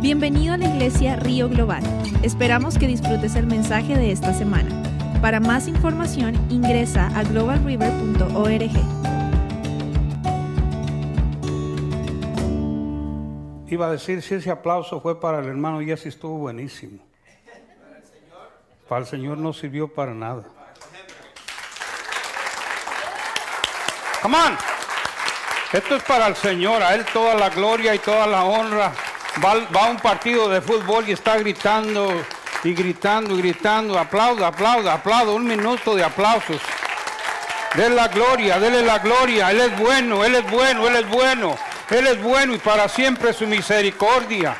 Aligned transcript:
Bienvenido 0.00 0.52
a 0.52 0.56
la 0.58 0.66
iglesia 0.66 1.16
Río 1.16 1.48
Global. 1.48 1.82
Esperamos 2.22 2.78
que 2.78 2.86
disfrutes 2.86 3.34
el 3.34 3.46
mensaje 3.46 3.96
de 3.96 4.12
esta 4.12 4.34
semana. 4.34 4.68
Para 5.22 5.40
más 5.40 5.68
información 5.68 6.34
ingresa 6.50 7.06
a 7.18 7.24
globalriver.org. 7.24 8.70
Iba 13.68 13.86
a 13.86 13.90
decir 13.90 14.20
si 14.20 14.34
ese 14.34 14.50
aplauso 14.50 15.00
fue 15.00 15.18
para 15.18 15.38
el 15.38 15.46
hermano 15.46 15.80
Jesse, 15.80 16.06
estuvo 16.06 16.36
buenísimo. 16.36 17.02
Para 18.86 19.00
el 19.00 19.06
Señor 19.06 19.38
no 19.38 19.54
sirvió 19.54 19.88
para 19.88 20.12
nada. 20.12 20.44
Come 24.20 24.36
on. 24.36 24.56
Esto 25.72 25.96
es 25.96 26.02
para 26.02 26.26
el 26.26 26.36
Señor, 26.36 26.82
a 26.82 26.94
Él 26.94 27.04
toda 27.12 27.34
la 27.34 27.48
gloria 27.48 27.94
y 27.94 27.98
toda 27.98 28.26
la 28.26 28.44
honra. 28.44 28.92
Va, 29.44 29.52
a 29.52 29.90
un 29.90 29.98
partido 29.98 30.48
de 30.48 30.60
fútbol 30.60 31.08
y 31.08 31.12
está 31.12 31.36
gritando 31.36 32.10
y 32.64 32.72
gritando 32.72 33.34
y 33.34 33.38
gritando. 33.38 33.98
Aplauda, 33.98 34.48
aplauda, 34.48 34.94
aplauda. 34.94 35.32
Un 35.32 35.46
minuto 35.46 35.94
de 35.94 36.04
aplausos. 36.04 36.60
Denle 37.74 37.96
la 37.96 38.08
gloria, 38.08 38.58
denle 38.58 38.82
la 38.82 38.98
gloria. 38.98 39.50
Él 39.50 39.60
es 39.60 39.78
bueno, 39.78 40.24
Él 40.24 40.36
es 40.36 40.50
bueno, 40.50 40.88
Él 40.88 40.96
es 40.96 41.08
bueno. 41.08 41.58
Él 41.90 42.06
es 42.06 42.22
bueno 42.22 42.54
y 42.54 42.58
para 42.58 42.88
siempre 42.88 43.32
su 43.32 43.46
misericordia. 43.46 44.56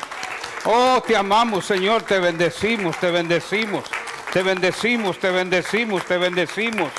Oh, 0.65 1.01
te 1.05 1.15
amamos, 1.15 1.65
Señor, 1.65 2.03
te 2.03 2.19
bendecimos, 2.19 2.97
te 2.97 3.09
bendecimos, 3.09 3.83
te 4.31 4.43
bendecimos, 4.43 5.19
te 5.19 5.31
bendecimos, 5.31 6.05
te 6.05 6.17
bendecimos. 6.17 6.91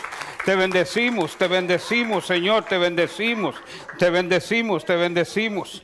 Te 0.45 0.57
bendecimos, 0.57 1.37
te 1.37 1.47
bendecimos, 1.47 2.27
Señor, 2.27 2.65
te 2.65 2.79
bendecimos, 2.79 3.57
te 3.99 4.09
bendecimos, 4.09 4.83
te 4.87 4.97
bendecimos. 4.97 5.83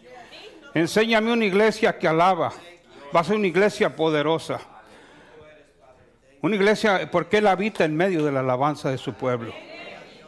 Enséñame 0.75 1.33
una 1.33 1.45
iglesia 1.45 1.99
que 1.99 2.09
alaba. 2.09 2.53
Va 3.15 3.21
a 3.21 3.25
ser 3.25 3.37
una 3.37 3.47
iglesia 3.47 3.95
poderosa. 3.95 4.61
Una 6.43 6.57
iglesia 6.57 7.09
porque 7.11 7.39
Él 7.39 7.47
habita 7.47 7.85
en 7.85 7.97
medio 7.97 8.25
de 8.25 8.33
la 8.33 8.41
alabanza 8.41 8.91
de 8.91 8.99
su 8.99 9.15
pueblo. 9.15 9.53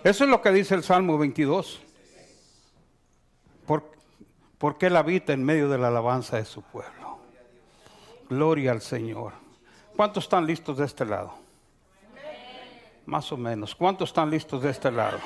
Eso 0.04 0.24
es 0.24 0.30
lo 0.30 0.40
que 0.40 0.50
dice 0.52 0.74
el 0.74 0.82
Salmo 0.84 1.18
22. 1.18 1.80
Por- 3.66 3.90
porque 4.58 4.86
Él 4.86 4.96
habita 4.96 5.32
en 5.32 5.44
medio 5.44 5.68
de 5.68 5.78
la 5.78 5.88
alabanza 5.88 6.36
de 6.36 6.44
su 6.44 6.62
pueblo. 6.62 7.18
Gloria 8.30 8.70
al 8.72 8.80
Señor. 8.80 9.32
¿Cuántos 9.96 10.24
están 10.24 10.46
listos 10.46 10.78
de 10.78 10.84
este 10.86 11.04
lado? 11.04 11.34
Más 13.04 13.30
o 13.32 13.36
menos. 13.36 13.74
¿Cuántos 13.74 14.10
están 14.10 14.30
listos 14.30 14.62
de 14.62 14.70
este 14.70 14.90
lado? 14.90 15.18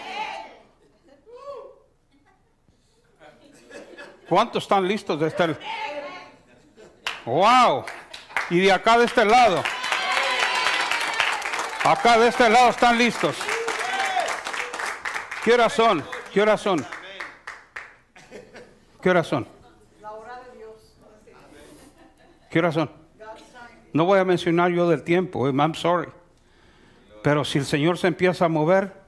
¿Cuántos 4.30 4.62
están 4.62 4.86
listos 4.86 5.18
de 5.18 5.26
este 5.26 5.48
lado? 5.48 5.58
¡Wow! 7.26 7.84
Y 8.48 8.60
de 8.60 8.72
acá 8.72 8.96
de 8.96 9.06
este 9.06 9.24
lado. 9.24 9.60
Acá 11.82 12.16
de 12.16 12.28
este 12.28 12.48
lado 12.48 12.70
están 12.70 12.96
listos. 12.96 13.36
¿Qué 15.42 15.52
horas 15.52 15.72
son? 15.72 16.04
¿Qué 16.32 16.42
horas 16.42 16.60
son? 16.60 16.86
¿Qué 19.02 19.10
horas 19.10 19.26
son? 19.26 19.48
¿Qué 22.48 22.58
horas 22.60 22.74
son? 22.74 22.90
No 23.92 24.04
voy 24.04 24.20
a 24.20 24.24
mencionar 24.24 24.70
yo 24.70 24.88
del 24.88 25.02
tiempo, 25.02 25.48
eh, 25.48 25.52
I'm 25.52 25.74
sorry. 25.74 26.08
Pero 27.24 27.44
si 27.44 27.58
el 27.58 27.66
Señor 27.66 27.98
se 27.98 28.06
empieza 28.06 28.44
a 28.44 28.48
mover, 28.48 28.99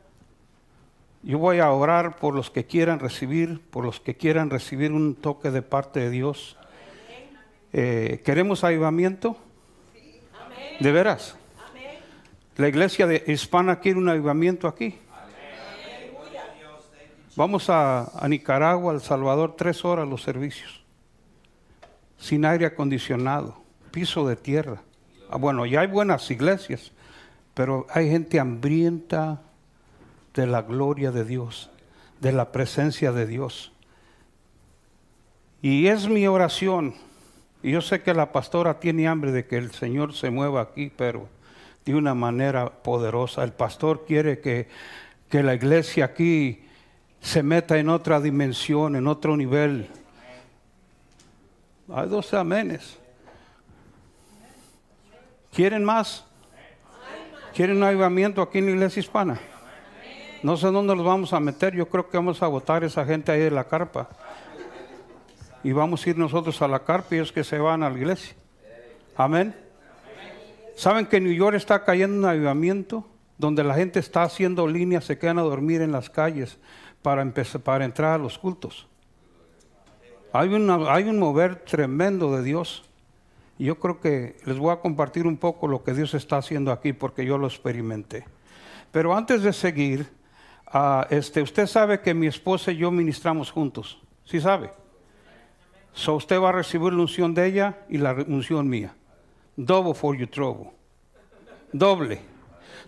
yo 1.23 1.39
voy 1.39 1.61
a 1.61 1.71
orar 1.71 2.17
por 2.17 2.35
los 2.35 2.51
que 2.51 2.65
quieran 2.67 2.99
recibir, 2.99 3.61
por 3.71 3.85
los 3.85 4.01
que 4.01 4.17
quieran 4.17 4.51
recibir 4.51 4.93
un 4.93 5.15
toque 5.15 5.51
de 5.51 5.63
parte 5.63 6.01
de 6.01 6.11
Dios. 6.11 6.57
Eh, 7.73 8.21
¿Queremos 8.25 8.65
avivamiento? 8.65 9.37
¿De 10.81 10.93
veras? 10.93 11.37
La 12.57 12.69
iglesia 12.69 13.07
de 13.07 13.23
hispana 13.29 13.79
quiere 13.79 13.99
un 13.99 14.09
avivamiento 14.09 14.67
aquí. 14.67 14.99
Vamos 17.37 17.71
a, 17.71 18.11
a 18.19 18.29
Nicaragua, 18.29 18.93
El 18.93 19.01
Salvador, 19.01 19.55
tres 19.57 19.85
horas 19.85 20.07
los 20.07 20.23
servicios. 20.23 20.85
Sin 22.19 22.45
aire 22.45 22.67
acondicionado, 22.67 23.63
piso 23.91 24.27
de 24.27 24.37
tierra. 24.37 24.83
Ah, 25.31 25.37
bueno, 25.39 25.65
ya 25.65 25.81
hay 25.81 25.87
buenas 25.87 26.31
iglesias, 26.31 26.93
pero 27.55 27.87
hay 27.91 28.11
gente 28.11 28.39
hambrienta 28.39 29.41
de 30.35 30.47
la 30.47 30.63
gloria 30.63 31.11
de 31.11 31.25
Dios, 31.25 31.71
de 32.21 32.33
la 32.33 32.53
presencia 32.53 33.13
de 33.13 33.27
Dios. 33.27 33.73
Y 35.61 35.87
es 35.87 36.09
mi 36.09 36.27
oración, 36.27 36.95
yo 37.63 37.81
sé 37.81 38.03
que 38.03 38.13
la 38.13 38.33
pastora 38.33 38.81
tiene 38.81 39.07
hambre 39.07 39.31
de 39.31 39.47
que 39.47 39.57
el 39.57 39.71
Señor 39.71 40.15
se 40.15 40.31
mueva 40.31 40.61
aquí, 40.61 40.91
pero 40.95 41.29
de 41.85 41.95
una 41.95 42.15
manera 42.15 42.69
poderosa. 42.69 43.45
El 43.45 43.53
pastor 43.53 44.05
quiere 44.05 44.41
que, 44.41 44.69
que 45.29 45.43
la 45.45 45.55
iglesia 45.55 46.07
aquí 46.07 46.65
se 47.21 47.43
meta 47.45 47.79
en 47.79 47.89
otra 47.89 48.21
dimensión, 48.21 48.97
en 48.97 49.07
otro 49.07 49.37
nivel. 49.37 49.89
Hay 51.95 52.09
dos 52.09 52.35
amenes. 52.35 52.99
¿Quieren 55.53 55.85
más? 55.85 56.25
¿Quieren 57.55 57.77
un 57.77 57.85
avivamiento 57.85 58.43
aquí 58.43 58.59
en 58.59 58.67
la 58.67 58.71
iglesia 58.73 59.01
hispana? 59.01 59.39
No 60.43 60.57
sé 60.57 60.69
dónde 60.69 60.95
los 60.97 61.05
vamos 61.05 61.33
a 61.33 61.41
meter. 61.41 61.75
Yo 61.75 61.89
creo 61.89 62.09
que 62.09 62.17
vamos 62.17 62.43
a 62.43 62.47
votar 62.49 62.83
a 62.83 62.87
esa 62.87 63.05
gente 63.05 63.31
ahí 63.33 63.41
de 63.41 63.51
la 63.51 63.65
carpa. 63.65 64.09
Y 65.65 65.73
vamos 65.73 66.05
a 66.05 66.11
ir 66.11 66.19
nosotros 66.19 66.61
a 66.63 66.69
la 66.69 66.81
carpa 66.81 67.15
y 67.15 67.19
ellos 67.19 67.33
que 67.33 67.45
se 67.45 67.59
van 67.59 67.83
a 67.83 67.91
la 67.91 67.97
iglesia. 67.97 68.35
Amén. 69.17 69.55
¿Saben 70.77 71.07
que 71.07 71.19
en 71.19 71.25
New 71.25 71.33
York 71.35 71.55
está 71.55 71.85
cayendo 71.85 72.17
un 72.19 72.25
avivamiento? 72.25 73.07
Donde 73.39 73.63
la 73.63 73.75
gente 73.75 73.99
está 74.01 74.23
haciendo 74.25 74.67
líneas, 74.67 75.05
se 75.05 75.19
quedan 75.19 75.39
a 75.39 75.43
dormir 75.43 75.81
en 75.83 75.93
las 75.93 76.11
calles 76.11 76.59
para, 77.03 77.23
empezar, 77.23 77.61
para 77.61 77.85
entrar 77.85 78.13
a 78.15 78.19
los 78.19 78.39
cultos. 78.39 78.87
Hay, 80.33 80.49
una- 80.49 80.93
hay 80.93 81.05
un 81.05 81.19
mover 81.19 81.57
tremendo 81.57 82.35
de 82.37 82.43
Dios. 82.43 82.85
Y 83.59 83.67
yo 83.67 83.79
creo 83.79 84.01
que 84.01 84.37
les 84.45 84.59
voy 84.59 84.73
a 84.73 84.81
compartir 84.81 85.27
un 85.27 85.37
poco 85.37 85.69
lo 85.69 85.85
que 85.85 85.93
Dios 85.93 86.15
está 86.15 86.39
haciendo 86.39 86.73
aquí 86.73 86.93
porque 86.93 87.25
yo 87.25 87.39
lo 87.39 87.47
experimenté. 87.47 88.25
Pero 88.91 89.15
antes 89.17 89.43
de 89.43 89.53
seguir, 89.53 90.09
ah, 90.73 91.07
este, 91.11 91.43
usted 91.43 91.67
sabe 91.67 92.01
que 92.01 92.15
mi 92.15 92.27
esposa 92.27 92.73
y 92.73 92.79
yo 92.79 92.91
ministramos 92.91 93.51
juntos. 93.51 93.99
¿Sí 94.25 94.41
sabe? 94.41 94.71
So 95.93 96.15
usted 96.15 96.41
va 96.41 96.49
a 96.49 96.53
recibir 96.53 96.93
la 96.93 97.03
unción 97.03 97.35
de 97.35 97.47
ella 97.47 97.79
y 97.89 97.99
la 97.99 98.13
unción 98.13 98.69
mía. 98.69 98.95
Double 99.57 99.95
for 99.95 100.17
your 100.17 100.29
trouble. 100.29 100.71
Doble. 101.73 102.21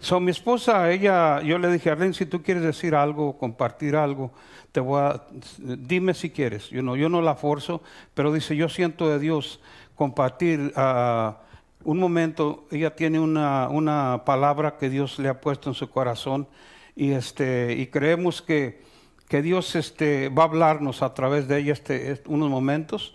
So 0.01 0.21
mi 0.21 0.31
esposa, 0.31 0.91
ella, 0.91 1.41
yo 1.43 1.59
le 1.59 1.71
dije, 1.71 1.91
Arlene, 1.91 2.15
si 2.15 2.27
tú 2.27 2.43
quieres 2.43 2.63
decir 2.63 2.95
algo, 2.95 3.39
compartir 3.39 3.97
algo, 3.97 4.33
te 4.73 4.81
voy 4.81 5.01
a, 5.01 5.23
dime 5.59 6.15
si 6.15 6.31
quieres. 6.31 6.69
You 6.71 6.81
know, 6.81 6.97
yo 6.97 7.09
no 7.09 7.23
la 7.23 7.35
forzo, 7.35 7.83
pero 8.15 8.33
dice, 8.33 8.57
yo 8.57 8.69
siento 8.69 9.09
de 9.09 9.19
Dios 9.19 9.61
compartir 9.95 10.73
ah, 10.77 11.39
un 11.85 11.99
momento. 11.99 12.67
Ella 12.71 12.95
tiene 12.95 13.21
una, 13.21 13.69
una 13.69 14.23
palabra 14.25 14.77
que 14.77 14.91
Dios 14.91 15.19
le 15.19 15.29
ha 15.29 15.41
puesto 15.41 15.71
en 15.71 15.75
su 15.75 15.89
corazón 15.91 16.49
y, 16.97 17.11
este, 17.13 17.75
y 17.75 17.87
creemos 17.89 18.41
que, 18.43 18.83
que 19.29 19.43
Dios 19.43 19.75
este, 19.75 20.29
va 20.29 20.45
a 20.45 20.47
hablarnos 20.47 21.03
a 21.03 21.15
través 21.15 21.49
de 21.49 21.59
ella 21.59 21.73
este, 21.73 22.13
est- 22.13 22.27
unos 22.29 22.51
momentos. 22.51 23.15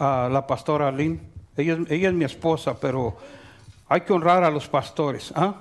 Ah, 0.00 0.28
la 0.30 0.46
pastora 0.46 0.90
Lynn, 0.92 1.20
ella, 1.56 1.78
es- 1.88 2.12
mi 2.12 2.24
esposa, 2.24 2.78
pero 2.80 3.16
hay 3.88 4.02
que 4.02 4.12
honrar 4.12 4.44
a 4.44 4.50
los 4.50 4.68
pastores. 4.68 5.32
¿ah? 5.36 5.54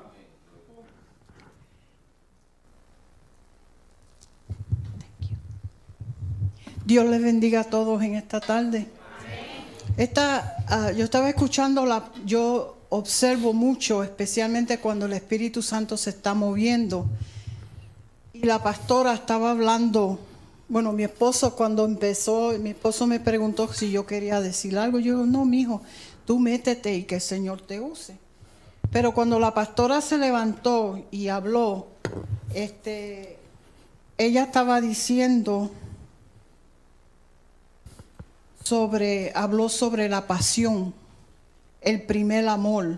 Dios 6.85 7.06
les 7.06 7.22
bendiga 7.22 7.62
a 7.62 7.63
todos 7.63 8.01
en 8.03 8.16
esta 8.16 8.40
tarde. 8.41 8.88
Esta, 9.98 10.57
ah, 10.68 10.92
yo 10.92 11.04
estaba 11.06 11.30
escuchando, 11.30 11.86
la, 11.86 12.10
yo 12.25 12.77
observo 12.89 13.54
mucho, 13.54 14.04
especialmente 14.04 14.80
cuando 14.80 15.06
el 15.06 15.13
Espíritu 15.13 15.62
Santo 15.62 15.98
se 15.98 16.10
está 16.10 16.33
moviendo. 16.33 17.06
Y 18.33 18.47
la 18.47 18.63
pastora 18.63 19.13
estaba 19.13 19.51
hablando, 19.51 20.18
bueno, 20.68 20.91
mi 20.91 21.03
esposo 21.03 21.56
cuando 21.56 21.85
empezó, 21.85 22.53
mi 22.59 22.71
esposo 22.71 23.06
me 23.06 23.19
preguntó 23.19 23.71
si 23.71 23.91
yo 23.91 24.07
quería 24.07 24.41
decir 24.41 24.75
algo. 24.80 24.97
Yo 24.97 25.13
digo, 25.13 25.25
no, 25.27 25.45
mijo, 25.45 25.83
tú 26.25 26.39
métete 26.39 26.95
y 26.95 27.03
que 27.03 27.15
el 27.15 27.21
Señor 27.21 27.62
te 27.62 27.80
use. 27.80 28.18
Pero 28.91 29.13
cuando 29.13 29.39
la 29.39 29.53
pastora 29.53 30.01
se 30.01 30.18
levantó 30.18 31.06
y 31.12 31.27
habló, 31.27 31.85
este, 32.56 33.38
ella 34.18 34.45
estaba 34.45 34.81
diciendo 34.81 35.69
sobre, 38.63 39.31
habló 39.36 39.69
sobre 39.69 40.09
la 40.09 40.25
pasión, 40.25 40.95
el 41.81 42.01
primer 42.01 42.47
amor 42.47 42.97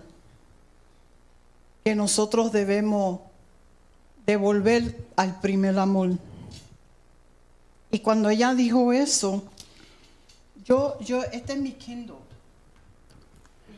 que 1.84 1.94
nosotros 1.94 2.52
debemos 2.52 3.20
devolver 4.26 4.96
al 5.16 5.40
primer 5.40 5.78
amor. 5.78 6.10
Y 7.90 8.00
cuando 8.00 8.28
ella 8.28 8.54
dijo 8.54 8.92
eso, 8.92 9.44
yo, 10.64 10.98
yo, 11.00 11.22
este 11.22 11.52
es 11.52 11.58
mi 11.60 11.72
Kindle. 11.72 12.16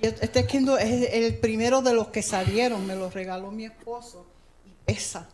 Este 0.00 0.46
Kindle 0.46 0.76
es 0.80 1.12
el 1.12 1.38
primero 1.38 1.82
de 1.82 1.92
los 1.92 2.08
que 2.08 2.22
salieron, 2.22 2.86
me 2.86 2.94
lo 2.94 3.10
regaló 3.10 3.50
mi 3.50 3.66
esposo. 3.66 4.24
Y 4.64 4.70
pesa. 4.86 5.28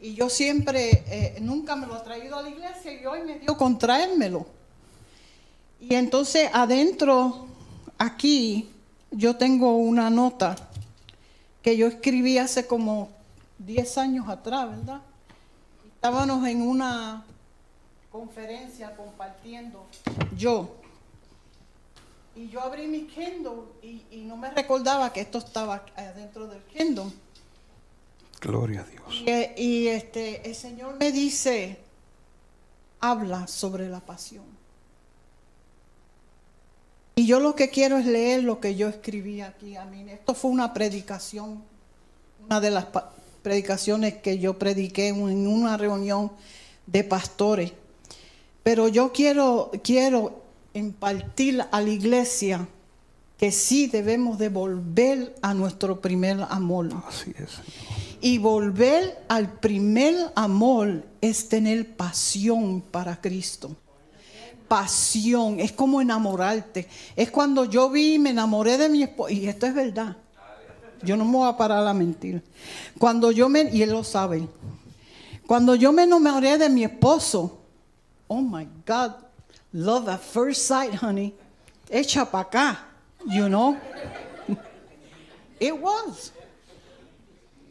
Y 0.00 0.14
yo 0.14 0.28
siempre, 0.28 1.04
eh, 1.08 1.38
nunca 1.40 1.76
me 1.76 1.86
lo 1.86 1.96
he 1.96 2.00
traído 2.00 2.36
a 2.36 2.42
la 2.42 2.48
iglesia 2.48 2.92
y 3.00 3.04
hoy 3.04 3.22
me 3.22 3.38
dio 3.38 3.56
con 3.56 3.78
traérmelo. 3.78 4.46
Y 5.80 5.94
entonces 5.94 6.50
adentro, 6.52 7.46
aquí, 7.98 8.70
yo 9.10 9.36
tengo 9.36 9.76
una 9.76 10.10
nota 10.10 10.56
que 11.62 11.76
yo 11.76 11.86
escribí 11.86 12.38
hace 12.38 12.66
como 12.66 13.10
10 13.58 13.98
años 13.98 14.28
atrás, 14.28 14.70
¿verdad? 14.70 15.00
Estábamos 15.94 16.46
en 16.46 16.62
una 16.62 17.24
conferencia 18.10 18.94
compartiendo 18.96 19.86
yo. 20.36 20.76
Y 22.36 22.48
yo 22.48 22.60
abrí 22.60 22.86
mi 22.86 23.06
Kindle 23.06 23.64
y, 23.82 24.02
y 24.10 24.24
no 24.24 24.36
me 24.36 24.50
recordaba 24.50 25.12
que 25.12 25.20
esto 25.20 25.38
estaba 25.38 25.84
adentro 25.96 26.46
del 26.46 26.62
Kindle. 26.64 27.10
Gloria 28.40 28.82
a 28.82 28.84
Dios. 28.84 29.04
Y, 29.56 29.62
y, 29.62 29.88
este, 29.88 30.48
el 30.48 30.54
Señor 30.54 30.96
me 30.98 31.10
dice, 31.10 31.78
habla 33.00 33.48
sobre 33.48 33.88
la 33.88 34.00
pasión. 34.00 34.44
Y 37.16 37.26
yo 37.26 37.40
lo 37.40 37.56
que 37.56 37.70
quiero 37.70 37.98
es 37.98 38.06
leer 38.06 38.44
lo 38.44 38.60
que 38.60 38.76
yo 38.76 38.88
escribí 38.88 39.40
aquí. 39.40 39.74
A 39.74 39.84
mí, 39.84 40.08
esto 40.08 40.34
fue 40.34 40.52
una 40.52 40.72
predicación, 40.72 41.64
una 42.44 42.60
de 42.60 42.70
las 42.70 42.86
predicaciones 43.42 44.14
que 44.14 44.38
yo 44.38 44.58
prediqué 44.58 45.08
en 45.08 45.46
una 45.46 45.76
reunión 45.76 46.32
de 46.86 47.04
pastores. 47.04 47.72
Pero 48.62 48.88
yo 48.88 49.12
quiero, 49.12 49.70
quiero 49.82 50.42
impartir 50.74 51.64
a 51.70 51.80
la 51.80 51.88
iglesia 51.88 52.68
que 53.38 53.52
sí 53.52 53.86
debemos 53.86 54.38
de 54.38 54.48
volver 54.48 55.34
a 55.42 55.54
nuestro 55.54 56.00
primer 56.00 56.44
amor. 56.50 56.88
Así 57.06 57.32
es. 57.38 57.60
Y 58.20 58.38
volver 58.38 59.24
al 59.28 59.52
primer 59.60 60.32
amor 60.34 61.04
es 61.20 61.48
tener 61.48 61.96
pasión 61.96 62.80
para 62.80 63.20
Cristo. 63.20 63.76
Pasión, 64.66 65.60
es 65.60 65.72
como 65.72 66.00
enamorarte. 66.00 66.88
Es 67.14 67.30
cuando 67.30 67.64
yo 67.64 67.88
vi 67.90 68.14
y 68.14 68.18
me 68.18 68.30
enamoré 68.30 68.76
de 68.76 68.88
mi 68.88 69.04
esposo, 69.04 69.32
y 69.32 69.46
esto 69.46 69.66
es 69.66 69.74
verdad. 69.74 70.16
Yo 71.02 71.16
no 71.16 71.24
me 71.24 71.32
voy 71.32 71.48
a 71.48 71.56
parar 71.56 71.86
a 71.86 71.94
mentir. 71.94 72.42
Cuando 72.98 73.30
yo 73.30 73.48
me, 73.48 73.70
y 73.72 73.82
él 73.82 73.90
lo 73.90 74.04
sabe, 74.04 74.48
cuando 75.46 75.74
yo 75.74 75.92
me 75.92 76.02
enamoré 76.02 76.58
de 76.58 76.68
mi 76.68 76.84
esposo, 76.84 77.58
oh 78.26 78.42
my 78.42 78.68
God, 78.86 79.12
love 79.72 80.08
at 80.08 80.20
first 80.20 80.62
sight, 80.66 80.94
honey. 81.02 81.34
Echa 81.90 82.30
para 82.30 82.44
acá, 82.44 82.78
you 83.26 83.48
know. 83.48 83.76
It 85.60 85.76
was. 85.76 86.32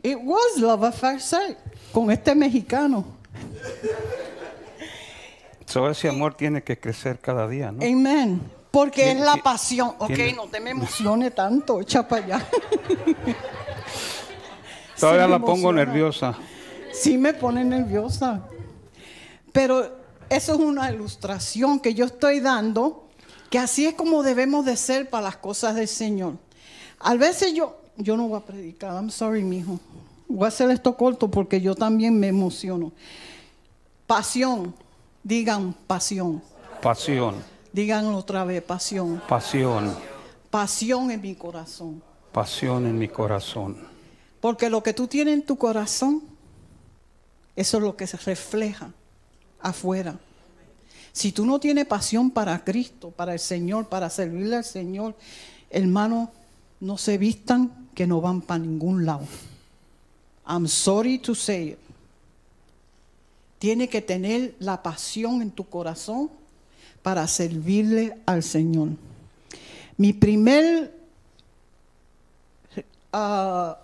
It 0.03 0.19
was 0.19 0.59
love 0.59 0.83
at 0.83 0.95
first 0.95 1.27
sight 1.27 1.57
con 1.93 2.09
este 2.11 2.33
mexicano. 2.35 3.05
So, 5.65 5.89
ese 5.89 6.07
amor 6.07 6.33
tiene 6.33 6.63
que 6.63 6.79
crecer 6.79 7.19
cada 7.19 7.47
día, 7.47 7.71
¿no? 7.71 7.83
Amen. 7.83 8.56
Porque 8.71 9.11
es 9.11 9.19
la 9.19 9.37
pasión. 9.37 9.93
Ok, 9.97 10.07
tiene- 10.07 10.33
no 10.33 10.47
te 10.47 10.59
me 10.59 10.71
emocione 10.71 11.31
tanto, 11.31 11.81
echa 11.81 12.07
para 12.07 12.25
allá. 12.25 12.47
Todavía 14.99 15.25
Sí 15.25 15.31
la 15.31 15.39
pongo 15.39 15.71
nerviosa. 15.73 16.37
Sí 16.91 17.17
me 17.17 17.33
pone 17.33 17.63
nerviosa. 17.63 18.41
Pero 19.51 19.97
eso 20.29 20.53
es 20.53 20.59
una 20.59 20.91
ilustración 20.91 21.79
que 21.79 21.93
yo 21.93 22.05
estoy 22.05 22.39
dando, 22.39 23.07
que 23.49 23.59
así 23.59 23.85
es 23.85 23.93
como 23.93 24.23
debemos 24.23 24.65
de 24.65 24.75
ser 24.75 25.09
para 25.09 25.23
las 25.25 25.37
cosas 25.37 25.75
del 25.75 25.87
Señor. 25.87 26.33
A 26.99 27.13
veces 27.15 27.53
yo, 27.53 27.77
yo 27.97 28.17
no 28.17 28.27
voy 28.27 28.37
a 28.39 28.41
predicar, 28.45 28.91
I'm 28.93 29.09
sorry, 29.11 29.43
mijo. 29.43 29.79
Voy 30.27 30.45
a 30.45 30.47
hacer 30.49 30.69
esto 30.71 30.97
corto 30.97 31.29
porque 31.31 31.61
yo 31.61 31.75
también 31.75 32.19
me 32.19 32.27
emociono. 32.27 32.91
Pasión, 34.07 34.73
digan 35.23 35.73
pasión. 35.85 36.41
Pasión, 36.81 37.35
Díganlo 37.77 38.17
otra 38.17 38.43
vez, 38.43 38.63
pasión. 38.63 39.21
pasión, 39.29 39.95
Pasión 40.49 41.11
en 41.11 41.21
mi 41.21 41.35
corazón. 41.35 42.01
pasión 42.31 42.87
en 42.87 42.97
mi 42.97 43.07
corazón. 43.07 43.77
Porque 44.41 44.67
lo 44.67 44.81
que 44.81 44.93
tú 44.93 45.05
tienes 45.05 45.35
en 45.35 45.45
tu 45.45 45.59
corazón, 45.59 46.23
eso 47.55 47.77
es 47.77 47.83
lo 47.83 47.95
que 47.95 48.07
se 48.07 48.17
refleja 48.17 48.91
afuera. 49.59 50.17
Si 51.11 51.31
tú 51.31 51.45
no 51.45 51.59
tienes 51.59 51.85
pasión 51.85 52.31
para 52.31 52.63
Cristo, 52.63 53.11
para 53.11 53.33
el 53.33 53.39
Señor, 53.39 53.85
para 53.85 54.09
servirle 54.09 54.55
al 54.55 54.65
Señor, 54.65 55.13
hermano, 55.69 56.31
no 56.79 56.97
se 56.97 57.19
vistan 57.19 57.89
que 57.93 58.07
no 58.07 58.21
van 58.21 58.41
para 58.41 58.57
ningún 58.57 59.05
lado. 59.05 59.27
I'm 60.47 60.67
sorry 60.67 61.19
to 61.19 61.35
say 61.35 61.73
it. 61.73 61.77
Tiene 63.59 63.87
que 63.87 64.01
tener 64.01 64.55
la 64.57 64.81
pasión 64.81 65.43
en 65.43 65.51
tu 65.51 65.69
corazón 65.69 66.31
para 67.01 67.27
servirle 67.27 68.17
al 68.25 68.43
Señor. 68.43 68.89
Mi 69.97 70.13
primer 70.13 70.93
ah, 73.13 73.77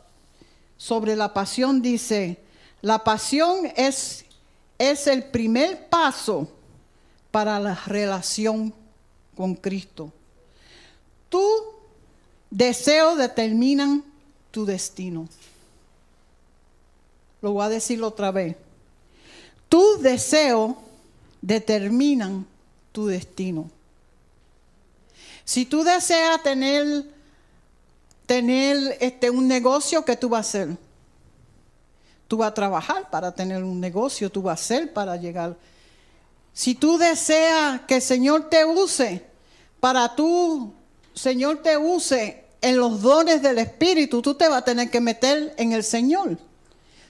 sobre 0.78 1.16
la 1.16 1.34
pasión 1.34 1.82
dice, 1.82 2.38
la 2.82 3.04
pasión 3.04 3.72
es, 3.76 4.26
es 4.78 5.08
el 5.08 5.24
primer 5.24 5.88
paso 5.88 6.48
para 7.32 7.60
la 7.60 7.76
relación 7.86 8.74
con 9.36 9.56
Cristo. 9.56 10.12
Tu 11.30 11.44
deseo 12.50 13.16
determinan 13.16 14.04
tu 14.52 14.66
destino. 14.66 15.28
Lo 17.42 17.54
voy 17.54 17.66
a 17.66 17.70
decir 17.70 18.02
otra 18.04 18.32
vez. 18.32 18.56
Tu 19.68 19.98
deseo 20.02 20.78
determinan 21.42 22.46
tu 22.94 23.08
destino. 23.08 23.70
Si 25.44 25.66
tú 25.66 25.84
deseas 25.84 26.42
tener 26.42 27.04
tener 28.26 28.98
este, 29.00 29.30
un 29.30 29.48
negocio 29.48 30.04
que 30.06 30.16
tú 30.16 30.30
vas 30.30 30.46
a 30.46 30.50
hacer. 30.50 30.78
Tú 32.28 32.38
vas 32.38 32.50
a 32.52 32.54
trabajar 32.54 33.10
para 33.10 33.32
tener 33.34 33.64
un 33.64 33.80
negocio, 33.80 34.32
tú 34.32 34.42
vas 34.42 34.60
a 34.60 34.64
hacer 34.64 34.94
para 34.94 35.16
llegar. 35.18 35.56
Si 36.54 36.76
tú 36.76 36.98
deseas 36.98 37.82
que 37.82 37.96
el 37.96 38.02
Señor 38.02 38.50
te 38.50 38.66
use, 38.66 39.24
para 39.80 40.16
tú, 40.16 40.74
Señor 41.14 41.62
te 41.62 41.78
use 41.78 42.46
en 42.62 42.78
los 42.78 43.02
dones 43.02 43.42
del 43.42 43.60
Espíritu, 43.60 44.22
tú 44.22 44.34
te 44.34 44.48
vas 44.48 44.60
a 44.60 44.66
tener 44.66 44.90
que 44.90 45.02
meter 45.02 45.54
en 45.58 45.74
el 45.74 45.84
Señor. 45.84 46.38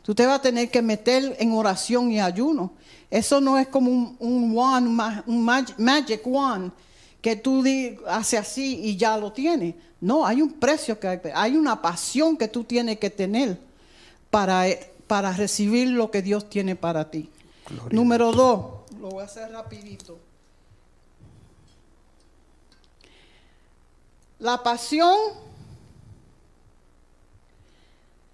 Tú 0.02 0.14
te 0.14 0.26
vas 0.26 0.40
a 0.40 0.42
tener 0.42 0.70
que 0.70 0.82
meter 0.82 1.38
en 1.40 1.54
oración 1.54 2.12
y 2.12 2.20
ayuno. 2.20 2.74
Eso 3.14 3.40
no 3.40 3.60
es 3.60 3.68
como 3.68 3.92
un, 3.92 4.16
un 4.18 4.58
wand, 4.58 4.88
un 5.28 5.46
mag- 5.46 5.78
magic 5.78 6.22
wand, 6.26 6.72
que 7.22 7.36
tú 7.36 7.64
haces 8.08 8.40
así 8.40 8.80
y 8.86 8.98
ya 8.98 9.16
lo 9.18 9.32
tienes. 9.32 9.76
No, 10.02 10.26
hay 10.26 10.42
un 10.42 10.52
precio 10.54 11.00
que 11.00 11.08
hay, 11.08 11.20
hay 11.36 11.56
una 11.56 11.80
pasión 11.80 12.36
que 12.36 12.48
tú 12.48 12.64
tienes 12.64 12.98
que 12.98 13.12
tener 13.12 13.60
para, 14.32 14.66
para 15.06 15.32
recibir 15.32 15.90
lo 15.90 16.10
que 16.10 16.24
Dios 16.24 16.50
tiene 16.50 16.76
para 16.76 17.12
ti. 17.12 17.30
Gloria 17.70 17.90
Número 17.96 18.32
dos, 18.32 18.66
lo 19.00 19.10
voy 19.10 19.22
a 19.22 19.26
hacer 19.26 19.52
rapidito. 19.52 20.18
La 24.40 24.62
pasión, 24.64 25.16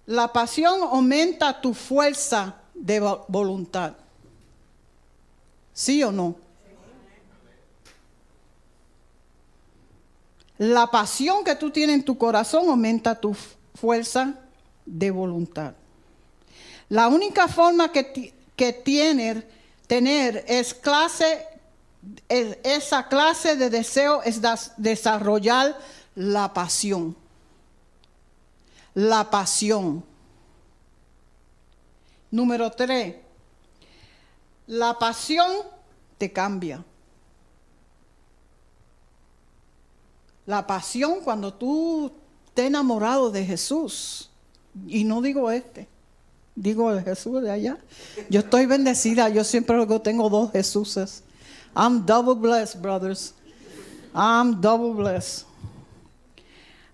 la 0.05 0.31
pasión 0.31 0.81
aumenta 0.83 1.59
tu 1.59 1.74
fuerza 1.74 2.55
de 2.74 3.01
vo- 3.01 3.25
voluntad. 3.27 3.93
¿Sí 5.79 6.03
o 6.03 6.12
no? 6.12 6.36
La 10.57 10.88
pasión 10.88 11.45
que 11.45 11.55
tú 11.55 11.71
tienes 11.71 11.95
en 11.95 12.03
tu 12.03 12.17
corazón 12.17 12.67
aumenta 12.67 13.15
tu 13.17 13.33
fuerza 13.75 14.33
de 14.86 15.09
voluntad. 15.09 15.74
La 16.89 17.07
única 17.07 17.48
forma 17.48 17.93
que, 17.93 18.33
que 18.57 18.74
tiene, 18.74 19.45
tener 19.88 20.43
es 20.50 20.74
clase, 20.74 21.48
es- 22.27 22.57
esa 22.63 23.07
clase 23.07 23.55
de 23.55 23.69
deseo 23.69 24.21
es 24.24 24.41
desarrollar 24.75 25.79
la 26.13 26.53
pasión. 26.53 27.15
La 28.95 29.29
pasión. 29.29 30.03
Número 32.31 32.69
tres, 32.69 33.15
la 34.70 35.00
pasión 35.00 35.52
te 36.20 36.32
cambia. 36.32 36.86
La 40.46 40.66
pasión 40.66 41.22
cuando 41.24 41.52
tú 41.52 42.12
te 42.54 42.68
enamorado 42.68 43.32
de 43.32 43.44
Jesús, 43.46 44.30
y 44.88 45.04
no 45.06 45.24
digo 45.24 45.50
este, 45.50 45.88
digo 46.56 46.92
el 46.92 47.04
Jesús 47.04 47.42
de 47.42 47.50
allá. 47.50 47.80
Yo 48.30 48.42
estoy 48.42 48.68
bendecida, 48.68 49.28
yo 49.30 49.44
siempre 49.44 49.76
tengo 50.04 50.30
dos 50.30 50.52
Jesuses. 50.52 51.24
I'm 51.76 52.06
double 52.06 52.36
blessed, 52.36 52.80
brothers. 52.80 53.34
I'm 54.14 54.62
double 54.62 54.94
blessed. 54.94 55.48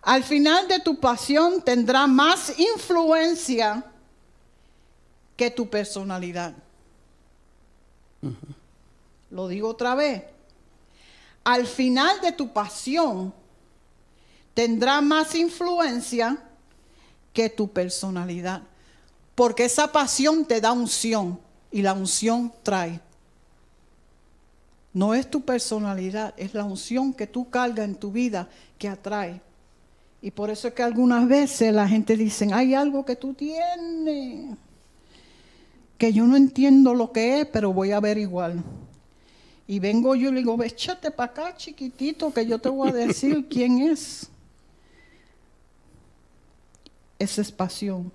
Al 0.01 0.23
final 0.23 0.67
de 0.69 0.79
tu 0.79 0.97
pasión 0.97 1.61
tendrá 1.61 2.07
más 2.07 2.57
influencia 2.57 3.83
que 5.35 5.51
tu 5.51 5.69
personalidad. 5.69 6.53
Lo 9.31 9.47
digo 9.47 9.69
otra 9.69 9.95
vez. 9.95 10.23
Al 11.43 11.67
final 11.67 12.21
de 12.21 12.31
tu 12.31 12.51
pasión 12.51 13.33
tendrá 14.53 15.01
más 15.01 15.35
influencia 15.35 16.37
que 17.33 17.49
tu 17.49 17.67
personalidad. 17.69 18.63
Porque 19.35 19.65
esa 19.65 19.91
pasión 19.91 20.45
te 20.45 20.61
da 20.61 20.71
unción 20.71 21.39
y 21.71 21.81
la 21.81 21.93
unción 21.93 22.51
trae. 22.63 23.01
No 24.93 25.13
es 25.13 25.29
tu 25.29 25.41
personalidad, 25.41 26.33
es 26.37 26.53
la 26.53 26.63
unción 26.63 27.13
que 27.13 27.27
tú 27.27 27.49
cargas 27.49 27.85
en 27.85 27.95
tu 27.95 28.13
vida 28.13 28.47
que 28.77 28.87
atrae. 28.87 29.41
Y 30.21 30.31
por 30.31 30.49
eso 30.49 30.69
es 30.69 30.73
que 30.73 30.83
algunas 30.83 31.27
veces 31.27 31.73
la 31.73 31.87
gente 31.87 32.15
dice, 32.15 32.51
hay 32.53 32.73
algo 32.73 33.05
que 33.05 33.17
tú 33.17 33.33
tienes, 33.33 34.57
que 35.97 36.11
yo 36.13 36.25
no 36.25 36.35
entiendo 36.35 36.93
lo 36.93 37.11
que 37.11 37.41
es, 37.41 37.47
pero 37.47 37.73
voy 37.73 37.91
a 37.91 37.99
ver 37.99 38.17
igual. 38.17 38.63
Y 39.67 39.79
vengo 39.79 40.15
yo 40.15 40.29
y 40.29 40.33
le 40.33 40.39
digo, 40.39 40.61
échate 40.61 41.09
para 41.11 41.31
acá, 41.31 41.55
chiquitito, 41.55 42.31
que 42.33 42.45
yo 42.45 42.59
te 42.59 42.69
voy 42.69 42.89
a 42.89 42.93
decir 42.93 43.47
quién 43.49 43.79
es. 43.79 44.29
Esa 47.17 47.41
es 47.41 47.51
pasión. 47.51 48.11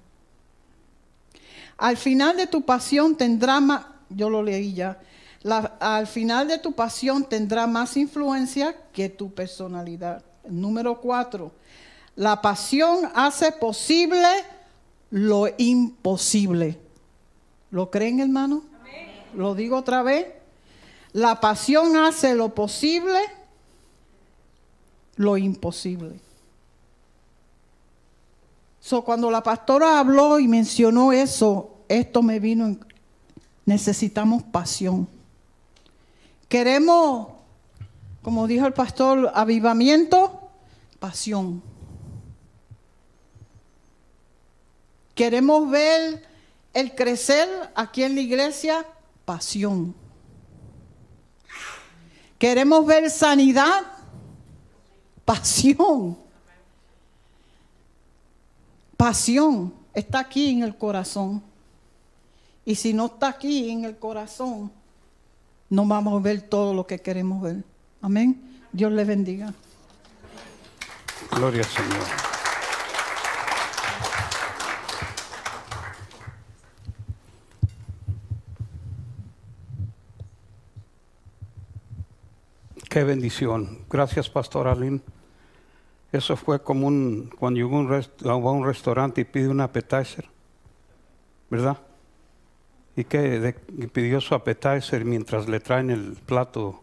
Al 1.76 1.96
final 1.96 2.36
de 2.36 2.46
tu 2.46 2.62
pasión 2.62 3.16
tendrá 3.16 3.58
más, 3.58 3.86
yo 4.10 4.28
lo 4.28 4.42
leí 4.42 4.74
ya, 4.74 5.00
al 5.80 6.06
final 6.06 6.46
de 6.46 6.58
tu 6.58 6.72
pasión 6.72 7.24
tendrá 7.24 7.66
más 7.66 7.96
influencia 7.96 8.76
que 8.92 9.08
tu 9.08 9.32
personalidad. 9.32 10.22
Número 10.46 11.00
cuatro, 11.00 11.52
la 12.16 12.42
pasión 12.42 13.10
hace 13.14 13.50
posible 13.50 14.28
lo 15.10 15.46
imposible. 15.56 16.78
¿Lo 17.70 17.90
creen, 17.90 18.20
hermano? 18.20 18.62
Lo 19.34 19.54
digo 19.54 19.76
otra 19.76 20.02
vez. 20.02 20.26
La 21.12 21.40
pasión 21.40 21.96
hace 21.96 22.34
lo 22.34 22.54
posible, 22.54 23.18
lo 25.16 25.36
imposible. 25.36 26.20
So, 28.80 29.02
cuando 29.02 29.30
la 29.30 29.42
pastora 29.42 29.98
habló 29.98 30.38
y 30.38 30.48
mencionó 30.48 31.12
eso, 31.12 31.76
esto 31.88 32.22
me 32.22 32.40
vino 32.40 32.66
en, 32.66 32.80
necesitamos 33.66 34.42
pasión. 34.42 35.06
Queremos, 36.48 37.28
como 38.22 38.46
dijo 38.46 38.66
el 38.66 38.72
pastor, 38.72 39.30
avivamiento, 39.34 40.50
pasión. 40.98 41.62
Queremos 45.14 45.68
ver 45.70 46.29
el 46.72 46.94
crecer 46.94 47.48
aquí 47.74 48.02
en 48.02 48.14
la 48.14 48.20
iglesia, 48.20 48.86
pasión. 49.24 49.94
Queremos 52.38 52.86
ver 52.86 53.10
sanidad, 53.10 53.82
pasión. 55.24 56.18
Pasión 58.96 59.74
está 59.94 60.20
aquí 60.20 60.50
en 60.50 60.62
el 60.62 60.76
corazón. 60.76 61.42
Y 62.64 62.74
si 62.74 62.92
no 62.92 63.06
está 63.06 63.28
aquí 63.28 63.70
en 63.70 63.84
el 63.84 63.98
corazón, 63.98 64.70
no 65.68 65.86
vamos 65.86 66.18
a 66.18 66.22
ver 66.22 66.42
todo 66.42 66.74
lo 66.74 66.86
que 66.86 67.00
queremos 67.00 67.42
ver. 67.42 67.64
Amén. 68.00 68.60
Dios 68.72 68.92
le 68.92 69.04
bendiga. 69.04 69.52
Gloria 71.30 71.62
al 71.62 71.68
Señor. 71.68 72.29
Qué 82.90 83.04
bendición. 83.04 83.84
Gracias, 83.88 84.28
Pastor 84.28 84.66
Alin. 84.66 85.00
Eso 86.10 86.34
fue 86.34 86.60
como 86.60 86.88
un, 86.88 87.30
cuando 87.38 87.58
llegó 87.58 87.76
a 87.76 88.50
un 88.50 88.64
restaurante 88.64 89.20
y 89.20 89.24
pide 89.24 89.46
un 89.46 89.60
appetizer, 89.60 90.24
¿verdad? 91.48 91.78
Y 92.96 93.04
que 93.04 93.54
pidió 93.92 94.20
su 94.20 94.34
appetizer 94.34 95.04
mientras 95.04 95.48
le 95.48 95.60
traen 95.60 95.90
el 95.90 96.16
plato 96.26 96.82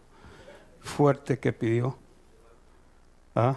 fuerte 0.80 1.38
que 1.38 1.52
pidió. 1.52 1.98
¿Ah? 3.34 3.56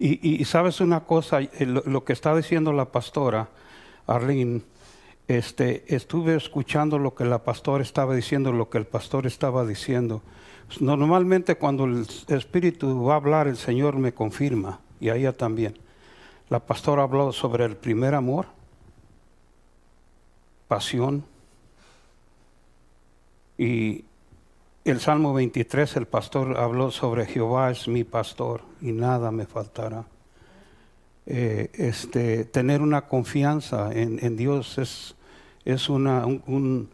Y, 0.00 0.44
sabes 0.44 0.80
una 0.80 1.04
cosa, 1.04 1.38
lo, 1.60 2.04
que 2.04 2.12
está 2.12 2.34
diciendo 2.34 2.72
la 2.72 2.90
pastora 2.90 3.50
Arlene, 4.08 4.62
este, 5.28 5.84
estuve 5.94 6.34
escuchando 6.34 6.98
lo 6.98 7.14
que 7.14 7.24
la 7.24 7.44
pastora 7.44 7.84
estaba 7.84 8.16
diciendo, 8.16 8.50
lo 8.50 8.68
que 8.68 8.78
el 8.78 8.86
pastor 8.88 9.28
estaba 9.28 9.64
diciendo. 9.64 10.20
Normalmente 10.80 11.56
cuando 11.56 11.84
el 11.84 12.06
Espíritu 12.28 13.04
va 13.04 13.14
a 13.14 13.16
hablar, 13.16 13.48
el 13.48 13.56
Señor 13.56 13.96
me 13.96 14.12
confirma, 14.12 14.80
y 15.00 15.08
a 15.08 15.16
ella 15.16 15.32
también. 15.32 15.78
La 16.48 16.60
pastora 16.60 17.02
habló 17.02 17.32
sobre 17.32 17.64
el 17.64 17.76
primer 17.76 18.14
amor, 18.14 18.46
pasión, 20.68 21.24
y 23.56 24.04
el 24.84 25.00
Salmo 25.00 25.32
23, 25.32 25.96
el 25.96 26.06
pastor 26.06 26.58
habló 26.58 26.90
sobre 26.90 27.26
Jehová 27.26 27.70
es 27.70 27.88
mi 27.88 28.04
pastor 28.04 28.62
y 28.80 28.92
nada 28.92 29.30
me 29.30 29.46
faltará. 29.46 30.04
Eh, 31.26 31.70
este, 31.74 32.44
tener 32.44 32.82
una 32.82 33.06
confianza 33.06 33.90
en, 33.92 34.36
Dios 34.36 34.76
es, 34.76 35.14
es 35.64 35.88
una, 35.88 36.26
un 36.26 36.42
un 36.46 36.90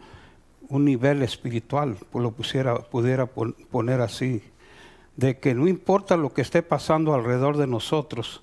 nivel 0.69 1.23
espiritual, 1.23 1.97
pues 2.11 2.23
lo 2.23 2.31
pusiera, 2.33 2.76
pudiera 2.76 3.26
poner 3.26 4.00
así, 4.00 4.43
de 5.17 5.38
que 5.38 5.55
no 5.55 5.67
importa 5.67 6.17
lo 6.17 6.33
que 6.33 6.43
esté 6.43 6.62
pasando 6.62 7.14
alrededor 7.14 7.57
de 7.57 7.67
nosotros, 7.67 8.43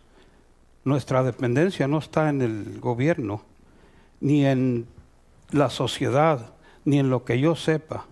nuestra 0.83 1.23
dependencia 1.23 1.87
no 1.87 1.99
está 1.99 2.29
en 2.29 2.41
el 2.41 2.79
gobierno, 2.79 3.41
ni 4.19 4.45
en 4.45 4.87
la 5.51 5.69
sociedad, 5.69 6.53
ni 6.85 6.99
en 6.99 7.09
lo 7.09 7.23
que 7.23 7.39
yo 7.39 7.55
sepa. 7.55 8.05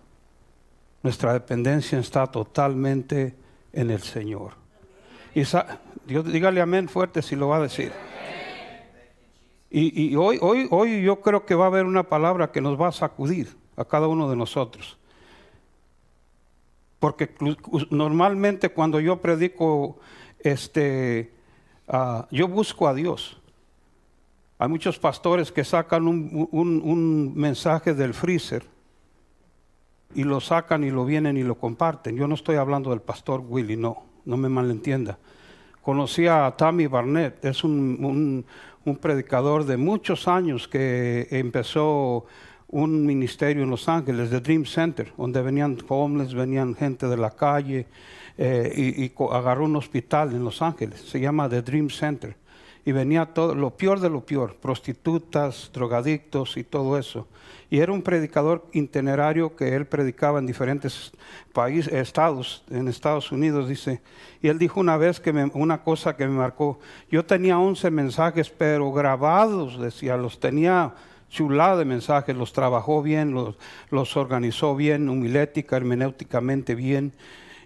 Nuestra 1.03 1.33
dependencia 1.33 1.99
está 1.99 2.27
totalmente 2.27 3.35
en 3.71 3.91
el 3.91 4.01
Señor. 4.01 4.53
Y 5.33 5.43
Dios, 6.07 6.31
dígale 6.31 6.61
amén 6.61 6.89
fuerte 6.89 7.21
si 7.21 7.35
lo 7.35 7.49
va 7.49 7.57
a 7.57 7.61
decir. 7.61 7.91
Y, 9.69 10.09
y 10.09 10.15
hoy, 10.15 10.37
hoy, 10.41 10.67
hoy 10.71 11.01
yo 11.03 11.19
creo 11.19 11.45
que 11.45 11.55
va 11.55 11.65
a 11.65 11.67
haber 11.67 11.85
una 11.85 12.03
palabra 12.03 12.51
que 12.51 12.61
nos 12.61 12.79
va 12.79 12.87
a 12.87 12.93
sacudir 12.93 13.55
a 13.75 13.85
cada 13.85 14.07
uno 14.07 14.29
de 14.29 14.35
nosotros. 14.35 14.97
Porque 16.99 17.35
normalmente 17.89 18.69
cuando 18.69 18.99
yo 18.99 19.21
predico, 19.21 19.99
este, 20.39 21.31
ah, 21.87 22.27
yo 22.31 22.47
busco 22.47 22.87
a 22.87 22.93
Dios. 22.93 23.37
Hay 24.57 24.69
muchos 24.69 24.97
pastores 24.97 25.51
que 25.51 25.63
sacan 25.63 26.07
un, 26.07 26.47
un, 26.51 27.33
mensaje 27.35 27.93
del 27.93 28.13
freezer 28.13 28.63
y 30.13 30.23
lo 30.23 30.39
sacan 30.39 30.85
y 30.85 30.91
lo 30.91 31.03
vienen 31.03 31.35
y 31.35 31.43
lo 31.43 31.55
comparten. 31.55 32.15
Yo 32.15 32.27
no 32.27 32.35
estoy 32.35 32.55
hablando 32.55 32.91
del 32.91 33.01
pastor 33.01 33.43
Willy, 33.45 33.75
no, 33.75 34.03
no 34.23 34.37
me 34.37 34.47
malentienda. 34.47 35.19
Conocí 35.81 36.25
a 36.25 36.55
Tammy 36.57 36.87
Barnett, 36.87 37.43
es 37.43 37.65
un, 37.65 38.45
un 38.85 38.95
predicador 38.95 39.65
de 39.65 39.77
muchos 39.77 40.27
años 40.27 40.67
que 40.67 41.27
empezó 41.31 42.25
un 42.75 43.05
ministerio 43.05 43.63
en 43.63 43.69
Los 43.69 43.87
Ángeles, 43.87 44.29
de 44.29 44.41
Dream 44.41 44.65
Center, 44.65 45.13
donde 45.15 45.41
venían 45.41 45.77
homeless, 45.87 46.33
venían 46.33 46.75
gente 46.75 47.07
de 47.07 47.15
la 47.15 47.31
calle, 47.31 47.85
eh, 48.37 49.09
y, 49.15 49.23
agarró 49.31 49.63
un 49.63 49.77
hospital 49.77 50.33
en 50.33 50.43
Los 50.43 50.61
Ángeles, 50.61 50.99
se 50.99 51.21
llama 51.21 51.47
The 51.47 51.61
Dream 51.61 51.89
Center, 51.89 52.35
y 52.83 52.91
venía 52.91 53.27
todo, 53.27 53.55
lo 53.55 53.69
peor 53.69 54.01
de 54.01 54.09
lo 54.09 54.25
peor, 54.25 54.57
prostitutas, 54.57 55.71
drogadictos 55.73 56.57
y 56.57 56.65
todo 56.65 56.97
eso. 56.97 57.29
Y 57.69 57.79
era 57.79 57.93
un 57.93 58.01
predicador 58.01 58.65
itinerario 58.73 59.55
que 59.55 59.73
él 59.73 59.85
predicaba 59.85 60.39
en 60.39 60.45
diferentes 60.45 61.13
países, 61.53 61.93
estados, 61.93 62.65
en 62.69 62.89
Estados 62.89 63.31
Unidos, 63.31 63.69
dice. 63.69 64.01
Y 64.41 64.49
él 64.49 64.59
dijo 64.59 64.81
una 64.81 64.97
vez 64.97 65.21
que 65.21 65.31
una 65.53 65.81
cosa 65.81 66.17
que 66.17 66.27
me 66.27 66.35
marcó, 66.35 66.77
yo 67.09 67.25
tenía 67.25 67.57
11 67.57 67.89
mensajes, 67.89 68.49
pero 68.49 68.91
grabados, 68.91 69.79
decía, 69.79 70.17
los 70.17 70.41
tenía 70.41 70.93
chulada 71.29 71.77
de 71.77 71.85
mensajes, 71.85 72.35
los 72.35 72.53
trabajó 72.53 73.01
bien, 73.01 73.33
los, 73.33 73.55
los 73.89 74.15
organizó 74.17 74.75
bien, 74.75 75.09
humilética, 75.09 75.77
hermenéuticamente 75.77 76.75
bien. 76.75 77.13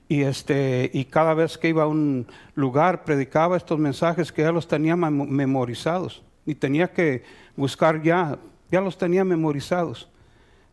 Y, 0.07 0.23
este, 0.23 0.89
y 0.93 1.05
cada 1.05 1.33
vez 1.35 1.57
que 1.57 1.69
iba 1.69 1.83
a 1.83 1.87
un 1.87 2.27
lugar 2.55 3.03
predicaba 3.03 3.57
estos 3.57 3.77
mensajes 3.77 4.31
que 4.31 4.41
ya 4.41 4.51
los 4.51 4.67
tenía 4.67 4.95
memorizados. 4.95 6.23
Y 6.45 6.55
tenía 6.55 6.91
que 6.91 7.23
buscar 7.55 8.01
ya, 8.01 8.39
ya 8.71 8.81
los 8.81 8.97
tenía 8.97 9.23
memorizados. 9.23 10.09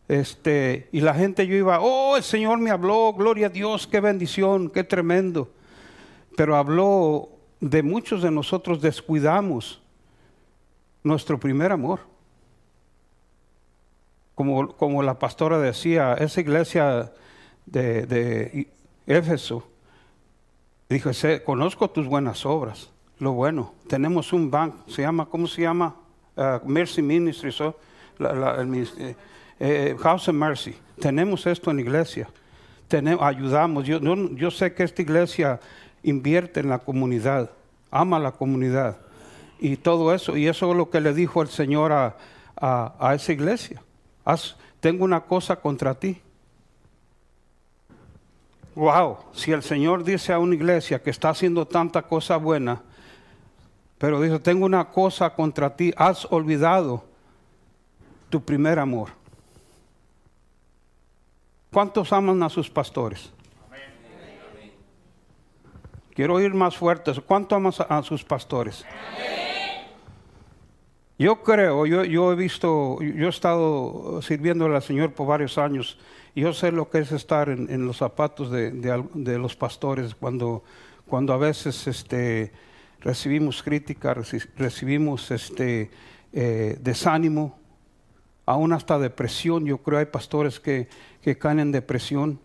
Este, 0.09 0.89
y 0.93 1.01
la 1.01 1.15
gente 1.15 1.47
yo 1.47 1.55
iba, 1.57 1.81
oh, 1.81 2.17
el 2.17 2.23
Señor 2.23 2.59
me 2.59 2.71
habló, 2.71 3.13
gloria 3.13 3.49
a 3.49 3.51
Dios, 3.51 3.87
qué 3.87 4.01
bendición, 4.01 4.71
qué 4.71 4.85
tremendo. 4.85 5.51
Pero 6.37 6.57
habló 6.57 7.31
de 7.61 7.83
muchos 7.83 8.23
de 8.23 8.31
nosotros 8.31 8.81
descuidamos 8.81 9.83
nuestro 11.03 11.39
primer 11.39 11.73
amor. 11.73 12.01
Como, 14.37 14.77
como 14.77 15.03
la 15.03 15.19
pastora 15.19 15.59
decía, 15.59 16.15
esa 16.15 16.41
iglesia 16.41 17.13
de, 17.65 18.07
de 18.07 18.69
Éfeso, 19.09 19.67
dijo, 20.89 21.11
conozco 21.45 21.91
tus 21.91 22.07
buenas 22.07 22.47
obras, 22.47 22.91
lo 23.19 23.33
bueno. 23.33 23.75
Tenemos 23.89 24.33
un 24.33 24.49
banco, 24.49 24.89
se 24.89 25.03
llama, 25.03 25.27
¿cómo 25.27 25.49
se 25.49 25.63
llama? 25.63 25.97
Uh, 26.37 26.65
Mercy 26.69 27.03
Ministries, 27.03 27.61
eh, 27.61 29.17
eh, 29.59 29.97
House 29.99 30.29
of 30.29 30.35
Mercy. 30.35 30.77
Tenemos 31.01 31.47
esto 31.47 31.71
en 31.71 31.77
la 31.77 31.83
iglesia. 31.83 32.29
Tenemos, 32.89 33.23
ayudamos. 33.25 33.85
Yo, 33.87 33.99
yo 34.01 34.51
sé 34.51 34.75
que 34.75 34.85
esta 34.85 35.03
iglesia 35.03 35.61
invierte 36.03 36.61
en 36.61 36.69
la 36.69 36.79
comunidad, 36.79 37.51
ama 37.91 38.19
la 38.19 38.33
comunidad 38.33 38.99
y 39.59 39.77
todo 39.77 40.15
eso. 40.15 40.37
Y 40.37 40.47
eso 40.47 40.71
es 40.71 40.77
lo 40.77 40.91
que 40.91 41.01
le 41.01 41.13
dijo 41.15 41.43
el 41.43 41.49
Señor 41.49 41.93
a, 41.93 42.17
a, 42.57 43.15
esa 43.15 43.33
iglesia. 43.33 43.83
Tengo 44.81 45.05
una 45.05 45.21
cosa 45.21 45.57
contra 45.57 45.95
ti. 45.95 46.21
Wow, 48.75 49.19
si 49.33 49.53
el 49.53 49.63
Señor 49.63 50.05
dice 50.05 50.33
a 50.33 50.39
una 50.39 50.55
iglesia 50.55 51.03
que 51.03 51.11
está 51.11 51.31
haciendo 51.31 51.67
tanta 51.67 52.03
cosa 52.03 52.37
buena, 52.37 52.83
pero 53.99 54.21
dice, 54.21 54.39
tengo 54.39 54.67
una 54.67 54.91
cosa 54.91 55.31
contra 55.31 55.75
ti, 55.75 55.93
has 55.97 56.27
olvidado 56.31 57.05
tu 58.29 58.43
primer 58.43 58.79
amor. 58.79 59.11
¿Cuántos 61.73 62.13
aman 62.13 62.43
a 62.43 62.49
sus 62.49 62.69
pastores? 62.69 63.33
Quiero 66.15 66.35
oír 66.35 66.55
más 66.55 66.77
fuertes. 66.77 67.21
¿Cuánto 67.21 67.55
aman 67.55 67.73
a, 67.89 68.03
sus 68.03 68.25
pastores? 68.25 68.85
Yo 71.19 71.43
creo, 71.43 71.87
yo, 71.87 72.33
he 72.33 72.37
visto, 72.37 73.01
yo 73.01 73.27
he 73.27 73.31
estado 73.31 74.21
sirviendo 74.21 74.67
al 74.67 74.83
Señor 74.83 75.15
por 75.15 75.27
varios 75.27 75.57
años 75.57 75.99
yo 76.41 76.53
sé 76.53 76.71
lo 76.71 76.91
que 76.91 76.99
es 76.99 77.13
estar 77.13 77.49
en, 77.49 77.87
los 77.87 77.97
zapatos 77.97 78.51
de, 78.51 79.39
los 79.39 79.57
pastores 79.57 80.15
cuando, 80.15 80.63
cuando 81.09 81.33
a 81.33 81.39
veces 81.39 81.87
este, 81.87 82.53
recibimos 83.01 83.63
crítica, 83.63 84.15
recibimos 84.57 85.31
este, 85.31 85.91
eh, 86.35 86.77
desánimo, 86.79 87.59
aún 88.45 88.75
hasta 88.75 88.99
depresión. 88.99 89.65
Yo 89.65 89.79
creo 89.79 89.99
hay 89.99 90.05
pastores 90.05 90.61
que, 90.61 90.89
caen 91.39 91.59
en 91.59 91.73
depresión. 91.73 92.39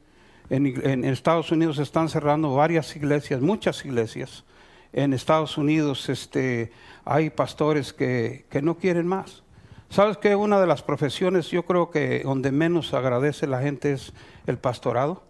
En, 0.49 0.65
en, 0.67 1.03
Estados 1.03 1.51
Unidos 1.51 1.77
están 1.77 2.07
cerrando 2.07 2.55
varias 2.55 2.95
iglesias, 2.95 3.41
muchas 3.41 3.83
iglesias. 3.83 4.45
En 4.93 5.13
Estados 5.13 5.57
Unidos 5.57 6.09
este, 6.09 6.71
hay 7.05 7.29
pastores 7.29 7.93
que, 7.93 8.45
que 8.49 8.61
no 8.61 8.77
quieren 8.77 9.07
más. 9.07 9.43
¿Sabes 9.89 10.17
que 10.17 10.35
una 10.35 10.59
de 10.59 10.67
las 10.67 10.83
profesiones 10.83 11.49
yo 11.49 11.65
creo 11.65 11.91
que 11.91 12.21
donde 12.23 12.51
menos 12.51 12.93
agradece 12.93 13.45
la 13.45 13.61
gente 13.61 13.91
es 13.93 14.13
el 14.47 14.57
pastorado? 14.57 15.23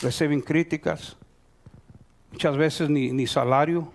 Reciben 0.00 0.40
críticas, 0.40 1.16
muchas 2.32 2.56
veces 2.56 2.88
ni, 2.88 3.12
ni 3.12 3.26
salario. 3.26 3.92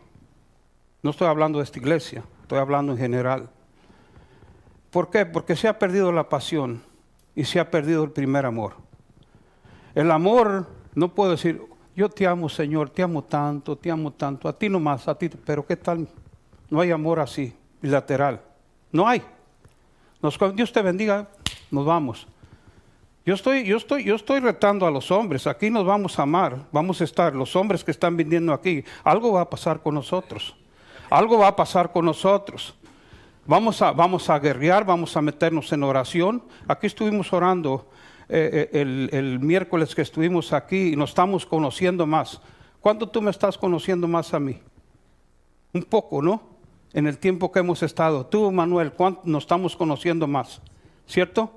No 1.01 1.12
estoy 1.12 1.27
hablando 1.27 1.60
de 1.60 1.65
esta 1.65 1.79
iglesia, 1.79 2.24
estoy 2.41 2.60
hablando 2.60 2.91
en 2.91 2.98
general. 2.98 3.50
¿Por 4.91 5.10
qué? 5.10 5.25
Porque 5.25 5.56
se 5.56 5.68
ha 5.68 5.79
perdido 5.79 6.12
la 6.12 6.29
pasión 6.29 6.84
y 7.36 7.46
se 7.46 7.60
ha 7.60 7.72
perdido 7.72 8.03
el 8.03 8.12
primer 8.12 8.46
amor. 8.46 8.75
El 9.96 10.12
amor, 10.12 10.68
no 10.94 11.13
puedo 11.15 11.32
decir, 11.32 11.62
yo 12.00 12.08
te 12.08 12.25
amo 12.25 12.48
Señor, 12.48 12.89
te 12.89 13.03
amo 13.03 13.22
tanto, 13.22 13.75
te 13.75 13.91
amo 13.91 14.13
tanto, 14.13 14.47
a 14.47 14.58
ti 14.58 14.69
nomás, 14.69 15.06
a 15.10 15.15
ti, 15.15 15.28
pero 15.28 15.65
¿qué 15.65 15.76
tal? 15.76 16.08
No 16.69 16.80
hay 16.80 16.91
amor 16.91 17.19
así, 17.19 17.54
bilateral. 17.82 18.39
No 18.89 19.06
hay. 19.06 19.21
Dios 20.54 20.71
te 20.71 20.82
bendiga, 20.82 21.28
nos 21.69 21.86
vamos. 21.86 22.26
Yo 23.26 23.34
estoy, 23.34 23.65
yo, 23.65 23.76
estoy, 23.76 24.06
yo 24.06 24.15
estoy 24.15 24.39
retando 24.39 24.88
a 24.88 24.91
los 24.91 25.12
hombres, 25.12 25.45
aquí 25.45 25.69
nos 25.69 25.86
vamos 25.86 26.17
a 26.17 26.23
amar, 26.23 26.67
vamos 26.71 27.02
a 27.02 27.04
estar, 27.04 27.36
los 27.36 27.54
hombres 27.58 27.84
que 27.84 27.91
están 27.91 28.15
viniendo 28.15 28.54
aquí, 28.54 28.86
algo 29.04 29.34
va 29.34 29.41
a 29.41 29.50
pasar 29.50 29.82
con 29.82 29.93
nosotros, 29.93 30.56
algo 31.10 31.38
va 31.39 31.50
a 31.50 31.56
pasar 31.58 31.91
con 31.91 32.06
nosotros. 32.06 32.76
Vamos 33.45 33.82
a, 33.82 33.91
vamos 33.91 34.30
a 34.30 34.39
guerrear, 34.39 34.86
vamos 34.86 35.17
a 35.17 35.21
meternos 35.21 35.69
en 35.73 35.84
oración. 35.84 36.43
Aquí 36.65 36.88
estuvimos 36.88 37.34
orando 37.34 37.89
eh, 38.32 38.70
eh, 38.72 39.10
el, 39.12 39.39
miércoles 39.39 39.96
que 39.96 40.04
estuvimos 40.04 40.54
aquí 40.54 40.94
y 40.94 40.96
nos 40.96 41.10
estamos 41.10 41.48
conociendo 41.48 42.06
más. 42.06 42.39
¿Cuánto 42.80 43.10
tú 43.10 43.24
me 43.24 43.32
estás 43.32 43.58
conociendo 43.58 44.08
más 44.08 44.36
a 44.36 44.39
mí? 44.39 44.62
Un 45.74 45.82
poco, 45.82 46.22
¿no? 46.22 46.44
En 46.94 47.08
el 47.08 47.18
tiempo 47.18 47.52
que 47.52 47.60
hemos 47.60 47.82
estado. 47.82 48.28
Tú, 48.28 48.52
Manuel, 48.52 48.94
¿cuánto 48.94 49.22
nos 49.26 49.44
estamos 49.44 49.76
conociendo 49.76 50.28
más? 50.28 50.62
¿Cierto? 51.08 51.52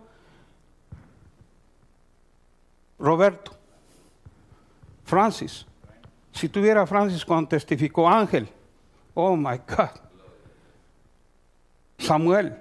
Roberto, 2.99 3.53
Francis. 5.05 5.67
Si 6.33 6.49
tuviera 6.49 6.87
Francis 6.87 7.23
cuando 7.23 7.49
testificó 7.49 8.09
Ángel, 8.09 8.49
oh 9.13 9.37
my 9.37 9.59
God. 9.69 9.91
Samuel. 11.99 12.57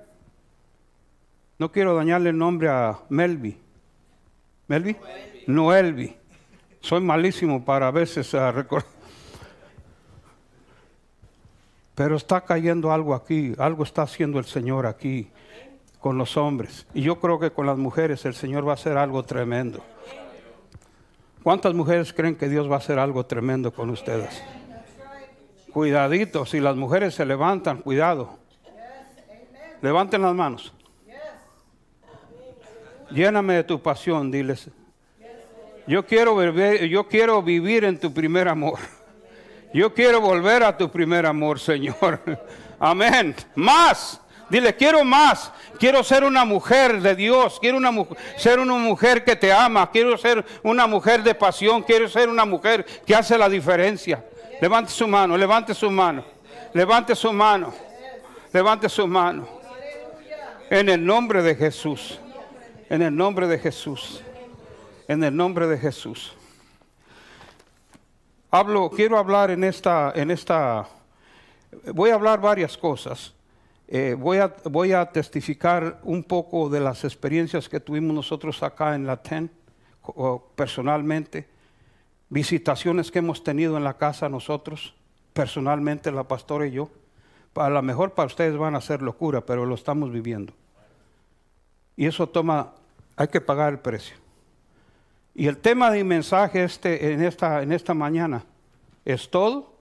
No 1.57 1.71
quiero 1.71 1.95
dañarle 1.95 2.31
el 2.31 2.37
nombre 2.37 2.67
a 2.67 2.99
Melvi. 3.07 3.70
¿Melvi? 4.71 4.95
Noelvi. 5.47 6.15
Soy 6.79 7.01
malísimo 7.01 7.65
para 7.65 7.89
a 7.89 7.91
veces 7.91 8.33
uh, 8.33 8.51
recordar. 8.53 8.89
Pero 11.93 12.15
está 12.15 12.39
cayendo 12.39 12.89
algo 12.93 13.13
aquí, 13.13 13.53
algo 13.57 13.83
está 13.83 14.03
haciendo 14.03 14.39
el 14.39 14.45
Señor 14.45 14.85
aquí 14.85 15.29
con 15.99 16.17
los 16.17 16.37
hombres. 16.37 16.87
Y 16.93 17.01
yo 17.01 17.19
creo 17.19 17.37
que 17.37 17.51
con 17.51 17.65
las 17.65 17.77
mujeres 17.77 18.23
el 18.23 18.33
Señor 18.33 18.65
va 18.65 18.71
a 18.71 18.75
hacer 18.75 18.97
algo 18.97 19.23
tremendo. 19.23 19.83
¿Cuántas 21.43 21.73
mujeres 21.73 22.13
creen 22.13 22.37
que 22.37 22.47
Dios 22.47 22.71
va 22.71 22.75
a 22.75 22.77
hacer 22.77 22.97
algo 22.97 23.25
tremendo 23.25 23.73
con 23.73 23.89
ustedes? 23.89 24.41
Cuidadito, 25.73 26.45
si 26.45 26.61
las 26.61 26.77
mujeres 26.77 27.13
se 27.13 27.25
levantan, 27.25 27.79
cuidado. 27.81 28.37
Levanten 29.81 30.21
las 30.21 30.33
manos. 30.33 30.73
Lléname 33.13 33.55
de 33.55 33.63
tu 33.63 33.81
pasión, 33.81 34.31
diles. 34.31 34.69
Yo 35.87 36.05
quiero, 36.05 36.35
vivir, 36.35 36.85
yo 36.85 37.07
quiero 37.07 37.41
vivir 37.41 37.83
en 37.83 37.99
tu 37.99 38.13
primer 38.13 38.47
amor. 38.47 38.79
Yo 39.73 39.93
quiero 39.93 40.21
volver 40.21 40.63
a 40.63 40.77
tu 40.77 40.89
primer 40.89 41.25
amor, 41.25 41.59
Señor. 41.59 42.19
Amén. 42.79 43.35
Más. 43.55 44.19
Dile, 44.49 44.75
quiero 44.75 45.03
más. 45.03 45.51
Quiero 45.79 46.03
ser 46.03 46.23
una 46.23 46.43
mujer 46.43 47.01
de 47.01 47.15
Dios. 47.15 47.57
Quiero 47.59 47.77
una 47.77 47.91
ser 48.37 48.59
una 48.59 48.75
mujer 48.75 49.23
que 49.23 49.35
te 49.35 49.51
ama. 49.51 49.89
Quiero 49.89 50.17
ser 50.17 50.43
una 50.63 50.87
mujer 50.87 51.23
de 51.23 51.33
pasión. 51.33 51.83
Quiero 51.83 52.09
ser 52.09 52.27
una 52.27 52.45
mujer 52.45 52.85
que 53.05 53.15
hace 53.15 53.37
la 53.37 53.47
diferencia. 53.47 54.23
Levante 54.59 54.91
su 54.91 55.07
mano, 55.07 55.37
levante 55.37 55.73
su 55.73 55.89
mano. 55.89 56.23
Levante 56.73 57.15
su 57.15 57.31
mano. 57.31 57.73
Levante 58.51 58.89
su 58.89 59.07
mano. 59.07 59.47
En 60.69 60.89
el 60.89 61.05
nombre 61.05 61.41
de 61.41 61.55
Jesús. 61.55 62.19
En 62.91 63.01
el 63.01 63.15
nombre 63.15 63.47
de 63.47 63.57
Jesús. 63.57 64.21
En 65.07 65.23
el 65.23 65.33
nombre 65.33 65.65
de 65.65 65.77
Jesús. 65.77 66.33
Hablo, 68.49 68.89
quiero 68.89 69.17
hablar 69.17 69.49
en 69.49 69.63
esta, 69.63 70.11
en 70.13 70.29
esta, 70.29 70.89
voy 71.93 72.09
a 72.09 72.15
hablar 72.15 72.41
varias 72.41 72.77
cosas. 72.77 73.33
Eh, 73.87 74.13
voy, 74.19 74.39
a, 74.39 74.53
voy 74.65 74.91
a 74.91 75.05
testificar 75.05 76.01
un 76.03 76.21
poco 76.21 76.69
de 76.69 76.81
las 76.81 77.05
experiencias 77.05 77.69
que 77.69 77.79
tuvimos 77.79 78.13
nosotros 78.13 78.61
acá 78.61 78.93
en 78.93 79.07
la 79.07 79.15
TEN, 79.23 79.49
personalmente, 80.55 81.47
visitaciones 82.27 83.09
que 83.09 83.19
hemos 83.19 83.41
tenido 83.41 83.77
en 83.77 83.85
la 83.85 83.93
casa 83.93 84.27
nosotros, 84.27 84.95
personalmente 85.31 86.11
la 86.11 86.25
pastora 86.25 86.67
y 86.67 86.71
yo. 86.71 86.89
A 87.55 87.69
lo 87.69 87.81
mejor 87.81 88.11
para 88.11 88.27
ustedes 88.27 88.57
van 88.57 88.75
a 88.75 88.81
ser 88.81 89.01
locura, 89.01 89.45
pero 89.45 89.65
lo 89.65 89.75
estamos 89.75 90.11
viviendo. 90.11 90.51
Y 91.95 92.05
eso 92.05 92.27
toma, 92.27 92.73
hay 93.15 93.27
que 93.27 93.41
pagar 93.41 93.73
el 93.73 93.79
precio. 93.79 94.15
Y 95.33 95.47
el 95.47 95.57
tema 95.57 95.89
de 95.91 95.97
mi 95.99 96.03
mensaje 96.03 96.63
este, 96.63 97.13
en, 97.13 97.23
esta, 97.23 97.61
en 97.61 97.71
esta 97.71 97.93
mañana 97.93 98.43
es 99.05 99.29
todo. 99.29 99.77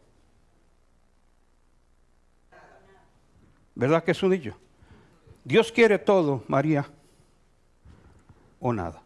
¿Verdad 3.75 4.05
que 4.05 4.13
es 4.13 4.23
un 4.23 4.31
dicho? 4.31 4.57
Dios 5.45 5.73
quiere 5.73 5.99
todo, 5.99 6.45
María, 6.49 6.89
o 8.61 8.73
nada. 8.73 9.03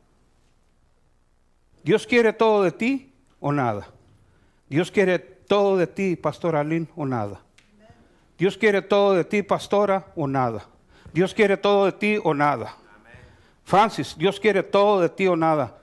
Dios 1.82 2.06
quiere 2.06 2.32
todo 2.32 2.62
de 2.62 2.72
ti 2.72 3.12
o 3.40 3.52
nada. 3.52 3.88
Dios 4.68 4.90
quiere 4.90 5.18
todo 5.18 5.76
de 5.76 5.86
ti, 5.86 6.16
Pastora 6.16 6.60
Aline, 6.60 6.88
o 6.96 7.06
nada. 7.06 7.44
Dios 8.36 8.58
quiere 8.58 8.82
todo 8.82 9.14
de 9.14 9.24
ti, 9.24 9.42
pastora, 9.42 10.06
o 10.16 10.26
nada. 10.26 10.66
Dios 11.12 11.32
quiere 11.32 11.56
todo 11.56 11.86
de 11.86 11.92
ti 11.92 12.18
o 12.22 12.34
nada. 12.34 12.76
Francis, 13.64 14.14
Dios 14.16 14.38
quiere 14.38 14.62
todo 14.62 15.00
de 15.00 15.08
ti 15.08 15.26
o 15.26 15.36
nada. 15.36 15.78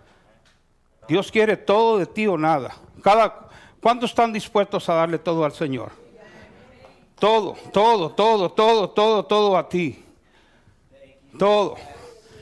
Dios 1.08 1.32
quiere 1.32 1.58
todo 1.58 1.98
de 1.98 2.06
ti 2.06 2.28
o 2.28 2.38
nada. 2.38 2.76
Cada, 3.04 3.50
¿Cuántos 3.82 4.12
están 4.12 4.32
dispuestos 4.32 4.88
a 4.88 4.94
darle 4.94 5.18
todo 5.18 5.44
al 5.44 5.54
Señor? 5.54 5.92
Todo, 7.18 7.56
todo, 7.74 8.12
todo, 8.12 8.52
todo, 8.52 8.90
todo, 8.90 9.26
todo 9.26 9.58
a 9.58 9.68
ti. 9.68 10.06
Todo. 11.38 11.76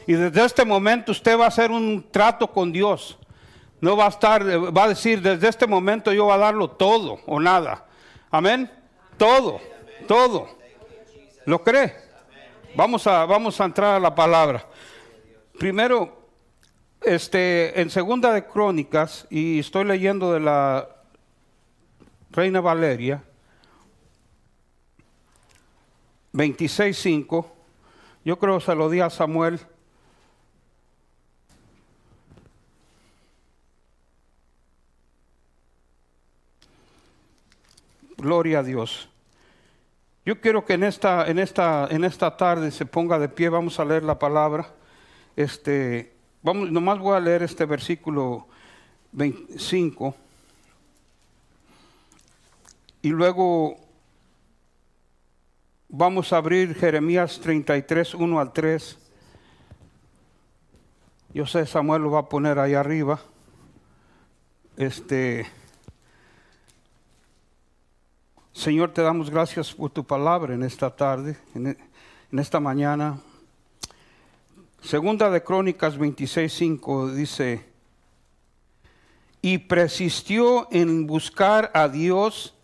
Y 0.06 0.13
desde 0.13 0.45
este 0.45 0.65
momento 0.65 1.12
usted 1.12 1.39
va 1.39 1.45
a 1.45 1.47
hacer 1.47 1.71
un 1.71 2.06
trato 2.12 2.52
con 2.52 2.71
Dios. 2.71 3.17
No 3.80 3.95
va 3.95 4.08
a 4.08 4.10
estar, 4.10 4.43
va 4.45 4.84
a 4.84 4.89
decir, 4.89 5.21
desde 5.21 5.47
este 5.47 5.65
momento 5.65 6.12
yo 6.12 6.25
voy 6.25 6.34
a 6.34 6.38
darlo 6.38 6.69
todo 6.69 7.19
o 7.25 7.39
nada. 7.39 7.86
Amén. 8.30 8.69
Todo, 9.17 9.62
todo. 10.08 10.49
¿Lo 11.45 11.63
cree? 11.63 11.95
Vamos 12.75 13.08
a, 13.08 13.25
vamos 13.25 13.60
a 13.60 13.65
entrar 13.65 13.95
a 13.95 13.99
la 13.99 14.13
palabra. 14.13 14.65
Primero, 15.60 16.17
este, 17.02 17.82
en 17.82 17.89
segunda 17.89 18.32
de 18.32 18.45
Crónicas, 18.45 19.28
y 19.30 19.60
estoy 19.60 19.84
leyendo 19.84 20.32
de 20.32 20.39
la 20.39 20.88
Reina 22.32 22.62
Valeria, 22.62 23.22
26.5, 26.32 27.45
yo 28.24 28.39
creo 28.39 28.58
que 28.60 28.65
se 28.65 28.74
lo 28.74 28.89
di 28.89 29.02
a 29.02 29.10
Samuel. 29.10 29.60
Gloria 38.15 38.60
a 38.60 38.63
Dios. 38.63 39.10
Yo 40.26 40.39
quiero 40.39 40.63
que 40.63 40.76
en 40.76 40.86
esta, 40.86 41.28
en 41.28 41.38
esta, 41.38 41.89
en 41.91 42.06
esta 42.06 42.38
tarde 42.38 42.72
se 42.72 42.86
ponga 42.86 43.19
de 43.19 43.28
pie, 43.28 43.50
vamos 43.50 43.78
a 43.78 43.84
leer 43.84 44.04
la 44.04 44.17
palabra. 44.17 44.79
Este, 45.39 46.12
vamos, 46.43 46.69
nomás 46.69 46.99
voy 46.99 47.15
a 47.15 47.19
leer 47.21 47.43
este 47.43 47.63
versículo 47.63 48.45
25. 49.13 50.13
Y 53.02 53.08
luego 53.08 53.78
vamos 55.88 56.34
a 56.34 56.38
abrir 56.38 56.75
Jeremías 56.75 57.39
33, 57.39 58.15
1 58.15 58.38
al 58.38 58.52
3. 58.52 58.97
Yo 61.34 61.45
sé, 61.45 61.65
Samuel 61.65 62.02
lo 62.02 62.12
va 62.12 62.19
a 62.19 62.28
poner 62.28 62.60
ahí 62.60 62.73
arriba. 62.73 63.21
Este. 64.75 65.47
Señor, 68.52 68.91
te 68.91 69.02
damos 69.02 69.30
gracias 69.30 69.73
por 69.73 69.89
tu 69.89 70.04
palabra 70.04 70.54
en 70.54 70.63
esta 70.63 70.93
tarde, 70.93 71.38
en, 71.56 71.67
en 72.30 72.39
esta 72.39 72.60
mañana. 72.60 73.21
Segunda 74.82 75.30
de 75.30 75.44
Crónicas 75.44 75.98
26:5 75.98 77.13
dice, 77.13 77.65
y 79.42 79.58
persistió 79.60 80.68
en 80.72 81.06
buscar 81.06 81.72
a 81.74 81.89
Dios 81.89 82.56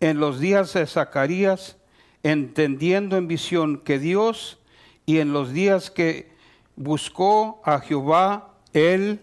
en 0.00 0.18
los 0.18 0.40
días 0.40 0.74
de 0.74 0.86
Zacarías, 0.86 1.76
entendiendo 2.22 3.16
en 3.16 3.28
visión 3.28 3.78
que 3.78 3.98
Dios, 3.98 4.58
y 5.06 5.18
en 5.18 5.32
los 5.32 5.52
días 5.52 5.90
que 5.90 6.32
buscó 6.76 7.60
a 7.64 7.80
Jehová, 7.80 8.54
él 8.72 9.20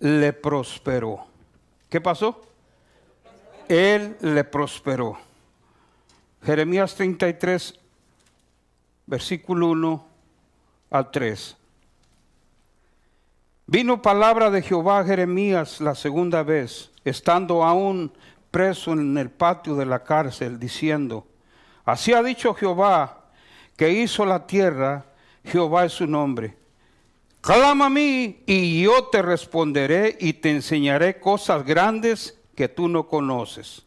le 0.00 0.32
prosperó. 0.32 1.26
¿Qué 1.88 2.00
pasó? 2.00 2.42
Él 3.68 4.16
le 4.20 4.44
prosperó. 4.44 5.18
Jeremías 6.42 6.94
33, 6.94 7.78
versículo 9.06 9.68
1 9.68 10.05
al 10.90 11.10
3. 11.10 11.56
Vino 13.66 14.00
palabra 14.00 14.50
de 14.50 14.62
Jehová 14.62 15.00
a 15.00 15.04
Jeremías 15.04 15.80
la 15.80 15.94
segunda 15.94 16.42
vez, 16.42 16.90
estando 17.04 17.64
aún 17.64 18.12
preso 18.50 18.92
en 18.92 19.18
el 19.18 19.30
patio 19.30 19.74
de 19.74 19.86
la 19.86 20.04
cárcel, 20.04 20.58
diciendo, 20.58 21.26
Así 21.84 22.12
ha 22.12 22.22
dicho 22.22 22.54
Jehová, 22.54 23.24
que 23.76 23.90
hizo 23.90 24.24
la 24.24 24.46
tierra, 24.46 25.04
Jehová 25.44 25.84
es 25.84 25.92
su 25.92 26.06
nombre. 26.06 26.56
Clama 27.40 27.86
a 27.86 27.90
mí 27.90 28.42
y 28.46 28.82
yo 28.82 29.04
te 29.04 29.22
responderé 29.22 30.16
y 30.20 30.32
te 30.32 30.50
enseñaré 30.50 31.20
cosas 31.20 31.64
grandes 31.64 32.38
que 32.56 32.68
tú 32.68 32.88
no 32.88 33.06
conoces. 33.06 33.84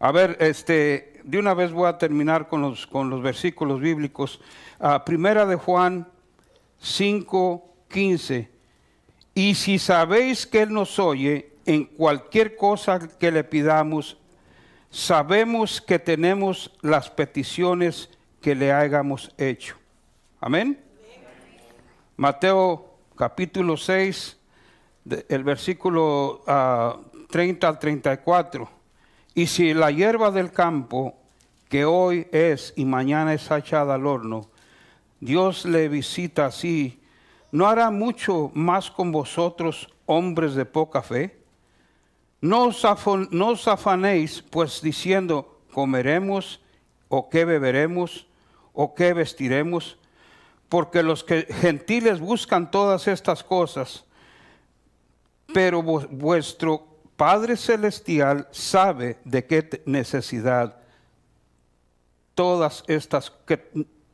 A 0.00 0.10
ver, 0.10 0.36
este, 0.40 1.09
de 1.24 1.38
una 1.38 1.54
vez 1.54 1.72
voy 1.72 1.88
a 1.88 1.98
terminar 1.98 2.48
con 2.48 2.62
los, 2.62 2.86
con 2.86 3.10
los 3.10 3.22
versículos 3.22 3.80
bíblicos. 3.80 4.40
Ah, 4.78 5.04
primera 5.04 5.46
de 5.46 5.56
Juan 5.56 6.06
5, 6.78 7.74
15. 7.88 8.50
Y 9.34 9.54
si 9.54 9.78
sabéis 9.78 10.46
que 10.46 10.62
Él 10.62 10.72
nos 10.72 10.98
oye 10.98 11.52
en 11.66 11.84
cualquier 11.84 12.56
cosa 12.56 12.98
que 13.18 13.30
le 13.30 13.44
pidamos, 13.44 14.16
sabemos 14.90 15.80
que 15.80 15.98
tenemos 15.98 16.70
las 16.82 17.10
peticiones 17.10 18.10
que 18.40 18.54
le 18.54 18.72
hayamos 18.72 19.32
hecho. 19.38 19.76
Amén. 20.40 20.80
Mateo 22.16 22.98
capítulo 23.16 23.76
6, 23.76 24.38
el 25.28 25.44
versículo 25.44 26.42
30 27.30 27.66
ah, 27.66 27.70
al 27.70 27.78
34. 27.78 28.79
Y 29.34 29.46
si 29.46 29.74
la 29.74 29.90
hierba 29.90 30.30
del 30.30 30.50
campo, 30.50 31.14
que 31.68 31.84
hoy 31.84 32.26
es 32.32 32.72
y 32.76 32.84
mañana 32.84 33.32
es 33.32 33.50
echada 33.50 33.94
al 33.94 34.06
horno, 34.06 34.50
Dios 35.20 35.64
le 35.64 35.88
visita 35.88 36.46
así, 36.46 37.00
¿no 37.52 37.68
hará 37.68 37.90
mucho 37.90 38.50
más 38.54 38.90
con 38.90 39.12
vosotros, 39.12 39.88
hombres 40.06 40.54
de 40.54 40.64
poca 40.64 41.02
fe? 41.02 41.38
No 42.40 42.64
os, 42.64 43.68
afanéis, 43.68 44.42
pues 44.42 44.80
diciendo, 44.80 45.60
comeremos, 45.72 46.60
o 47.08 47.28
qué 47.28 47.44
beberemos, 47.44 48.26
o 48.72 48.94
qué 48.94 49.12
vestiremos, 49.12 49.98
porque 50.68 51.02
los 51.02 51.22
que 51.22 51.42
gentiles 51.42 52.18
buscan 52.18 52.70
todas 52.70 53.06
estas 53.08 53.44
cosas, 53.44 54.04
pero 55.52 55.82
vuestro 55.82 56.89
Padre 57.20 57.58
Celestial 57.58 58.48
sabe 58.50 59.18
de 59.26 59.44
qué 59.44 59.82
necesidad 59.84 60.76
todas 62.34 62.82
estas, 62.86 63.30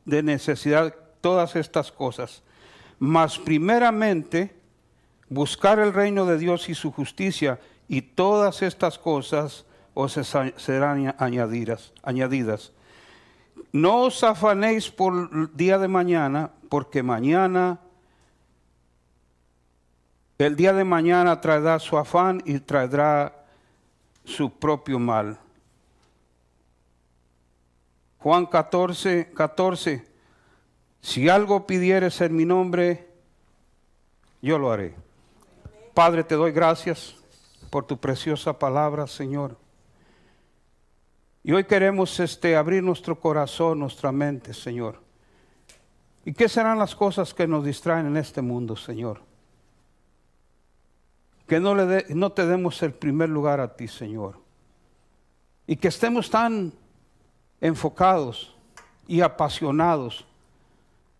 de 0.03 0.23
necesidad 0.23 0.93
todas 1.21 1.55
estas 1.55 1.89
cosas. 1.89 2.43
Mas 2.99 3.39
primeramente 3.39 4.53
buscar 5.29 5.79
el 5.79 5.93
reino 5.93 6.25
de 6.25 6.37
Dios 6.37 6.67
y 6.67 6.75
su 6.75 6.91
justicia 6.91 7.61
y 7.87 8.01
todas 8.01 8.61
estas 8.61 8.99
cosas 8.99 9.63
os 9.93 10.19
serán 10.57 11.15
añadidas, 11.17 11.93
añadidas. 12.03 12.73
No 13.71 14.01
os 14.01 14.21
afanéis 14.21 14.91
por 14.91 15.29
el 15.31 15.55
día 15.55 15.77
de 15.77 15.87
mañana, 15.87 16.51
porque 16.67 17.03
mañana 17.03 17.79
el 20.37 20.55
día 20.55 20.73
de 20.73 20.83
mañana 20.83 21.41
traerá 21.41 21.79
su 21.79 21.97
afán 21.97 22.41
y 22.45 22.59
traerá 22.59 23.45
su 24.23 24.51
propio 24.51 24.99
mal. 24.99 25.39
Juan 28.19 28.45
14, 28.45 29.31
14. 29.33 30.05
Si 31.01 31.29
algo 31.29 31.65
pidieres 31.65 32.19
en 32.21 32.35
mi 32.35 32.45
nombre, 32.45 33.07
yo 34.41 34.59
lo 34.59 34.71
haré. 34.71 34.95
Padre, 35.93 36.23
te 36.23 36.35
doy 36.35 36.51
gracias 36.51 37.15
por 37.69 37.85
tu 37.85 37.97
preciosa 37.97 38.57
palabra, 38.57 39.07
Señor. 39.07 39.57
Y 41.43 41.53
hoy 41.53 41.63
queremos 41.63 42.19
este, 42.19 42.55
abrir 42.55 42.83
nuestro 42.83 43.19
corazón, 43.19 43.79
nuestra 43.79 44.11
mente, 44.11 44.53
Señor. 44.53 45.01
¿Y 46.25 46.33
qué 46.33 46.49
serán 46.49 46.77
las 46.77 46.93
cosas 46.93 47.33
que 47.33 47.47
nos 47.47 47.63
distraen 47.63 48.07
en 48.07 48.17
este 48.17 48.41
mundo, 48.41 48.75
Señor? 48.75 49.21
Que 51.47 51.61
no, 51.61 51.73
le 51.73 52.05
no 52.09 52.31
te 52.31 52.45
demos 52.45 52.83
el 52.83 52.93
primer 52.93 53.29
lugar 53.29 53.61
a 53.61 53.75
ti, 53.75 53.87
Señor. 53.87 54.39
Y 55.65 55.77
que 55.77 55.87
estemos 55.87 56.29
tan 56.29 56.73
enfocados 57.61 58.55
y 59.07 59.21
apasionados 59.21 60.27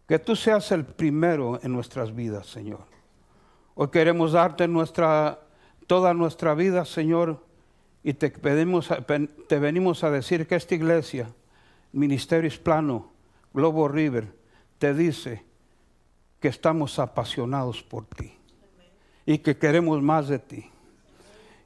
que 0.06 0.20
tú 0.20 0.36
seas 0.36 0.72
el 0.72 0.86
primero 0.86 1.60
en 1.64 1.72
nuestras 1.72 2.14
vidas, 2.14 2.48
Señor. 2.48 2.86
Hoy 3.76 3.88
queremos 3.90 4.34
darte 4.34 4.68
nuestra, 4.68 5.40
toda 5.86 6.14
nuestra 6.14 6.54
vida, 6.54 6.86
Señor, 6.86 7.44
y 8.04 8.14
te, 8.14 8.30
pedimos, 8.30 8.90
te 9.48 9.60
venimos 9.60 10.04
a 10.04 10.12
decir 10.12 10.48
que 10.48 10.56
esta 10.56 10.76
iglesia, 10.76 11.30
Ministerio 11.92 12.48
Hispano, 12.48 13.12
Globo 13.54 13.88
River, 13.88 14.34
te 14.78 14.94
dice 14.94 15.46
que 16.40 16.48
estamos 16.48 17.00
apasionados 17.00 17.84
por 17.84 18.06
ti 18.06 18.37
y 19.28 19.40
que 19.40 19.58
queremos 19.58 20.02
más 20.02 20.30
de 20.30 20.40
ti. 20.40 20.66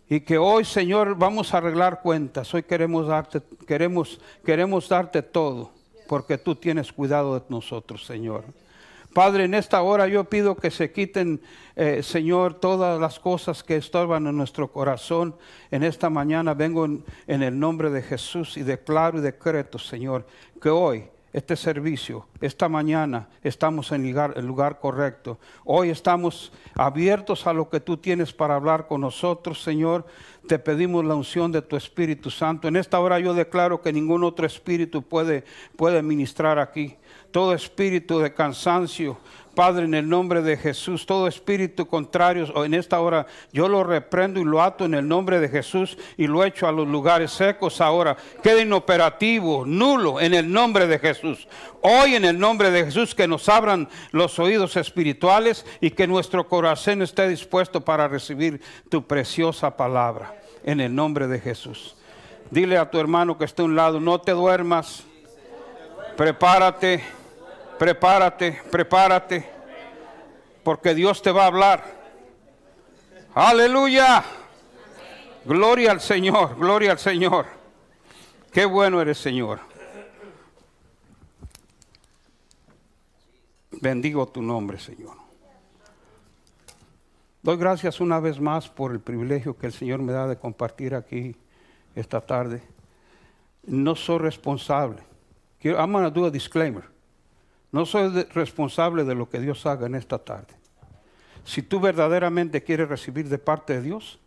Y 0.09 0.21
que 0.21 0.37
hoy, 0.37 0.65
Señor, 0.65 1.15
vamos 1.15 1.53
a 1.53 1.59
arreglar 1.59 2.01
cuentas. 2.01 2.51
Hoy 2.55 2.63
queremos 2.63 3.07
darte, 3.07 3.39
queremos, 3.67 4.19
queremos 4.43 4.89
darte 4.89 5.21
todo, 5.21 5.71
porque 6.07 6.39
tú 6.39 6.55
tienes 6.55 6.91
cuidado 6.91 7.39
de 7.39 7.45
nosotros, 7.47 8.05
Señor. 8.05 8.43
Padre, 9.13 9.43
en 9.43 9.53
esta 9.53 9.81
hora 9.83 10.07
yo 10.07 10.23
pido 10.23 10.55
que 10.55 10.71
se 10.71 10.91
quiten, 10.91 11.39
eh, 11.75 12.01
Señor, 12.01 12.55
todas 12.55 12.99
las 12.99 13.19
cosas 13.19 13.61
que 13.61 13.75
estorban 13.75 14.25
en 14.25 14.35
nuestro 14.35 14.71
corazón. 14.71 15.35
En 15.69 15.83
esta 15.83 16.09
mañana 16.09 16.55
vengo 16.55 16.85
en, 16.85 17.05
en 17.27 17.43
el 17.43 17.59
nombre 17.59 17.91
de 17.91 18.01
Jesús 18.01 18.57
y 18.57 18.63
declaro 18.63 19.19
y 19.19 19.21
decreto, 19.21 19.77
Señor, 19.77 20.25
que 20.59 20.69
hoy 20.69 21.10
este 21.33 21.55
servicio, 21.55 22.27
esta 22.41 22.67
mañana 22.67 23.29
estamos 23.41 23.91
en 23.91 24.05
el 24.05 24.45
lugar 24.45 24.79
correcto. 24.79 25.39
Hoy 25.63 25.89
estamos 25.89 26.51
abiertos 26.75 27.47
a 27.47 27.53
lo 27.53 27.69
que 27.69 27.79
tú 27.79 27.97
tienes 27.97 28.33
para 28.33 28.55
hablar 28.55 28.87
con 28.87 29.01
nosotros, 29.01 29.63
Señor. 29.63 30.05
Te 30.47 30.59
pedimos 30.59 31.05
la 31.05 31.15
unción 31.15 31.51
de 31.51 31.61
tu 31.61 31.77
Espíritu 31.77 32.29
Santo. 32.29 32.67
En 32.67 32.75
esta 32.75 32.99
hora 32.99 33.19
yo 33.19 33.33
declaro 33.33 33.81
que 33.81 33.93
ningún 33.93 34.23
otro 34.23 34.45
espíritu 34.45 35.01
puede, 35.01 35.45
puede 35.77 36.01
ministrar 36.01 36.59
aquí. 36.59 36.97
Todo 37.31 37.53
espíritu 37.53 38.19
de 38.19 38.33
cansancio, 38.33 39.17
Padre, 39.53 39.85
en 39.85 39.93
el 39.93 40.07
nombre 40.07 40.41
de 40.41 40.55
Jesús, 40.55 41.05
todo 41.05 41.27
espíritu 41.27 41.85
contrario 41.85 42.63
en 42.63 42.73
esta 42.73 42.99
hora 43.01 43.27
yo 43.51 43.67
lo 43.67 43.83
reprendo 43.83 44.39
y 44.39 44.45
lo 44.45 44.61
ato 44.61 44.85
en 44.85 44.93
el 44.93 45.07
nombre 45.07 45.39
de 45.39 45.49
Jesús 45.49 45.97
y 46.17 46.27
lo 46.27 46.43
echo 46.43 46.67
a 46.67 46.71
los 46.71 46.87
lugares 46.87 47.31
secos 47.31 47.81
ahora. 47.81 48.15
Quede 48.41 48.61
inoperativo, 48.61 49.65
nulo 49.65 50.21
en 50.21 50.33
el 50.33 50.51
nombre 50.51 50.87
de 50.87 50.99
Jesús. 50.99 51.47
Hoy 51.81 52.15
en 52.15 52.25
el 52.25 52.39
nombre 52.39 52.71
de 52.71 52.85
Jesús 52.85 53.13
que 53.13 53.27
nos 53.27 53.49
abran 53.49 53.89
los 54.11 54.39
oídos 54.39 54.77
espirituales 54.77 55.65
y 55.81 55.91
que 55.91 56.07
nuestro 56.07 56.47
corazón 56.47 57.01
esté 57.01 57.27
dispuesto 57.27 57.81
para 57.81 58.07
recibir 58.07 58.61
tu 58.89 59.05
preciosa 59.05 59.75
palabra. 59.75 60.35
En 60.63 60.79
el 60.79 60.93
nombre 60.93 61.27
de 61.27 61.39
Jesús. 61.39 61.95
Dile 62.51 62.77
a 62.77 62.89
tu 62.89 62.99
hermano 62.99 63.37
que 63.37 63.45
esté 63.45 63.63
a 63.63 63.65
un 63.65 63.75
lado, 63.75 63.99
no 63.99 64.21
te 64.21 64.31
duermas, 64.31 65.03
prepárate 66.15 67.01
prepárate, 67.81 68.61
prepárate, 68.69 69.49
porque 70.63 70.93
Dios 70.93 71.19
te 71.19 71.31
va 71.31 71.45
a 71.45 71.47
hablar. 71.47 71.83
Aleluya. 73.33 74.23
Gloria 75.45 75.89
al 75.89 75.99
Señor, 75.99 76.59
gloria 76.59 76.91
al 76.91 76.99
Señor. 76.99 77.47
Qué 78.51 78.65
bueno 78.65 79.01
eres, 79.01 79.17
Señor. 79.17 79.61
Bendigo 83.71 84.27
tu 84.27 84.43
nombre, 84.43 84.77
Señor. 84.77 85.17
Doy 87.41 87.57
gracias 87.57 87.99
una 87.99 88.19
vez 88.19 88.39
más 88.39 88.69
por 88.69 88.91
el 88.91 88.99
privilegio 88.99 89.57
que 89.57 89.65
el 89.65 89.73
Señor 89.73 90.03
me 90.03 90.13
da 90.13 90.27
de 90.27 90.37
compartir 90.37 90.93
aquí 90.93 91.35
esta 91.95 92.21
tarde. 92.21 92.61
No 93.63 93.95
soy 93.95 94.19
responsable. 94.19 95.01
I'm 95.63 95.91
going 95.91 96.03
to 96.03 96.11
do 96.11 96.27
a 96.27 96.29
disclaimer. 96.29 96.91
No 97.71 97.85
soy 97.85 98.23
responsable 98.33 99.03
de 99.03 99.15
lo 99.15 99.29
que 99.29 99.39
Dios 99.39 99.65
haga 99.65 99.87
en 99.87 99.95
esta 99.95 100.19
tarde. 100.19 100.53
Si 101.45 101.61
tú 101.61 101.79
verdaderamente 101.79 102.63
quieres 102.63 102.89
recibir 102.89 103.29
de 103.29 103.37
parte 103.37 103.73
de 103.73 103.81
Dios, 103.81 104.19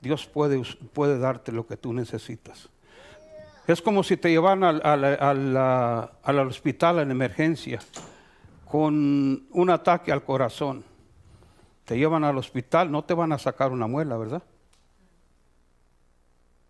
Dios 0.00 0.26
puede, 0.26 0.62
puede 0.92 1.18
darte 1.18 1.52
lo 1.52 1.66
que 1.66 1.76
tú 1.76 1.92
necesitas. 1.92 2.68
Es 3.66 3.82
como 3.82 4.02
si 4.02 4.16
te 4.16 4.30
llevan 4.30 4.64
al, 4.64 4.80
al 4.82 6.38
hospital 6.40 7.00
en 7.00 7.10
emergencia 7.10 7.80
con 8.64 9.46
un 9.50 9.70
ataque 9.70 10.10
al 10.10 10.24
corazón. 10.24 10.82
Te 11.84 11.98
llevan 11.98 12.24
al 12.24 12.38
hospital, 12.38 12.90
no 12.90 13.04
te 13.04 13.12
van 13.12 13.32
a 13.32 13.38
sacar 13.38 13.70
una 13.70 13.86
muela, 13.86 14.16
¿verdad? 14.16 14.42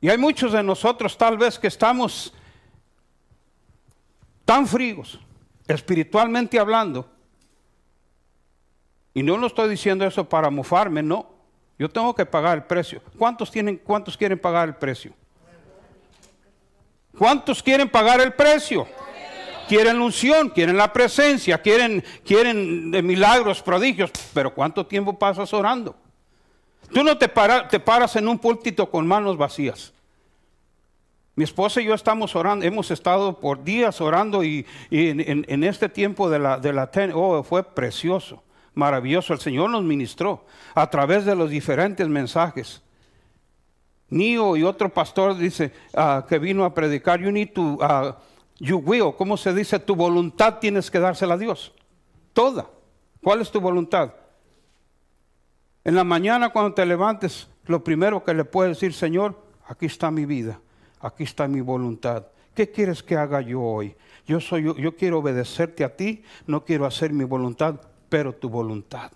Y 0.00 0.08
hay 0.08 0.18
muchos 0.18 0.52
de 0.52 0.62
nosotros 0.62 1.16
tal 1.16 1.38
vez 1.38 1.58
que 1.58 1.68
estamos 1.68 2.32
tan 4.44 4.66
fríos 4.66 5.20
espiritualmente 5.68 6.58
hablando, 6.58 7.08
y 9.14 9.22
no 9.22 9.36
lo 9.36 9.46
estoy 9.46 9.68
diciendo 9.68 10.04
eso 10.04 10.28
para 10.28 10.50
mofarme, 10.50 11.02
no. 11.02 11.28
Yo 11.78 11.88
tengo 11.88 12.14
que 12.14 12.26
pagar 12.26 12.58
el 12.58 12.64
precio. 12.64 13.00
¿Cuántos, 13.16 13.50
tienen, 13.50 13.76
cuántos 13.76 14.16
quieren 14.16 14.38
pagar 14.38 14.68
el 14.68 14.74
precio? 14.74 15.12
¿Cuántos 17.16 17.62
quieren 17.62 17.88
pagar 17.88 18.20
el 18.20 18.32
precio? 18.32 18.86
Quieren 19.68 20.00
unción, 20.00 20.48
quieren 20.50 20.76
la 20.76 20.92
presencia, 20.92 21.60
quieren, 21.60 22.02
quieren 22.24 22.90
de 22.90 23.02
milagros, 23.02 23.60
prodigios, 23.62 24.10
pero 24.32 24.54
¿cuánto 24.54 24.86
tiempo 24.86 25.18
pasas 25.18 25.52
orando? 25.52 25.94
Tú 26.92 27.02
no 27.04 27.18
te, 27.18 27.28
te 27.70 27.80
paras 27.80 28.16
en 28.16 28.28
un 28.28 28.38
púlpito 28.38 28.90
con 28.90 29.06
manos 29.06 29.36
vacías. 29.36 29.92
Mi 31.38 31.44
esposa 31.44 31.80
y 31.80 31.84
yo 31.84 31.94
estamos 31.94 32.34
orando, 32.34 32.66
hemos 32.66 32.90
estado 32.90 33.38
por 33.38 33.62
días 33.62 34.00
orando 34.00 34.42
y, 34.42 34.66
en, 34.90 35.62
este 35.62 35.88
tiempo 35.88 36.28
de 36.28 36.40
la, 36.40 36.58
de 36.58 36.72
la 36.72 36.90
oh, 37.14 37.44
fue 37.44 37.62
precioso, 37.62 38.42
maravilloso. 38.74 39.34
El 39.34 39.38
Señor 39.38 39.70
nos 39.70 39.84
ministró 39.84 40.44
a 40.74 40.90
través 40.90 41.24
de 41.24 41.36
los 41.36 41.48
diferentes 41.48 42.08
mensajes. 42.08 42.82
Nio 44.08 44.56
y 44.56 44.64
otro 44.64 44.92
pastor 44.92 45.38
dice 45.38 45.72
ah, 45.94 46.26
que 46.28 46.40
vino 46.40 46.64
a 46.64 46.74
predicar, 46.74 47.20
you 47.20 47.30
need 47.30 47.52
to, 47.52 47.62
uh, 47.62 48.14
you 48.58 48.78
will, 48.78 49.14
¿cómo 49.16 49.36
se 49.36 49.54
dice? 49.54 49.78
Tu 49.78 49.94
voluntad 49.94 50.58
tienes 50.58 50.90
que 50.90 50.98
dársela 50.98 51.34
a 51.34 51.38
Dios. 51.38 51.72
Toda. 52.32 52.68
¿Cuál 53.22 53.42
es 53.42 53.50
tu 53.52 53.60
voluntad? 53.60 54.12
En 55.84 55.94
la 55.94 56.02
mañana 56.02 56.48
cuando 56.48 56.74
te 56.74 56.84
levantes, 56.84 57.46
lo 57.66 57.84
primero 57.84 58.24
que 58.24 58.34
le 58.34 58.44
puedes 58.44 58.76
decir, 58.76 58.92
Señor, 58.92 59.40
aquí 59.68 59.86
está 59.86 60.10
mi 60.10 60.26
vida 60.26 60.58
aquí 61.00 61.24
está 61.24 61.48
mi 61.48 61.60
voluntad. 61.60 62.26
¿Qué 62.54 62.70
quieres 62.70 63.02
que 63.02 63.16
haga 63.16 63.40
yo 63.40 63.62
hoy? 63.62 63.94
Yo, 64.26 64.40
soy, 64.40 64.64
yo, 64.64 64.96
quiero 64.96 65.18
obedecerte 65.18 65.84
a 65.84 65.96
ti, 65.96 66.22
no 66.46 66.64
quiero 66.64 66.86
hacer 66.86 67.12
mi 67.12 67.24
voluntad, 67.24 67.80
pero 68.08 68.34
tu 68.34 68.48
voluntad. 68.48 69.12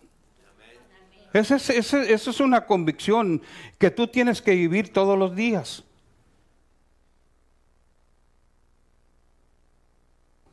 Esa 1.33 1.57
es, 1.57 1.93
es 1.95 2.41
una 2.41 2.67
convicción 2.67 3.43
que 3.79 3.91
tú 3.91 4.07
tienes 4.07 4.41
que 4.41 4.55
vivir 4.55 4.93
todos 4.93 5.19
los 5.19 5.35
días. 5.35 5.85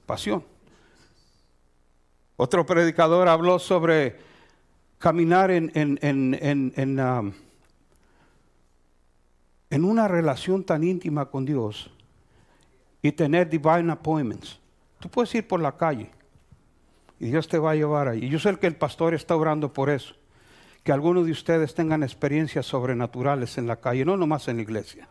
Pasión. 0.06 0.44
Otro 2.36 2.66
predicador 2.66 3.28
habló 3.28 3.60
sobre 3.60 4.18
caminar 4.98 5.52
en, 5.52 5.72
en, 5.76 6.00
en, 6.02 6.74
en 6.76 7.00
um, 7.00 7.34
en 9.70 9.86
una 9.86 10.08
relación 10.08 10.64
tan 10.64 10.84
íntima 10.84 11.26
con 11.26 11.46
Dios 11.46 11.92
y 13.02 13.12
tener 13.12 13.50
divine 13.50 13.92
appointments. 13.92 14.60
Tú 15.00 15.10
puedes 15.10 15.34
ir 15.36 15.48
por 15.48 15.60
la 15.62 15.76
calle 15.78 16.10
y 17.20 17.30
Dios 17.30 17.48
te 17.48 17.60
va 17.60 17.72
a 17.72 17.76
llevar 17.76 18.08
ahí. 18.08 18.28
Yo 18.30 18.40
sé 18.40 18.56
que 18.58 18.68
el 18.68 18.76
pastor 18.76 19.14
está 19.14 19.36
orando 19.36 19.72
por 19.72 19.90
eso. 19.90 20.16
Que 20.84 20.92
algunos 20.92 21.26
de 21.26 21.32
ustedes 21.32 21.76
tengan 21.76 22.04
experiencias 22.04 22.66
sobrenaturales 22.66 23.58
en 23.58 23.68
la 23.68 23.76
calle, 23.76 24.06
no 24.06 24.16
nomás 24.18 24.48
en 24.48 24.58
la 24.58 24.62
iglesia. 24.64 25.08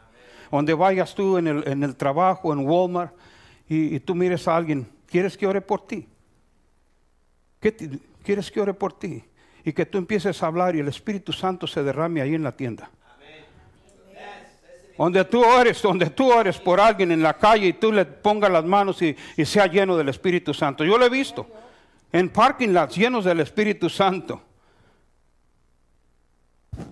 Donde 0.50 0.72
vayas 0.72 1.14
tú 1.14 1.36
en 1.36 1.46
el, 1.46 1.96
trabajo, 1.96 2.52
en 2.52 2.66
Walmart, 2.66 3.14
y, 3.68 4.00
tú 4.00 4.14
mires 4.14 4.48
a 4.48 4.56
alguien, 4.56 4.88
¿quieres 5.06 5.36
que 5.36 5.46
ore 5.46 5.60
por 5.60 5.86
ti? 5.86 6.08
¿Qué 7.60 8.00
¿Quieres 8.28 8.50
que 8.50 8.60
ore 8.60 8.74
por 8.74 8.98
ti? 8.98 9.24
Y 9.64 9.72
que 9.72 9.86
tú 9.86 9.96
empieces 9.96 10.42
a 10.42 10.46
hablar 10.46 10.76
y 10.76 10.80
el 10.80 10.88
Espíritu 10.88 11.32
Santo 11.32 11.66
se 11.66 11.82
derrame 11.82 12.20
ahí 12.20 12.34
en 12.34 12.42
la 12.42 12.52
tienda. 12.56 12.90
Donde 14.98 15.24
tú 15.24 15.44
ores, 15.44 15.80
donde 15.80 16.10
tú 16.10 16.32
ores 16.32 16.58
por 16.58 16.80
alguien 16.80 17.12
en 17.12 17.22
la 17.22 17.34
calle 17.34 17.68
y 17.68 17.72
tú 17.74 17.92
le 17.92 18.04
pongas 18.04 18.50
las 18.50 18.64
manos 18.64 19.00
y, 19.00 19.14
sea 19.44 19.68
lleno 19.68 19.96
del 19.96 20.08
Espíritu 20.08 20.52
Santo. 20.52 20.84
Yo 20.84 20.98
lo 20.98 21.06
he 21.06 21.08
visto 21.08 21.46
en 22.10 22.28
parking 22.28 22.70
lots 22.70 22.96
llenos 22.96 23.24
del 23.24 23.38
Espíritu 23.38 23.88
Santo. 23.88 24.42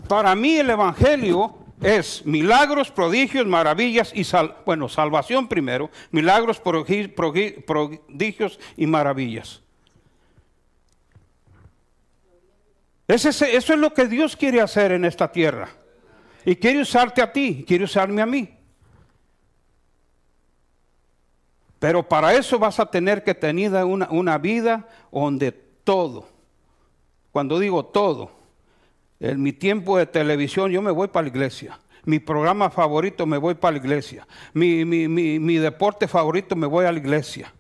Para 0.07 0.37
mí 0.37 0.57
el 0.57 0.71
Evangelio 0.71 1.59
es 1.83 2.25
milagros, 2.25 2.93
prodigios, 2.93 3.45
maravillas 3.45 4.13
y 4.15 4.25
bueno, 4.65 4.89
salvación 4.89 5.49
primero, 5.49 5.91
milagros, 6.13 6.61
prodigios 6.61 8.61
y 8.77 8.87
maravillas. 8.87 9.63
eso 13.09 13.45
es 13.45 13.69
lo 13.71 13.93
que 13.93 14.07
Dios 14.07 14.37
quiere 14.37 14.61
hacer 14.61 14.93
en 14.93 15.05
esta 15.05 15.33
tierra. 15.33 15.71
Y 16.47 16.55
quiere 16.55 16.81
usarte 16.81 17.21
a 17.21 17.33
ti, 17.33 17.65
quiere 17.67 17.83
usarme 17.83 18.23
a 18.23 18.27
mí. 18.27 18.49
Pero 21.81 22.09
para 22.09 22.33
eso 22.35 22.57
vas 22.57 22.79
a 22.79 22.87
tener 22.87 23.25
que 23.25 23.35
tener 23.35 23.73
una, 23.85 24.09
una 24.13 24.39
vida 24.39 24.89
donde 25.11 25.51
todo, 25.51 26.29
cuando 27.33 27.59
digo 27.59 27.85
todo, 27.87 28.31
en 29.19 29.43
mi 29.43 29.53
tiempo 29.53 29.99
de 29.99 30.07
televisión 30.07 30.71
yo 30.71 30.81
me 30.81 30.93
voy 30.93 31.09
para 31.09 31.25
la 31.25 31.31
iglesia. 31.31 31.81
Mi 32.05 32.21
programa 32.21 32.71
favorito 32.71 33.27
me 33.27 33.39
voy 33.39 33.57
para 33.57 33.73
la 33.73 33.79
iglesia. 33.79 34.25
Mi, 34.53 34.85
mi, 34.85 35.09
mi, 35.09 35.41
mi, 35.41 35.57
deporte 35.57 36.07
favorito 36.07 36.55
me 36.55 36.69
voy 36.69 36.87
a 36.87 36.93
la 36.93 36.99
iglesia. 37.01 37.53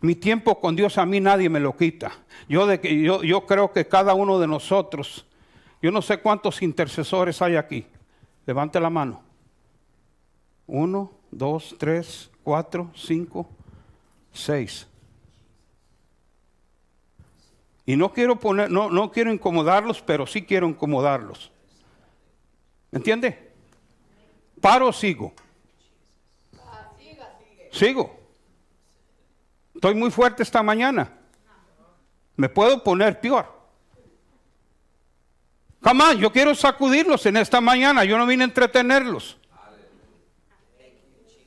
Mi 0.00 0.14
tiempo 0.14 0.60
con 0.60 0.76
Dios 0.76 0.96
a 0.96 1.04
mí 1.04 1.18
nadie 1.18 1.48
me 1.48 1.58
lo 1.58 1.76
quita. 1.76 2.12
Yo, 2.48 2.68
de, 2.68 2.78
yo, 3.02 3.24
yo 3.24 3.46
creo 3.46 3.72
que 3.72 3.88
cada 3.88 4.14
uno 4.14 4.38
de 4.38 4.46
nosotros, 4.46 5.26
yo 5.82 5.90
no 5.90 6.02
sé 6.02 6.18
cuántos 6.18 6.62
intercesores 6.62 7.42
hay 7.42 7.56
aquí. 7.56 7.84
Levante 8.48 8.80
la 8.80 8.88
mano. 8.88 9.20
Uno, 10.66 11.12
dos, 11.30 11.76
tres, 11.78 12.30
cuatro, 12.42 12.90
cinco, 12.94 13.46
seis. 14.32 14.86
Y 17.84 17.94
no 17.94 18.10
quiero 18.10 18.40
poner, 18.40 18.70
no, 18.70 18.88
no 18.88 19.12
quiero 19.12 19.30
incomodarlos, 19.30 20.00
pero 20.00 20.26
sí 20.26 20.46
quiero 20.46 20.66
incomodarlos. 20.66 21.52
¿Me 22.90 22.96
entiende? 22.96 23.52
Paro 24.62 24.88
o 24.88 24.92
sigo. 24.94 25.34
Sigo. 27.70 28.18
Estoy 29.74 29.94
muy 29.94 30.10
fuerte 30.10 30.42
esta 30.42 30.62
mañana. 30.62 31.18
Me 32.34 32.48
puedo 32.48 32.82
poner 32.82 33.20
peor. 33.20 33.57
Jamás, 35.82 36.16
yo 36.16 36.32
quiero 36.32 36.54
sacudirlos 36.54 37.24
en 37.26 37.36
esta 37.36 37.60
mañana. 37.60 38.04
Yo 38.04 38.18
no 38.18 38.26
vine 38.26 38.44
a 38.44 38.46
entretenerlos. 38.46 39.38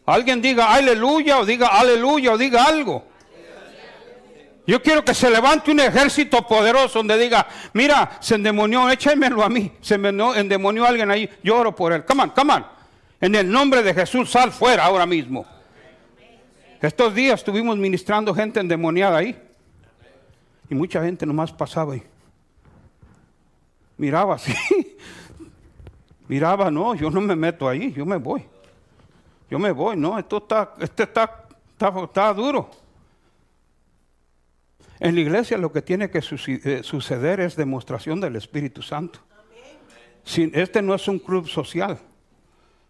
Alguien 0.06 0.42
diga 0.42 0.74
aleluya 0.74 1.40
o 1.40 1.46
diga 1.46 1.68
aleluya 1.68 2.34
o 2.34 2.38
diga 2.38 2.64
algo. 2.64 3.06
Yo 4.68 4.82
quiero 4.82 5.04
que 5.04 5.14
se 5.14 5.30
levante 5.30 5.72
un 5.72 5.80
ejército 5.80 6.46
poderoso 6.48 7.00
donde 7.00 7.18
diga, 7.18 7.48
mira, 7.74 8.18
se 8.20 8.36
endemonió, 8.36 8.90
échamelo 8.90 9.44
a 9.44 9.50
mí. 9.50 9.72
Se 9.82 9.96
endemonió 9.96 10.86
alguien 10.86 11.10
ahí, 11.10 11.30
yo 11.44 11.58
oro 11.58 11.76
por 11.76 11.94
él. 11.94 12.06
Come 12.06 12.24
on, 12.24 12.30
come 12.30 12.54
on. 12.54 12.66
En 13.20 13.36
el 13.36 13.50
nombre 13.52 13.84
de 13.84 13.94
Jesús, 13.94 14.32
sal 14.32 14.52
fuera 14.52 14.86
ahora 14.86 15.06
mismo. 15.06 15.46
Estos 16.82 17.14
días 17.14 17.40
estuvimos 17.40 17.78
ministrando 17.78 18.34
gente 18.34 18.60
endemoniada 18.60 19.18
ahí. 19.18 19.40
Y 20.70 20.76
mucha 20.76 21.04
gente 21.04 21.26
nomás 21.26 21.52
pasaba 21.52 21.94
ahí. 21.94 22.04
Miraba 24.02 24.34
así. 24.42 24.52
Miraba, 26.28 26.72
no, 26.72 26.96
yo 26.96 27.12
no 27.12 27.22
me 27.22 27.36
meto 27.36 27.70
ahí, 27.70 27.94
yo 27.94 28.04
me 28.04 28.18
voy. 28.18 28.44
Yo 29.48 29.60
me 29.60 29.72
voy, 29.72 29.96
no, 29.96 30.18
esto 30.18 30.38
está, 30.38 30.74
este 30.80 31.04
está, 31.04 31.48
está, 31.78 32.34
duro. 32.34 32.72
En 35.00 35.14
la 35.14 35.22
iglesia 35.22 35.58
lo 35.58 35.72
que 35.72 35.84
tiene 35.84 36.10
que 36.10 36.20
eh, 36.20 36.82
suceder 36.84 37.42
es 37.42 37.56
demostración 37.56 38.20
del 38.20 38.38
Espíritu 38.38 38.82
Santo. 38.82 39.20
este 40.26 40.82
no 40.82 40.96
es 40.96 41.08
un 41.08 41.20
club 41.20 41.48
social, 41.48 42.00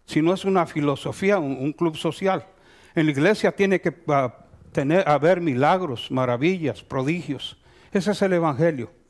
sino 0.06 0.32
es 0.32 0.46
una 0.46 0.64
filosofía, 0.64 1.38
un, 1.38 1.72
club 1.72 1.96
social. 1.96 2.46
En 2.94 3.06
la 3.06 3.12
iglesia 3.12 3.52
tiene 3.52 3.82
que 3.82 3.94
ah, 4.08 4.34
tener, 4.72 5.06
haber 5.06 5.42
milagros, 5.42 6.10
maravillas, 6.10 6.82
prodigios. 6.82 7.58
Ese 7.92 8.12
es 8.12 8.22
el 8.22 8.32
Evangelio. 8.32 9.01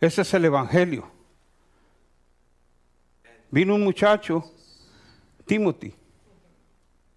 Ese 0.00 0.22
es 0.22 0.34
el 0.34 0.44
Evangelio. 0.44 1.08
Vino 3.50 3.74
un 3.74 3.84
muchacho, 3.84 4.44
Timothy, 5.46 5.94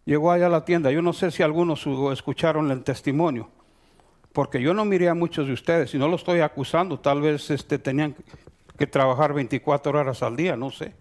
llegó 0.05 0.31
allá 0.31 0.45
a 0.45 0.49
la 0.49 0.63
tienda. 0.63 0.91
Yo 0.91 1.01
no 1.01 1.11
sé 1.11 1.31
si 1.31 1.43
algunos 1.43 1.85
escucharon 2.13 2.71
el 2.71 2.83
testimonio, 2.83 3.49
porque 4.31 4.61
yo 4.61 4.73
no 4.73 4.85
miré 4.85 5.09
a 5.09 5.13
muchos 5.13 5.47
de 5.47 5.53
ustedes 5.53 5.93
y 5.93 5.97
no 5.97 6.07
lo 6.07 6.15
estoy 6.15 6.39
acusando. 6.39 6.99
Tal 6.99 7.21
vez 7.21 7.49
este, 7.49 7.79
tenían 7.79 8.15
que 8.77 8.87
trabajar 8.87 9.33
24 9.33 9.99
horas 9.99 10.23
al 10.23 10.37
día, 10.37 10.55
no 10.55 10.71
sé, 10.71 10.93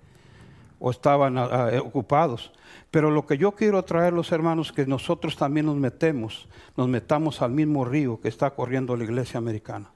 o 0.81 0.91
estaban 0.91 1.39
ah, 1.39 1.49
ah, 1.51 1.81
ocupados. 1.81 2.53
Pero 2.91 3.11
lo 3.11 3.27
que 3.27 3.39
yo 3.39 3.53
quiero 3.53 3.85
traer, 3.85 4.13
los 4.15 4.33
hermanos, 4.33 4.73
que 4.73 4.87
nosotros 4.87 5.37
también 5.37 5.67
nos 5.67 5.77
metemos, 5.77 6.49
nos 6.77 6.89
metamos 6.89 7.43
al 7.43 7.53
mismo 7.53 7.85
río 7.85 8.19
que 8.21 8.29
está 8.29 8.51
corriendo 8.51 8.97
la 8.97 9.05
iglesia 9.05 9.39
americana. 9.39 9.93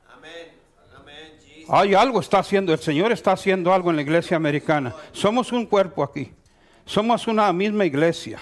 Hay 1.69 1.95
algo 1.95 2.21
está 2.21 2.39
haciendo, 2.39 2.73
el 2.73 2.79
Señor 2.79 3.13
está 3.13 3.33
haciendo 3.33 3.73
algo 3.73 3.91
en 3.91 3.97
la 3.97 4.03
iglesia 4.03 4.37
americana. 4.37 4.95
Somos 5.13 5.53
un 5.53 5.67
cuerpo 5.67 6.03
aquí. 6.03 6.33
Somos 6.85 7.27
una 7.27 7.53
misma 7.53 7.85
iglesia 7.85 8.41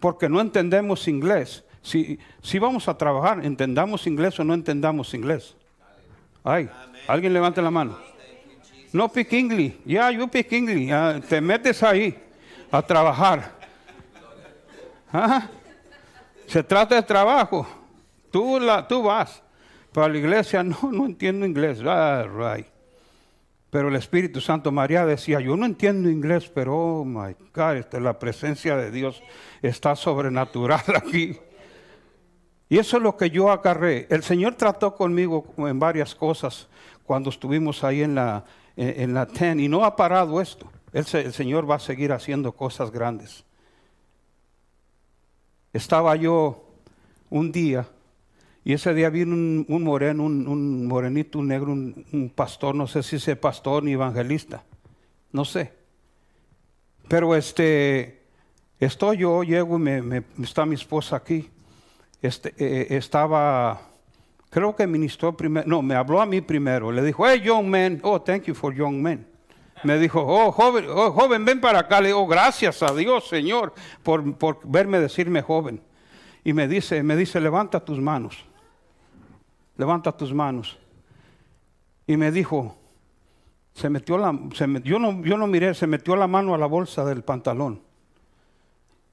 porque 0.00 0.28
no 0.28 0.40
entendemos 0.40 1.08
inglés. 1.08 1.64
Si, 1.82 2.18
si 2.42 2.58
vamos 2.58 2.88
a 2.88 2.96
trabajar, 2.96 3.44
entendamos 3.44 4.06
inglés 4.06 4.38
o 4.40 4.44
no 4.44 4.54
entendamos 4.54 5.14
inglés. 5.14 5.56
Ay, 6.42 6.68
alguien 7.06 7.32
levante 7.32 7.60
la 7.60 7.70
mano. 7.70 7.98
No 8.92 9.08
pick 9.08 9.32
English. 9.32 9.74
Ya, 9.84 10.10
yeah, 10.10 10.10
you 10.10 10.28
pick. 10.28 10.48
Ah, 10.92 11.20
te 11.28 11.40
metes 11.40 11.82
ahí 11.82 12.16
a 12.70 12.82
trabajar. 12.82 13.52
Se 16.46 16.62
trata 16.62 16.94
de 16.94 17.02
trabajo. 17.02 17.66
Tú, 18.30 18.60
la, 18.60 18.86
tú 18.86 19.02
vas. 19.02 19.42
Para 19.96 20.12
la 20.12 20.18
iglesia, 20.18 20.62
no, 20.62 20.76
no 20.92 21.06
entiendo 21.06 21.46
inglés. 21.46 21.80
Ah, 21.82 22.26
right. 22.28 22.66
Pero 23.70 23.88
el 23.88 23.96
Espíritu 23.96 24.42
Santo 24.42 24.70
María 24.70 25.06
decía, 25.06 25.40
yo 25.40 25.56
no 25.56 25.64
entiendo 25.64 26.10
inglés, 26.10 26.50
pero 26.54 26.76
oh 26.76 27.04
my 27.06 27.34
God, 27.54 27.76
este, 27.76 27.98
la 27.98 28.18
presencia 28.18 28.76
de 28.76 28.90
Dios 28.90 29.22
está 29.62 29.96
sobrenatural 29.96 30.82
aquí. 30.96 31.38
Y 32.68 32.76
eso 32.76 32.98
es 32.98 33.02
lo 33.02 33.16
que 33.16 33.30
yo 33.30 33.50
agarré. 33.50 34.06
El 34.10 34.22
Señor 34.22 34.56
trató 34.56 34.94
conmigo 34.94 35.54
en 35.56 35.78
varias 35.78 36.14
cosas 36.14 36.68
cuando 37.04 37.30
estuvimos 37.30 37.82
ahí 37.82 38.02
en 38.02 38.16
la, 38.16 38.44
en, 38.76 39.14
la 39.14 39.24
TEN 39.24 39.60
y 39.60 39.68
no 39.68 39.82
ha 39.82 39.96
parado 39.96 40.42
esto. 40.42 40.70
El 40.92 41.06
Señor 41.06 41.70
va 41.70 41.76
a 41.76 41.78
seguir 41.78 42.12
haciendo 42.12 42.52
cosas 42.52 42.90
grandes. 42.90 43.46
Estaba 45.72 46.14
yo 46.16 46.66
un 47.30 47.50
día 47.50 47.88
y 48.66 48.72
ese 48.72 48.92
día 48.94 49.10
vino 49.10 49.32
un, 49.32 49.84
moreno, 49.84 50.24
un, 50.24 50.88
morenito, 50.88 51.38
un 51.38 51.46
negro, 51.46 51.70
un, 51.70 52.32
pastor, 52.34 52.74
no 52.74 52.88
sé 52.88 53.00
si 53.04 53.14
es 53.14 53.38
pastor 53.38 53.84
ni 53.84 53.92
evangelista, 53.92 54.64
no 55.30 55.44
sé. 55.44 55.72
Pero 57.06 57.36
este, 57.36 58.24
estoy 58.80 59.18
yo, 59.18 59.44
llego 59.44 59.78
está 60.42 60.66
mi 60.66 60.74
esposa 60.74 61.14
aquí. 61.14 61.48
Este, 62.20 62.54
eh, 62.58 62.96
estaba, 62.96 63.82
creo 64.50 64.74
que 64.74 64.84
ministró 64.88 65.36
primero, 65.36 65.64
no, 65.68 65.80
me 65.80 65.94
habló 65.94 66.20
a 66.20 66.26
mí 66.26 66.40
primero. 66.40 66.90
Le 66.90 67.04
dijo, 67.04 67.24
hey, 67.24 67.40
young 67.40 67.68
man, 67.68 68.00
oh, 68.02 68.20
thank 68.20 68.46
you 68.46 68.54
for 68.56 68.74
young 68.74 69.00
men. 69.00 69.24
Me 69.84 69.96
dijo, 69.96 70.20
oh, 70.26 70.50
joven, 70.50 70.86
oh, 70.88 71.12
joven, 71.12 71.44
ven 71.44 71.60
para 71.60 71.78
acá. 71.78 72.00
Le 72.00 72.08
digo, 72.08 72.26
gracias 72.26 72.82
a 72.82 72.92
Dios, 72.92 73.28
Señor, 73.28 73.74
por, 74.02 74.36
por 74.36 74.58
verme 74.68 74.98
decirme 74.98 75.40
joven. 75.40 75.80
Y 76.42 76.52
me 76.52 76.66
dice, 76.66 77.04
me 77.04 77.14
dice, 77.14 77.40
levanta 77.40 77.78
tus 77.78 78.00
manos 78.00 78.44
levanta 79.76 80.16
tus 80.16 80.32
manos. 80.32 80.78
Y 82.06 82.16
me 82.16 82.30
dijo, 82.30 82.76
se 83.74 83.90
metió 83.90 84.16
la, 84.16 84.38
yo, 84.84 84.98
no, 84.98 85.22
yo 85.22 85.36
no 85.36 85.46
miré, 85.46 85.74
se 85.74 85.86
metió 85.86 86.16
la 86.16 86.26
mano 86.26 86.54
a 86.54 86.58
la 86.58 86.66
bolsa 86.66 87.04
del 87.04 87.22
pantalón. 87.22 87.80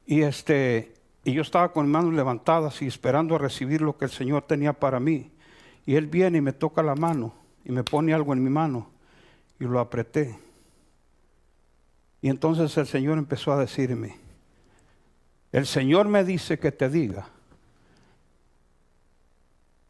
Y, 0.06 0.21
este, 0.21 0.93
y 1.23 1.34
yo 1.34 1.41
estaba 1.41 1.71
con 1.71 1.89
manos 1.89 2.13
levantadas 2.13 2.82
y 2.82 2.88
esperando 2.88 3.36
a 3.36 3.39
recibir 3.39 3.82
lo 3.82 3.97
que 3.97 4.06
el 4.06 4.12
Señor 4.12 4.43
tenía 4.43 4.73
para 4.73 4.99
mí. 4.99 5.32
Y 5.86 5.95
Él 5.95 6.08
viene 6.08 6.38
y 6.38 6.41
me 6.41 6.54
toca 6.54 6.82
la 6.82 6.95
mano 6.95 7.34
y 7.65 7.71
me 7.71 7.84
pone 7.84 8.13
algo 8.13 8.34
en 8.34 8.43
mi 8.43 8.49
mano 8.49 8.89
y 9.60 9.65
lo 9.65 9.80
apreté. 9.80 10.38
Y 12.21 12.30
entonces 12.30 12.78
el 12.78 12.88
Señor 12.88 13.17
empezó 13.17 13.52
a 13.52 13.60
decirme, 13.60 14.17
el 15.52 15.65
Señor 15.65 16.08
me 16.08 16.23
dice 16.23 16.58
que 16.58 16.71
te 16.71 16.89
diga 16.89 17.28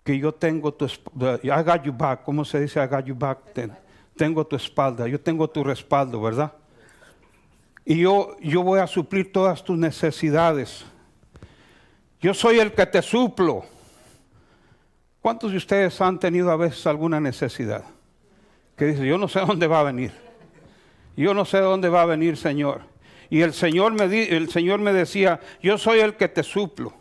que 0.04 0.20
yo 0.20 0.34
tengo 0.34 0.74
tu 0.74 0.86
I 0.86 1.64
got 1.64 1.84
you 1.84 1.94
back, 1.94 2.24
¿cómo 2.24 2.44
se 2.44 2.60
dice 2.60 2.84
I 2.84 2.88
got 2.88 3.06
you 3.06 3.16
back? 3.16 3.40
tengo 4.16 4.46
tu 4.46 4.56
espalda, 4.56 5.08
yo 5.08 5.20
tengo 5.20 5.50
tu 5.50 5.64
respaldo, 5.64 6.22
¿verdad? 6.22 6.52
Y 7.86 8.00
yo, 8.00 8.38
yo 8.40 8.64
voy 8.64 8.80
a 8.80 8.88
suplir 8.88 9.32
todas 9.32 9.64
tus 9.64 9.78
necesidades. 9.78 10.86
Yo 12.22 12.34
soy 12.34 12.60
el 12.60 12.72
que 12.72 12.86
te 12.86 13.02
suplo. 13.02 13.66
¿Cuántos 15.22 15.52
de 15.52 15.58
ustedes 15.58 16.00
han 16.00 16.20
tenido 16.20 16.52
a 16.52 16.56
veces 16.56 16.86
alguna 16.88 17.20
necesidad? 17.20 17.84
Que 18.78 18.86
dice, 18.86 19.06
yo 19.06 19.18
no 19.18 19.28
sé 19.28 19.42
dónde 19.42 19.68
va 19.68 19.82
a 19.82 19.84
venir. 19.84 20.12
Yo 21.16 21.34
no 21.34 21.46
sé 21.46 21.60
dónde 21.60 21.90
va 21.90 22.04
a 22.04 22.06
venir, 22.06 22.38
Señor. 22.38 22.82
Y 23.30 23.42
el 23.42 23.54
Señor 23.54 23.94
me, 23.94 24.24
el 24.24 24.50
Señor 24.50 24.80
me 24.80 24.94
decía, 24.94 25.40
yo 25.62 25.78
soy 25.78 26.00
el 26.00 26.16
que 26.16 26.28
te 26.28 26.44
suplo. 26.44 26.94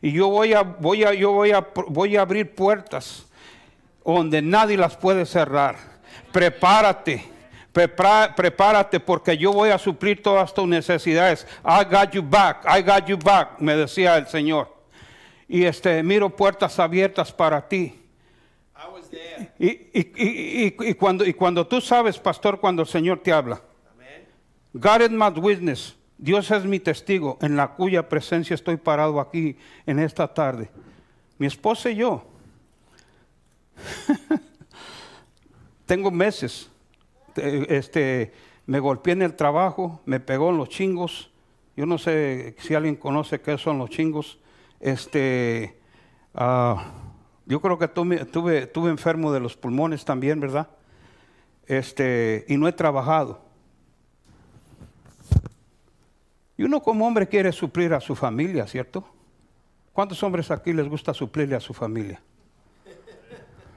Y 0.00 0.12
yo 0.12 0.28
voy 0.28 0.52
a, 0.52 0.62
voy 0.62 1.04
a, 1.04 1.12
yo 1.12 1.32
voy 1.32 1.50
a, 1.50 1.66
voy 1.88 2.16
a 2.16 2.22
abrir 2.22 2.54
puertas 2.54 3.26
donde 4.04 4.40
nadie 4.40 4.76
las 4.76 4.96
puede 4.96 5.26
cerrar. 5.26 5.76
Prepárate. 6.32 7.24
prepárate 7.72 9.00
porque 9.00 9.36
yo 9.36 9.52
voy 9.52 9.70
a 9.70 9.78
suplir 9.78 10.22
todas 10.22 10.52
tus 10.54 10.66
necesidades. 10.66 11.46
I 11.64 11.84
got 11.84 12.12
you 12.12 12.22
back, 12.22 12.64
I 12.64 12.82
got 12.82 13.06
you 13.06 13.18
back, 13.18 13.58
me 13.58 13.76
decía 13.76 14.16
el 14.16 14.26
Señor. 14.26 14.74
Y 15.48 15.64
este, 15.64 16.02
miro 16.02 16.28
puertas 16.30 16.78
abiertas 16.78 17.32
para 17.32 17.66
ti. 17.66 17.94
Y, 19.58 19.66
y, 19.66 20.74
y, 20.78 20.94
cuando, 20.94 21.24
y 21.24 21.34
cuando 21.34 21.66
tú 21.66 21.80
sabes, 21.80 22.18
pastor, 22.18 22.60
cuando 22.60 22.82
el 22.82 22.88
Señor 22.88 23.20
te 23.20 23.32
habla, 23.32 23.60
God 24.72 25.00
is 25.02 25.10
my 25.10 25.28
witness. 25.28 25.96
Dios 26.18 26.50
es 26.50 26.64
mi 26.64 26.80
testigo 26.80 27.38
en 27.40 27.56
la 27.56 27.74
cuya 27.74 28.08
presencia 28.08 28.54
estoy 28.54 28.76
parado 28.76 29.20
aquí 29.20 29.56
en 29.86 30.00
esta 30.00 30.34
tarde. 30.34 30.68
Mi 31.38 31.46
esposa 31.46 31.90
y 31.90 31.96
yo. 31.96 32.24
Tengo 35.86 36.10
meses. 36.10 36.68
Este, 37.36 38.32
me 38.66 38.80
golpeé 38.80 39.12
en 39.12 39.22
el 39.22 39.36
trabajo, 39.36 40.02
me 40.04 40.18
pegó 40.18 40.50
en 40.50 40.58
los 40.58 40.68
chingos. 40.68 41.30
Yo 41.76 41.86
no 41.86 41.98
sé 41.98 42.56
si 42.58 42.74
alguien 42.74 42.96
conoce 42.96 43.40
qué 43.40 43.56
son 43.56 43.78
los 43.78 43.88
chingos. 43.88 44.40
Este, 44.80 45.78
ah, 46.34 46.94
Yo 47.46 47.60
creo 47.60 47.78
que 47.78 47.86
tuve, 47.86 48.24
tuve, 48.26 48.90
enfermo 48.90 49.32
de 49.32 49.38
los 49.38 49.56
pulmones 49.56 50.04
también, 50.04 50.40
¿verdad? 50.40 50.68
Este, 51.66 52.44
y 52.48 52.56
no 52.56 52.66
he 52.66 52.72
trabajado. 52.72 53.47
Y 56.58 56.64
uno 56.64 56.82
como 56.82 57.06
hombre 57.06 57.28
quiere 57.28 57.52
suplir 57.52 57.94
a 57.94 58.00
su 58.00 58.16
familia, 58.16 58.66
¿cierto? 58.66 59.04
¿Cuántos 59.92 60.20
hombres 60.24 60.50
aquí 60.50 60.72
les 60.72 60.88
gusta 60.88 61.14
suplirle 61.14 61.54
a 61.54 61.60
su 61.60 61.72
familia? 61.72 62.20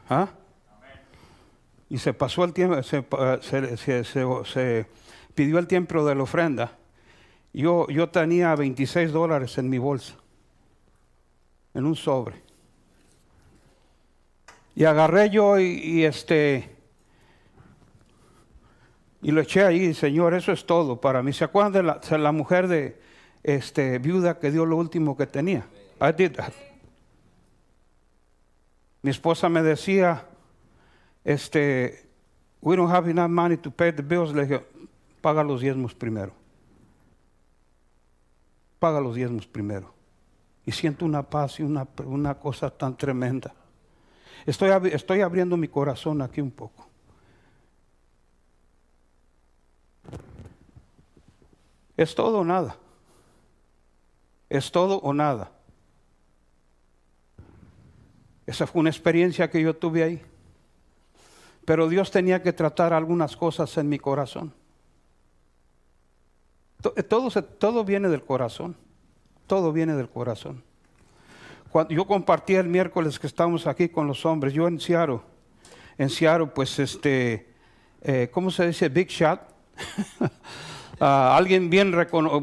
¿Ah? 0.10 0.28
Y 1.90 2.00
se 2.00 2.14
pasó 2.14 2.44
el 2.44 2.54
tiempo, 2.54 2.82
se, 2.84 3.04
pidió 5.36 5.60
el 5.60 5.68
tiempo 5.68 6.04
de 6.04 6.16
la 6.16 6.24
ofrenda. 6.24 6.72
Yo, 7.54 7.88
yo 7.88 8.10
tenía 8.10 8.56
26 8.56 9.12
dólares 9.12 9.58
en 9.58 9.70
mi 9.70 9.78
bolsa, 9.78 10.16
en 11.74 11.86
un 11.86 11.96
sobre. 11.96 12.42
Y 14.76 14.86
agarré 14.86 15.30
yo 15.30 15.60
y, 15.60 16.04
este 16.04 16.70
y 19.22 19.32
lo 19.32 19.42
eché 19.42 19.64
ahí, 19.64 19.94
Señor, 19.94 20.34
eso 20.34 20.52
es 20.52 20.66
todo 20.66 21.00
para 21.00 21.22
mí. 21.22 21.32
¿Se 21.32 21.44
acuerdan 21.44 22.00
de 22.10 22.18
la, 22.18 22.32
mujer 22.32 22.68
de 22.68 23.00
este, 23.44 24.00
viuda 24.00 24.40
que 24.40 24.50
dio 24.50 24.66
lo 24.66 24.78
último 24.78 25.16
que 25.16 25.28
tenía? 25.28 25.66
I 26.02 26.12
did 26.12 26.36
that. 26.38 26.54
Mi 29.04 29.12
esposa 29.12 29.48
me 29.48 29.62
decía, 29.62 30.26
este, 31.24 32.10
we 32.62 32.76
don't 32.76 32.92
have 32.92 33.10
enough 33.10 33.30
money 33.30 33.58
to 33.58 33.70
pay 33.70 33.92
the 33.92 34.02
bills. 34.02 34.34
Le 34.34 34.46
dije, 34.46 34.66
paga 35.22 35.44
los 35.44 35.62
diezmos 35.62 35.94
primero. 35.94 36.34
Paga 38.80 39.00
los 39.00 39.16
diezmos 39.16 39.46
primero. 39.46 39.94
Y 40.66 40.72
siento 40.72 41.06
una 41.06 41.22
paz 41.22 41.60
y 41.60 41.64
una, 41.64 41.88
una 42.06 42.36
cosa 42.36 42.72
tan 42.72 42.98
tremenda. 42.98 43.54
Estoy, 44.48 44.72
estoy 44.92 45.22
abriendo 45.22 45.58
mi 45.58 45.68
corazón 45.68 46.24
aquí 46.24 46.42
un 46.42 46.52
poco. 46.52 46.91
Es 52.02 52.16
todo 52.16 52.40
o 52.40 52.44
nada. 52.44 52.78
Es 54.50 54.72
todo 54.72 54.98
o 55.02 55.14
nada. 55.14 55.52
Esa 58.48 58.66
fue 58.66 58.80
una 58.80 58.90
experiencia 58.90 59.52
que 59.52 59.62
yo 59.62 59.76
tuve 59.76 60.04
ahí. 60.04 60.22
Pero 61.64 61.88
Dios 61.88 62.10
tenía 62.10 62.42
que 62.42 62.54
tratar 62.54 62.92
algunas 62.92 63.38
cosas 63.38 63.78
en 63.78 63.88
mi 63.88 64.00
corazón. 64.00 64.52
Todo, 67.08 67.30
todo 67.60 67.84
viene 67.84 68.10
del 68.10 68.24
corazón. 68.24 68.76
Todo 69.46 69.72
viene 69.72 69.94
del 69.94 70.10
corazón. 70.10 70.64
Cuando 71.70 71.94
yo 71.94 72.08
compartí 72.08 72.56
el 72.56 72.68
miércoles 72.68 73.20
que 73.20 73.28
estábamos 73.28 73.68
aquí 73.68 73.90
con 73.90 74.08
los 74.08 74.26
hombres, 74.26 74.54
yo 74.54 74.68
en 74.68 74.80
Seattle, 74.80 75.20
en 76.00 76.10
Seattle, 76.10 76.48
pues 76.48 76.80
este, 76.80 77.54
eh, 78.02 78.28
¿cómo 78.34 78.50
se 78.50 78.66
dice? 78.66 78.90
Big 78.90 79.08
shot. 79.08 79.40
Ah, 81.04 81.36
alguien 81.36 81.72
bien, 81.72 81.92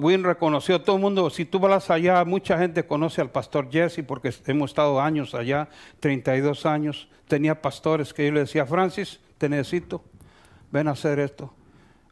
bien 0.01 0.25
reconocido, 0.25 0.81
todo 0.81 0.97
el 0.97 1.03
mundo, 1.03 1.31
si 1.31 1.45
tú 1.45 1.61
vas 1.61 1.91
allá, 1.91 2.25
mucha 2.25 2.59
gente 2.59 2.85
conoce 2.85 3.21
al 3.21 3.31
pastor 3.31 3.71
Jesse 3.71 4.03
porque 4.05 4.35
hemos 4.49 4.73
estado 4.73 5.01
años 5.01 5.33
allá, 5.37 5.69
32 6.01 6.67
años. 6.67 7.09
Tenía 7.29 7.63
pastores 7.63 8.13
que 8.13 8.27
yo 8.27 8.33
le 8.33 8.41
decía, 8.41 8.67
Francis, 8.67 9.21
te 9.39 9.49
necesito, 9.49 10.03
ven 10.73 10.89
a 10.89 10.91
hacer 10.91 11.21
esto. 11.21 11.55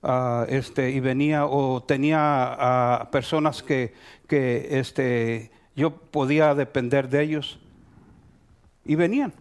Ah, 0.05 0.47
este, 0.49 0.93
y 0.93 1.01
venía, 1.01 1.47
o 1.47 1.83
tenía 1.83 3.03
uh, 3.03 3.11
personas 3.11 3.61
que, 3.65 3.93
que 4.29 4.79
este, 4.79 5.51
yo 5.75 5.97
podía 5.97 6.55
depender 6.55 7.09
de 7.09 7.23
ellos. 7.23 7.59
Y 8.85 8.95
venían. 8.95 9.33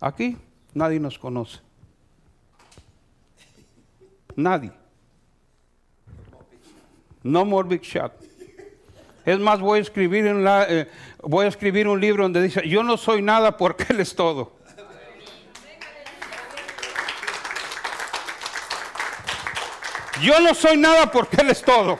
Aquí 0.00 0.38
nadie 0.72 0.98
nos 0.98 1.18
conoce. 1.18 1.58
Nadie. 4.36 4.72
No 7.24 7.44
more 7.44 7.66
big 7.66 7.82
shot. 7.82 8.12
Es 9.24 9.38
más, 9.40 9.58
voy 9.58 9.78
a 9.78 9.82
escribir, 9.82 10.26
en 10.26 10.44
la, 10.44 10.66
eh, 10.68 10.86
voy 11.22 11.46
a 11.46 11.48
escribir 11.48 11.88
un 11.88 11.98
libro 11.98 12.24
donde 12.24 12.42
dice, 12.42 12.68
yo 12.68 12.82
no 12.82 12.98
soy 12.98 13.22
nada 13.22 13.56
porque 13.56 13.86
Él 13.88 14.00
es 14.00 14.14
todo. 14.14 14.52
Yo 20.22 20.38
no 20.40 20.54
soy 20.54 20.76
nada 20.76 21.10
porque 21.10 21.38
Él 21.40 21.50
es 21.50 21.62
todo. 21.62 21.98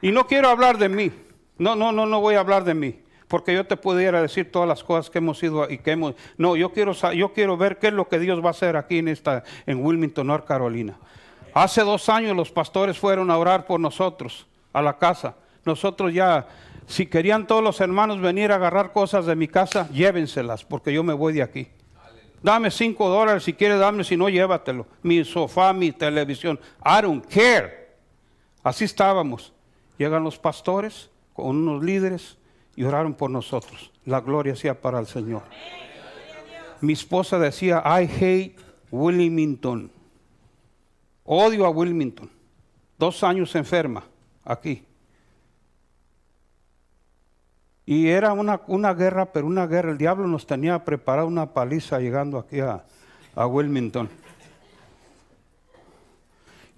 Y 0.00 0.10
no 0.10 0.26
quiero 0.26 0.48
hablar 0.48 0.78
de 0.78 0.88
mí. 0.88 1.12
No, 1.58 1.76
no, 1.76 1.92
no, 1.92 2.06
no 2.06 2.20
voy 2.20 2.36
a 2.36 2.40
hablar 2.40 2.64
de 2.64 2.74
mí. 2.74 3.00
Porque 3.28 3.52
yo 3.52 3.66
te 3.66 3.76
pudiera 3.76 4.22
decir 4.22 4.50
todas 4.50 4.68
las 4.68 4.82
cosas 4.82 5.10
que 5.10 5.18
hemos 5.18 5.42
ido 5.42 5.68
y 5.68 5.78
que 5.78 5.90
hemos. 5.90 6.14
No, 6.38 6.56
yo 6.56 6.72
quiero, 6.72 6.92
yo 7.12 7.32
quiero 7.34 7.56
ver 7.58 7.78
qué 7.78 7.88
es 7.88 7.92
lo 7.92 8.08
que 8.08 8.18
Dios 8.18 8.42
va 8.42 8.48
a 8.48 8.50
hacer 8.52 8.76
aquí 8.76 8.98
en, 8.98 9.08
esta, 9.08 9.44
en 9.66 9.84
Wilmington, 9.84 10.26
North 10.26 10.46
Carolina. 10.46 10.98
Hace 11.56 11.80
dos 11.84 12.10
años 12.10 12.36
los 12.36 12.52
pastores 12.52 12.98
fueron 12.98 13.30
a 13.30 13.38
orar 13.38 13.64
por 13.64 13.80
nosotros 13.80 14.46
a 14.74 14.82
la 14.82 14.98
casa. 14.98 15.36
Nosotros 15.64 16.12
ya, 16.12 16.46
si 16.86 17.06
querían 17.06 17.46
todos 17.46 17.64
los 17.64 17.80
hermanos 17.80 18.20
venir 18.20 18.52
a 18.52 18.56
agarrar 18.56 18.92
cosas 18.92 19.24
de 19.24 19.34
mi 19.36 19.48
casa, 19.48 19.88
llévenselas, 19.88 20.66
porque 20.66 20.92
yo 20.92 21.02
me 21.02 21.14
voy 21.14 21.32
de 21.32 21.42
aquí. 21.42 21.66
Dame 22.42 22.70
cinco 22.70 23.08
dólares 23.08 23.42
si 23.42 23.54
quieres, 23.54 23.80
dame, 23.80 24.04
si 24.04 24.18
no, 24.18 24.28
llévatelo. 24.28 24.86
Mi 25.02 25.24
sofá, 25.24 25.72
mi 25.72 25.92
televisión. 25.92 26.60
I 26.84 27.00
don't 27.00 27.24
care. 27.24 27.88
Así 28.62 28.84
estábamos. 28.84 29.54
Llegan 29.96 30.24
los 30.24 30.38
pastores 30.38 31.08
con 31.32 31.56
unos 31.56 31.82
líderes 31.82 32.36
y 32.76 32.84
oraron 32.84 33.14
por 33.14 33.30
nosotros. 33.30 33.90
La 34.04 34.20
gloria 34.20 34.54
sea 34.56 34.78
para 34.78 34.98
el 34.98 35.06
Señor. 35.06 35.42
Mi 36.82 36.92
esposa 36.92 37.38
decía, 37.38 37.82
I 37.82 38.10
hate 38.20 38.56
Wilmington. 38.90 39.95
Odio 41.26 41.66
a 41.66 41.70
Wilmington. 41.70 42.30
Dos 42.98 43.22
años 43.22 43.54
enferma 43.54 44.04
aquí. 44.44 44.84
Y 47.84 48.08
era 48.08 48.32
una, 48.32 48.62
una, 48.66 48.94
guerra, 48.94 49.32
pero 49.32 49.46
una 49.46 49.66
guerra. 49.66 49.90
El 49.90 49.98
diablo 49.98 50.26
nos 50.26 50.46
tenía 50.46 50.84
preparado 50.84 51.28
una 51.28 51.52
paliza 51.52 52.00
llegando 52.00 52.38
aquí 52.38 52.60
a, 52.60 52.84
a 53.34 53.46
Wilmington. 53.46 54.08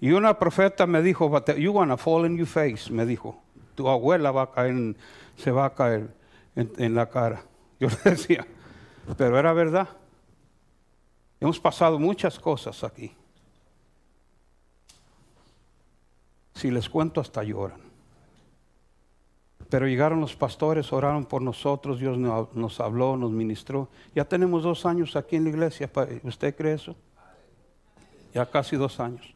Y 0.01 0.11
una 0.11 0.37
profeta 0.37 0.85
me 0.85 1.01
dijo, 1.01 1.31
you 1.55 1.71
wanna 1.71 1.97
fall 1.97 2.25
in 2.25 2.37
your 2.37 2.47
face, 2.47 2.91
me 2.91 3.05
dijo 3.05 3.41
tu 3.79 3.87
abuela 3.87 4.29
va 4.29 4.41
a 4.41 4.51
caer, 4.51 4.93
se 5.37 5.51
va 5.51 5.63
a 5.63 5.73
caer 5.73 6.13
en, 6.53 6.95
la 6.95 7.07
cara. 7.07 7.41
Yo 7.79 7.87
le 7.87 8.11
decía, 8.11 8.45
pero 9.17 9.39
era 9.39 9.53
verdad. 9.53 9.87
Hemos 11.39 11.61
pasado 11.61 11.97
muchas 11.97 12.37
cosas 12.37 12.83
aquí. 12.83 13.15
Si 16.59 16.69
les 16.69 16.89
cuento 16.89 17.21
hasta 17.21 17.41
lloran. 17.41 17.79
Pero 19.69 19.87
llegaron 19.87 20.19
los 20.19 20.35
pastores, 20.35 20.91
oraron 20.91 21.25
por 21.25 21.41
nosotros, 21.41 21.99
Dios 21.99 22.17
nos 22.17 22.79
habló, 22.81 23.15
nos 23.15 23.31
ministró. 23.31 23.87
Ya 24.13 24.25
tenemos 24.25 24.63
dos 24.63 24.85
años 24.85 25.15
aquí 25.15 25.37
en 25.37 25.45
la 25.45 25.51
iglesia. 25.51 25.89
¿Usted 26.21 26.53
cree 26.57 26.73
eso? 26.73 26.97
Ya 28.33 28.45
casi 28.45 28.75
dos 28.75 28.99
años. 28.99 29.33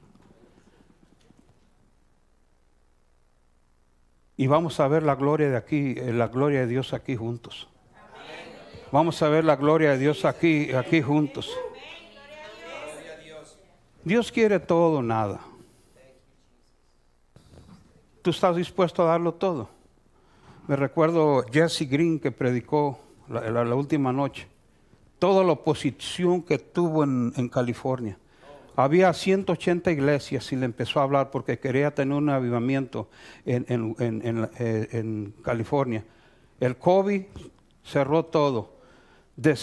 Y 4.36 4.48
vamos 4.48 4.82
a 4.82 4.88
ver 4.90 5.04
la 5.04 5.16
gloria 5.16 5.50
de 5.50 5.56
aquí, 5.56 5.96
eh, 5.96 6.12
la 6.12 6.28
gloria 6.28 6.60
de 6.60 6.68
Dios 6.68 6.92
aquí 6.92 7.16
juntos. 7.16 7.70
Vamos 8.92 9.22
a 9.22 9.30
ver 9.30 9.46
la 9.46 9.56
gloria 9.56 9.92
de 9.92 9.98
Dios 9.98 10.26
aquí, 10.26 10.74
aquí 10.74 11.02
juntos. 11.02 11.50
Dios 14.04 14.30
quiere 14.30 14.60
todo, 14.60 15.02
nada. 15.02 15.53
¿Tú 18.24 18.32
estás 18.32 18.56
dispuesto 18.56 19.04
a 19.04 19.12
darlo 19.12 19.36
todo? 19.36 19.70
Me 20.68 20.76
recuerdo 20.76 21.46
Jesse 21.52 21.88
Green 21.88 22.20
que 22.20 22.32
predicó 22.32 22.98
la, 23.30 23.76
última 23.76 24.12
noche. 24.12 24.48
Toda 25.20 25.44
la 25.44 25.52
oposición 25.52 26.42
que 26.42 26.58
tuvo 26.58 27.04
en 27.04 27.50
California. 27.50 28.18
Había 28.76 29.14
180 29.14 29.92
iglesias 29.92 30.52
y 30.52 30.56
le 30.56 30.66
empezó 30.66 31.00
a 31.00 31.04
hablar 31.04 31.30
porque 31.30 31.60
quería 31.60 31.94
tener 31.94 32.18
un 32.18 32.30
avivamiento 32.30 33.08
en, 33.46 33.96
eh, 34.00 35.32
California. 35.44 36.04
El 36.60 36.78
COVID 36.78 37.24
cerró 37.84 38.26
todo. 38.26 38.74
De, 39.36 39.56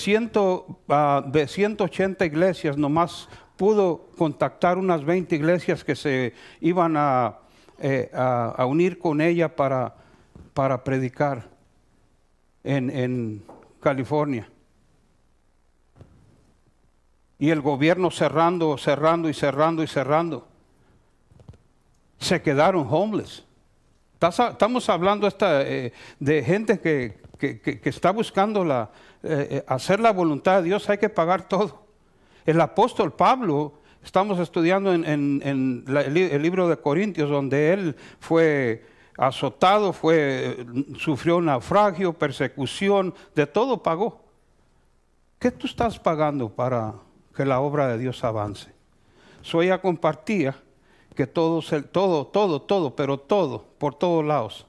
ah, 0.88 1.24
de 1.26 1.48
180 1.48 2.24
iglesias 2.24 2.76
nomás 2.76 3.28
pudo 3.56 4.10
contactar 4.16 4.78
unas 4.78 5.04
20 5.04 5.34
iglesias 5.34 5.82
que 5.82 5.96
se 5.96 6.32
iban 6.60 6.96
eh, 7.80 8.10
a, 8.12 8.64
unir 8.66 8.98
con 8.98 9.20
ella 9.20 9.54
para, 9.54 9.94
para 10.54 10.84
predicar 10.84 11.48
en 12.62 13.42
California 13.80 14.48
y 17.40 17.48
el 17.48 17.62
gobierno 17.62 18.10
cerrando, 18.10 18.76
cerrando 18.76 19.28
y 19.28 19.34
cerrando 19.34 19.82
y 19.82 19.86
cerrando. 19.86 20.46
Se 22.18 22.42
quedaron 22.42 22.86
homeless. 22.88 23.42
Estamos 24.20 24.90
hablando 24.90 25.26
esta, 25.26 25.62
eh, 25.62 25.94
de 26.18 26.44
gente 26.44 26.78
que, 26.78 27.18
está 27.88 28.10
buscando 28.10 28.62
la, 28.62 28.90
eh, 29.22 29.64
hacer 29.66 30.00
la 30.00 30.12
voluntad 30.12 30.58
de 30.58 30.64
Dios 30.64 30.86
hay 30.90 30.98
que 30.98 31.08
pagar 31.08 31.48
todo. 31.48 31.86
El 32.44 32.60
apóstol 32.60 33.14
Pablo, 33.14 33.79
estamos 34.04 34.38
estudiando 34.38 34.92
en, 34.92 35.04
en- 35.04 35.42
en 35.44 35.84
la- 35.86 36.02
el, 36.02 36.14
li- 36.14 36.28
el 36.30 36.42
libro 36.42 36.68
de 36.68 36.76
Corintios, 36.76 37.28
donde 37.30 37.72
él 37.72 37.96
fue 38.18 38.84
azotado, 39.16 39.92
fue, 39.92 40.64
sufrió 40.98 41.40
naufragio, 41.40 42.12
persecución, 42.12 43.14
de 43.34 43.46
todo 43.46 43.82
pagó. 43.82 44.22
¿Qué 45.38 45.50
tú 45.50 45.66
estás 45.66 45.98
pagando 45.98 46.48
para 46.48 46.94
que 47.34 47.44
la 47.44 47.60
obra 47.60 47.88
de 47.88 47.98
Dios 47.98 48.22
avance? 48.24 48.72
So 49.42 49.62
ella 49.62 49.80
compartía 49.80 50.54
que 51.14 51.26
todo, 51.26 51.60
todo, 51.92 52.26
todo, 52.26 52.62
todo, 52.62 52.94
pero 52.96 53.18
todo, 53.18 53.64
por 53.78 53.94
todos 53.94 54.24
lados. 54.24 54.66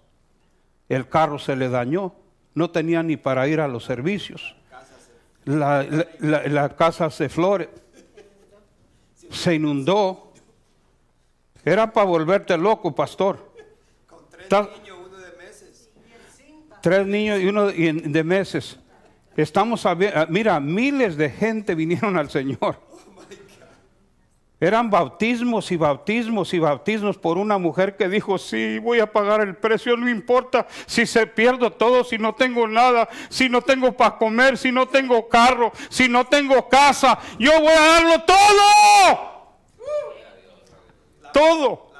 El 0.89 1.07
carro 1.07 1.39
se 1.39 1.55
le 1.55 1.69
dañó, 1.69 2.13
no 2.53 2.69
tenía 2.69 3.03
ni 3.03 3.15
para 3.17 3.47
ir 3.47 3.59
a 3.61 3.67
los 3.67 3.85
servicios. 3.85 4.55
La, 5.45 5.83
la- 5.83 6.07
la- 6.19 6.43
la 6.47 6.69
casa 6.75 7.09
se 7.09 7.29
flore, 7.29 7.69
se 9.31 9.55
inundó. 9.55 10.33
Era 11.63 11.91
para 11.91 12.05
volverte 12.07 12.57
loco, 12.57 12.93
pastor. 12.93 13.51
Está- 14.41 14.69
Tres 16.81 17.05
niños 17.05 17.39
y 17.39 17.45
uno 17.47 17.69
y 17.71 17.87
en- 17.87 18.11
de 18.11 18.23
meses. 18.23 18.79
Estamos 19.37 19.85
a 19.85 19.93
ver- 19.93 20.27
mira, 20.29 20.59
miles 20.59 21.15
de 21.15 21.29
gente 21.29 21.75
vinieron 21.75 22.17
al 22.17 22.29
Señor. 22.29 22.77
Eran 24.61 24.91
bautismos 24.91 25.71
y 25.71 25.75
bautismos 25.75 26.53
y 26.53 26.59
bautismos 26.59 27.17
por 27.17 27.39
una 27.39 27.57
mujer 27.57 27.97
que 27.97 28.07
dijo, 28.07 28.37
sí, 28.37 28.77
voy 28.77 28.99
a 28.99 29.11
pagar 29.11 29.41
el 29.41 29.55
precio, 29.55 29.97
no 29.97 30.07
importa 30.07 30.67
si 30.85 31.07
se 31.07 31.25
pierdo 31.25 31.71
todo, 31.71 32.03
si 32.03 32.19
no 32.19 32.35
tengo 32.35 32.67
nada, 32.67 33.09
si 33.27 33.49
no 33.49 33.63
tengo 33.63 33.91
para 33.93 34.19
comer, 34.19 34.59
si 34.59 34.71
no 34.71 34.87
tengo 34.87 35.27
carro, 35.27 35.71
si 35.89 36.07
no 36.07 36.25
tengo 36.25 36.69
casa, 36.69 37.17
yo 37.39 37.59
voy 37.59 37.71
a 37.71 37.87
darlo 37.87 38.21
todo. 38.21 38.37
Todo. 41.33 41.91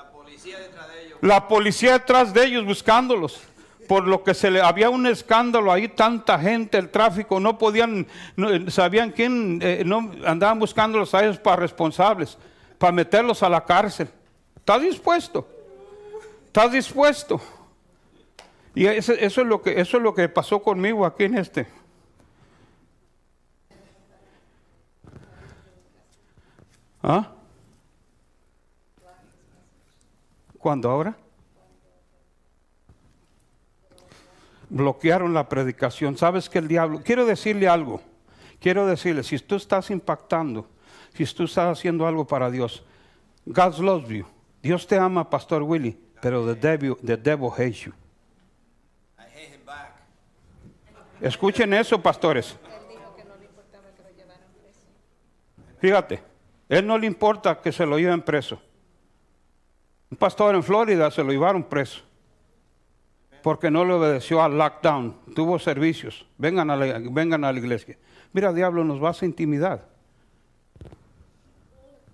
La 1.22 1.48
policía 1.48 1.94
detrás 1.94 2.32
de 2.32 2.46
ellos 2.46 2.64
buscándolos. 2.64 3.42
Por 3.88 4.08
lo 4.08 4.24
que 4.24 4.36
se 4.36 4.52
le 4.52 4.62
había 4.62 4.92
un 4.92 5.08
escándalo 5.08 5.72
ahí, 5.72 5.88
tanta 5.88 6.38
gente, 6.38 6.78
el 6.78 6.92
tráfico, 6.92 7.40
no 7.40 7.58
podían, 7.58 8.06
no, 8.36 8.70
sabían 8.70 9.10
quién, 9.12 9.60
eh, 9.64 9.82
no 9.84 10.12
andaban 10.28 10.60
buscándolos 10.60 11.14
a 11.16 11.24
ellos 11.24 11.40
para 11.40 11.58
responsables, 11.58 12.38
para 12.82 12.94
meterlos 12.94 13.44
a 13.44 13.50
la 13.50 13.64
cárcel. 13.64 14.10
¿Estás 14.56 14.82
dispuesto? 14.82 15.48
¿Estás 16.48 16.72
dispuesto? 16.72 17.40
Y 18.74 18.88
eso, 18.88 19.14
eso 19.14 19.42
es 19.42 19.48
lo 19.48 19.62
que 19.62 19.80
eso 19.80 19.98
es 19.98 20.04
lo 20.04 20.16
que 20.16 20.28
pasó 20.28 20.64
conmigo 20.64 21.06
aquí 21.06 21.26
en 21.26 21.38
este. 21.38 21.68
¿Ah? 27.04 27.32
¿Cuándo 30.58 30.90
ahora? 30.90 31.16
Bloquearon 34.70 35.36
la 35.36 35.48
predicación. 35.48 36.18
¿Sabes 36.18 36.50
que 36.50 36.58
el 36.58 36.68
diablo? 36.68 37.02
Quiero 37.04 37.28
decirle 37.28 37.68
algo. 37.68 38.02
Quiero 38.60 38.88
decirle, 38.88 39.22
si 39.22 39.38
tú 39.38 39.54
estás 39.58 39.92
impactando, 39.92 40.68
si 41.14 41.26
tú 41.26 41.44
estás 41.44 41.78
haciendo 41.78 42.08
algo 42.08 42.26
para 42.26 42.50
Dios, 42.50 42.84
God 43.46 43.78
loves 43.80 44.10
you. 44.10 44.26
Dios 44.62 44.86
te 44.86 44.98
ama, 44.98 45.30
Pastor 45.30 45.64
Willy, 45.64 45.98
pero 46.22 46.46
the 46.46 46.56
devil, 46.56 46.96
the 47.04 47.18
devil 47.18 47.50
hates 47.50 47.82
you. 47.82 47.94
Escuchen 51.20 51.74
eso, 51.74 52.02
pastores. 52.02 52.58
Fíjate, 55.80 56.22
él 56.70 56.86
no 56.86 56.98
le 56.98 57.08
importa 57.08 57.60
que 57.60 57.72
se 57.72 57.86
lo 57.86 57.98
lleven 57.98 58.22
preso. 58.22 58.62
Un 60.10 60.18
pastor 60.18 60.56
en 60.56 60.64
Florida 60.64 61.10
se 61.10 61.24
lo 61.24 61.32
llevaron 61.32 61.64
preso 61.64 62.02
porque 63.42 63.72
no 63.72 63.86
le 63.86 63.94
obedeció 63.94 64.42
al 64.42 64.58
lockdown, 64.58 65.16
tuvo 65.36 65.60
servicios. 65.60 66.28
Vengan 66.38 66.70
a 66.70 66.76
la, 66.76 67.00
vengan 67.00 67.44
a 67.44 67.52
la 67.52 67.60
iglesia. 67.60 67.98
Mira, 68.34 68.54
diablo, 68.54 68.84
nos 68.84 69.00
vas 69.00 69.22
a 69.22 69.26
intimidar. 69.26 69.88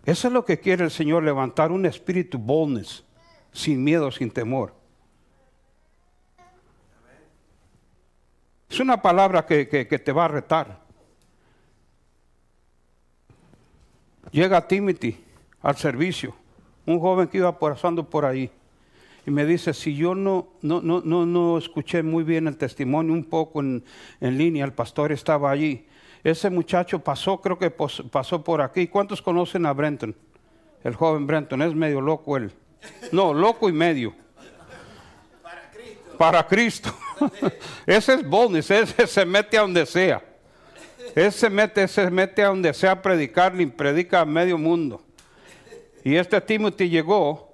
Eso 0.08 0.30
es 0.30 0.34
lo 0.34 0.46
que 0.46 0.58
quiere 0.58 0.86
el 0.86 0.90
Señor, 0.90 1.22
levantar 1.22 1.70
un 1.70 1.86
espíritu 1.86 2.38
boldness, 2.38 3.04
sin 3.52 3.84
miedo, 3.84 4.10
sin 4.10 4.32
temor. 4.32 4.74
Es 8.70 8.80
una 8.80 9.02
palabra 9.02 9.46
que, 9.46 9.68
que- 9.68 10.00
te 10.00 10.12
va 10.14 10.24
a 10.24 10.28
retar. 10.30 10.80
Llega 14.32 14.66
Timothy 14.66 15.20
al 15.62 15.76
servicio, 15.76 16.34
un 16.86 17.02
joven 17.02 17.28
que 17.28 17.40
iba 17.40 17.60
pasando 17.60 18.10
por 18.10 18.24
ahí, 18.24 18.50
y 19.26 19.32
me 19.32 19.46
dice, 19.46 19.74
si 19.74 19.94
yo 19.94 20.16
no, 20.16 20.48
no, 20.62 20.82
no, 20.82 21.02
no, 21.02 21.26
no 21.26 21.58
escuché 21.58 22.02
muy 22.02 22.24
bien 22.24 22.48
el 22.48 22.56
testimonio, 22.56 23.12
un 23.12 23.26
poco 23.26 23.60
en, 23.60 23.84
en 24.22 24.38
línea, 24.38 24.64
el 24.64 24.72
pastor 24.72 25.12
estaba 25.12 25.52
allí. 25.52 25.86
Ese 26.24 26.50
muchacho 26.50 27.00
pasó, 27.00 27.40
creo 27.40 27.58
que 27.58 27.72
pasó 27.72 28.44
por 28.44 28.62
aquí. 28.62 28.88
¿Cuántos 28.88 29.22
conocen 29.22 29.66
a 29.66 29.74
Brenton? 29.74 30.16
El 30.84 30.96
joven 30.96 31.28
Brenton, 31.28 31.62
es 31.62 31.74
medio 31.74 32.02
loco 32.02 32.38
él. 32.38 32.52
No, 33.12 33.34
loco 33.34 33.70
y 33.70 33.74
medio. 33.74 34.14
Para 36.18 36.48
Cristo. 36.48 36.94
ese 37.86 38.16
es 38.16 38.28
boldness, 38.28 38.72
ese 38.72 39.08
se 39.08 39.26
mete 39.26 39.58
a 39.58 39.62
donde 39.62 39.86
sea. 39.86 40.24
Ese 41.16 41.32
se 41.32 41.50
mete, 41.50 41.88
se 41.88 42.10
mete 42.10 42.44
a 42.44 42.48
donde 42.48 42.74
sea 42.74 42.92
a 42.92 43.02
predicar, 43.02 43.60
y 43.60 43.66
predica 43.66 44.22
a 44.22 44.26
medio 44.26 44.58
mundo. 44.58 45.02
Y 46.04 46.16
este 46.16 46.40
Timothy 46.42 46.90
llegó 46.90 47.54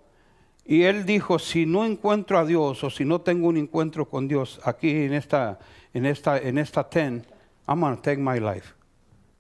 y 0.66 0.84
él 0.84 1.06
dijo, 1.06 1.40
si 1.40 1.66
no 1.66 1.86
encuentro 1.86 2.38
a 2.38 2.46
Dios 2.46 2.84
o 2.84 2.90
si 2.90 3.04
no 3.04 3.20
tengo 3.22 3.48
un 3.48 3.58
encuentro 3.58 4.10
con 4.10 4.28
Dios 4.28 4.62
aquí 4.64 4.92
en 4.92 5.14
esta, 5.14 5.60
en 5.94 6.06
esta, 6.06 6.38
en 6.38 6.58
esta 6.58 6.88
tent, 6.88 7.26
I'm 7.68 7.80
gonna 7.80 8.02
take 8.02 8.18
my 8.18 8.40
life. 8.40 8.74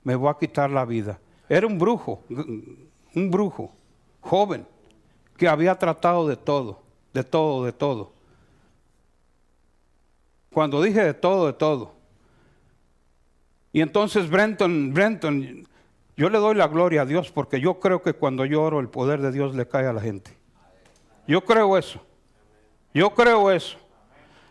Me 0.04 0.16
voy 0.16 0.30
a 0.30 0.38
quitar 0.38 0.70
la 0.70 0.86
vida. 0.86 1.20
Era 1.50 1.68
un 1.68 1.78
brujo, 1.78 2.24
un 2.30 3.32
brujo, 3.32 3.72
joven, 4.22 4.66
que 5.38 5.48
había 5.48 5.76
tratado 5.76 6.28
de 6.28 6.38
todo, 6.38 6.82
de 7.14 7.24
todo, 7.24 7.66
de 7.66 7.72
todo. 7.74 8.14
Cuando 10.52 10.82
dije 10.82 11.04
de 11.04 11.14
todo, 11.14 11.48
de 11.48 11.54
todo. 11.54 11.94
Y 13.72 13.82
entonces 13.82 14.30
Brenton, 14.30 14.94
Brenton, 14.94 15.68
yo 16.16 16.30
le 16.30 16.38
doy 16.38 16.56
la 16.56 16.68
gloria 16.68 17.02
a 17.02 17.06
Dios 17.06 17.32
porque 17.32 17.60
yo 17.60 17.80
creo 17.80 18.04
que 18.04 18.14
cuando 18.14 18.46
yo 18.46 18.62
oro 18.62 18.80
el 18.80 18.88
poder 18.88 19.20
de 19.20 19.32
Dios 19.32 19.56
le 19.56 19.68
cae 19.68 19.88
a 19.88 19.94
la 19.94 20.02
gente. 20.02 20.38
Yo 21.28 21.44
creo 21.44 21.78
eso. 21.78 22.00
Yo 22.94 23.14
creo 23.16 23.50
eso. 23.52 23.78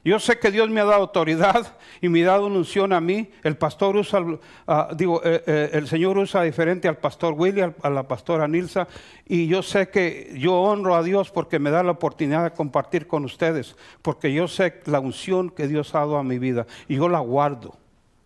Yo 0.05 0.19
sé 0.19 0.39
que 0.39 0.51
Dios 0.51 0.69
me 0.69 0.81
ha 0.81 0.85
dado 0.85 1.03
autoridad 1.03 1.77
y 2.01 2.09
me 2.09 2.25
ha 2.25 2.33
dado 2.33 2.47
una 2.47 2.59
unción 2.59 2.93
a 2.93 3.01
mí. 3.01 3.31
El 3.45 3.57
pastor 3.57 3.97
usa, 3.97 4.21
ah, 4.67 4.89
digo, 4.97 5.23
eh, 5.25 5.45
eh, 5.47 5.71
el 5.75 5.87
Señor 5.87 6.19
usa 6.19 6.43
diferente 6.43 6.89
al 6.89 6.97
pastor 6.97 7.35
William, 7.35 7.73
a 7.83 7.89
la 7.89 8.09
pastora 8.09 8.49
Nilsa. 8.49 8.89
Y 9.27 9.47
yo 9.47 9.63
sé 9.63 9.91
que 9.91 10.35
yo 10.37 10.55
honro 10.55 10.97
a 10.97 11.05
Dios 11.05 11.31
porque 11.31 11.61
me 11.61 11.71
da 11.71 11.85
la 11.85 11.93
oportunidad 11.93 12.43
de 12.43 12.51
compartir 12.51 13.07
con 13.07 13.25
ustedes. 13.25 13.77
Porque 14.03 14.33
yo 14.33 14.49
sé 14.49 14.81
la 14.87 14.99
unción 14.99 15.51
que 15.51 15.69
Dios 15.69 15.95
ha 15.95 16.01
dado 16.01 16.17
a 16.17 16.25
mi 16.25 16.39
vida 16.41 16.67
y 16.89 16.97
yo 16.97 17.09
la 17.09 17.21
guardo. 17.21 17.77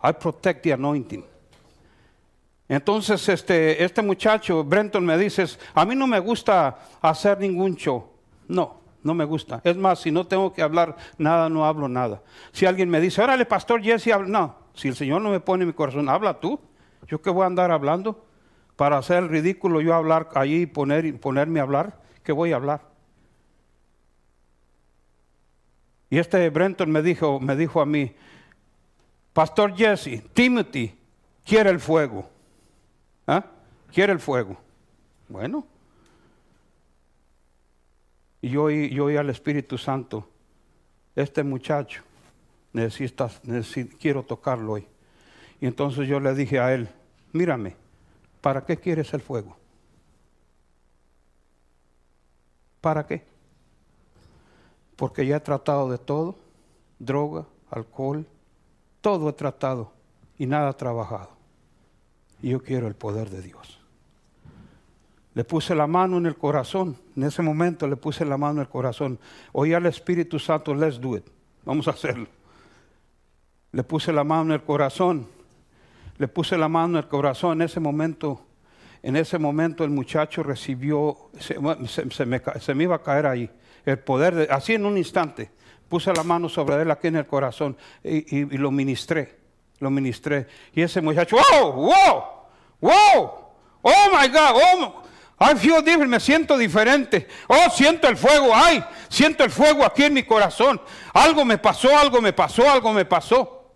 I 0.02 0.12
protect 0.12 0.62
the 0.62 0.72
anointing. 0.72 1.24
Entonces, 2.68 3.28
este, 3.28 3.84
este 3.84 4.02
muchacho, 4.02 4.64
Brenton, 4.64 5.04
me 5.04 5.16
dices, 5.18 5.58
a 5.74 5.84
mí 5.84 5.94
no 5.94 6.06
me 6.06 6.18
gusta 6.18 6.78
hacer 7.00 7.38
ningún 7.38 7.76
show. 7.76 8.08
No, 8.48 8.80
no 9.06 9.14
me 9.14 9.24
gusta. 9.24 9.60
Es 9.64 9.76
más, 9.76 10.00
si 10.00 10.10
no 10.10 10.26
tengo 10.26 10.52
que 10.52 10.60
hablar 10.60 10.96
nada, 11.16 11.48
no 11.48 11.64
hablo 11.64 11.88
nada. 11.88 12.22
Si 12.52 12.66
alguien 12.66 12.90
me 12.90 13.00
dice, 13.00 13.22
órale, 13.22 13.46
pastor 13.46 13.80
Jesse, 13.80 14.08
habla. 14.08 14.28
No, 14.28 14.56
si 14.74 14.88
el 14.88 14.96
Señor 14.96 15.22
no 15.22 15.30
me 15.30 15.40
pone 15.40 15.62
en 15.62 15.68
mi 15.68 15.74
corazón, 15.74 16.08
habla 16.08 16.40
tú. 16.40 16.60
¿Yo 17.06 17.22
qué 17.22 17.30
voy 17.30 17.44
a 17.44 17.46
andar 17.46 17.70
hablando? 17.70 18.26
Para 18.74 18.98
hacer 18.98 19.18
el 19.22 19.28
ridículo, 19.28 19.80
yo 19.80 19.94
hablar 19.94 20.28
allí 20.34 20.62
y 20.62 20.66
poner, 20.66 21.18
ponerme 21.20 21.60
a 21.60 21.62
hablar. 21.62 22.02
¿Qué 22.24 22.32
voy 22.32 22.52
a 22.52 22.56
hablar? 22.56 22.82
Y 26.10 26.18
este 26.18 26.50
Brenton 26.50 26.90
me 26.90 27.00
dijo, 27.00 27.40
me 27.40 27.56
dijo 27.56 27.80
a 27.80 27.86
mí, 27.86 28.14
Pastor 29.32 29.74
Jesse, 29.76 30.22
Timothy 30.32 30.98
quiere 31.44 31.70
el 31.70 31.78
fuego. 31.78 32.28
¿Ah? 33.26 33.44
Quiere 33.92 34.12
el 34.12 34.20
fuego. 34.20 34.56
Bueno. 35.28 35.75
Y 38.42 38.50
yo 38.50 38.70
yo 38.70 39.06
oí 39.06 39.16
al 39.16 39.30
Espíritu 39.30 39.78
Santo, 39.78 40.28
este 41.14 41.42
muchacho, 41.42 42.02
necesitas, 42.72 43.42
necesi- 43.44 43.96
quiero 43.98 44.22
tocarlo 44.22 44.72
hoy. 44.72 44.86
Y 45.60 45.66
entonces 45.66 46.06
yo 46.06 46.20
le 46.20 46.34
dije 46.34 46.60
a 46.60 46.74
él, 46.74 46.88
mírame, 47.32 47.74
¿para 48.40 48.64
qué 48.64 48.76
quieres 48.76 49.12
el 49.14 49.20
fuego? 49.22 49.56
¿Para 52.80 53.06
qué? 53.06 53.24
Porque 54.96 55.26
ya 55.26 55.36
he 55.36 55.40
tratado 55.40 55.90
de 55.90 55.98
todo, 55.98 56.36
droga, 56.98 57.46
alcohol, 57.70 58.26
todo 59.00 59.28
he 59.28 59.32
tratado 59.32 59.92
y 60.38 60.46
nada 60.46 60.68
ha 60.68 60.76
trabajado. 60.76 61.30
Y 62.42 62.50
yo 62.50 62.62
quiero 62.62 62.86
el 62.86 62.94
poder 62.94 63.30
de 63.30 63.42
Dios. 63.42 63.75
Le 65.36 65.44
puse 65.44 65.74
la 65.74 65.86
mano 65.86 66.16
en 66.16 66.24
el 66.24 66.34
corazón. 66.34 66.96
En 67.14 67.24
ese 67.24 67.42
momento 67.42 67.86
le 67.86 67.96
puse 67.96 68.24
la 68.24 68.38
mano 68.38 68.54
en 68.54 68.60
el 68.60 68.68
corazón. 68.70 69.18
Oí 69.52 69.74
al 69.74 69.84
Espíritu 69.84 70.38
Santo, 70.38 70.74
let's 70.74 70.98
do 70.98 71.14
it. 71.14 71.26
Vamos 71.66 71.86
a 71.88 71.90
hacerlo. 71.90 72.26
Le 73.70 73.84
puse 73.84 74.14
la 74.14 74.24
mano 74.24 74.44
en 74.44 74.52
el 74.52 74.62
corazón. 74.62 75.28
Le 76.16 76.26
puse 76.26 76.56
la 76.56 76.68
mano 76.68 76.96
en 76.96 77.04
el 77.04 77.08
corazón. 77.10 77.60
En 77.60 77.66
ese 77.66 77.80
momento, 77.80 78.46
en 79.02 79.14
ese 79.14 79.38
momento 79.38 79.84
el 79.84 79.90
muchacho 79.90 80.42
recibió, 80.42 81.28
se, 81.38 82.24
me, 82.24 82.82
iba 82.82 82.96
a 82.96 83.02
caer 83.02 83.26
ahí. 83.26 83.50
El 83.84 83.98
poder, 83.98 84.34
de, 84.34 84.48
así 84.50 84.72
en 84.72 84.86
un 84.86 84.96
instante. 84.96 85.50
Puse 85.86 86.14
la 86.14 86.22
mano 86.22 86.48
sobre 86.48 86.80
él 86.80 86.90
aquí 86.90 87.08
en 87.08 87.16
el 87.16 87.26
corazón 87.26 87.76
y, 88.02 88.38
y 88.38 88.56
lo 88.56 88.70
ministré 88.70 89.36
lo 89.80 89.90
ministré. 89.90 90.46
Y 90.72 90.80
ese 90.80 91.02
muchacho, 91.02 91.36
wow, 91.36 91.72
wow, 91.72 92.24
wow, 92.80 93.30
oh 93.82 94.18
my 94.18 94.28
God, 94.28 94.54
oh, 94.54 95.05
I 95.38 95.54
feel 95.54 95.82
different, 95.84 96.10
me 96.10 96.20
siento 96.20 96.56
diferente. 96.56 97.28
Oh, 97.48 97.70
siento 97.70 98.08
el 98.08 98.16
fuego, 98.16 98.52
ay, 98.54 98.82
siento 99.08 99.44
el 99.44 99.50
fuego 99.50 99.84
aquí 99.84 100.04
en 100.04 100.14
mi 100.14 100.22
corazón. 100.22 100.80
Algo 101.12 101.44
me 101.44 101.58
pasó, 101.58 101.96
algo 101.96 102.22
me 102.22 102.32
pasó, 102.32 102.70
algo 102.70 102.92
me 102.92 103.04
pasó. 103.04 103.74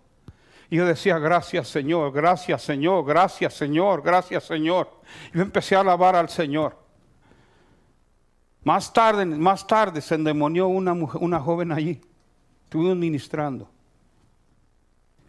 Y 0.71 0.77
yo 0.77 0.85
decía, 0.85 1.19
gracias 1.19 1.67
Señor, 1.67 2.11
gracias 2.13 2.63
Señor, 2.63 3.05
gracias 3.05 3.53
Señor, 3.53 4.01
gracias 4.01 4.45
Señor. 4.45 4.89
Yo 5.33 5.41
empecé 5.41 5.75
a 5.75 5.81
alabar 5.81 6.15
al 6.15 6.29
Señor. 6.29 6.77
Más 8.63 8.91
tarde, 8.91 9.25
más 9.25 9.67
tarde 9.67 10.01
se 10.01 10.15
endemonió 10.15 10.67
una, 10.67 10.93
una 10.93 11.39
joven 11.39 11.71
allí. 11.71 12.01
Estuvimos 12.63 12.97
ministrando. 12.97 13.69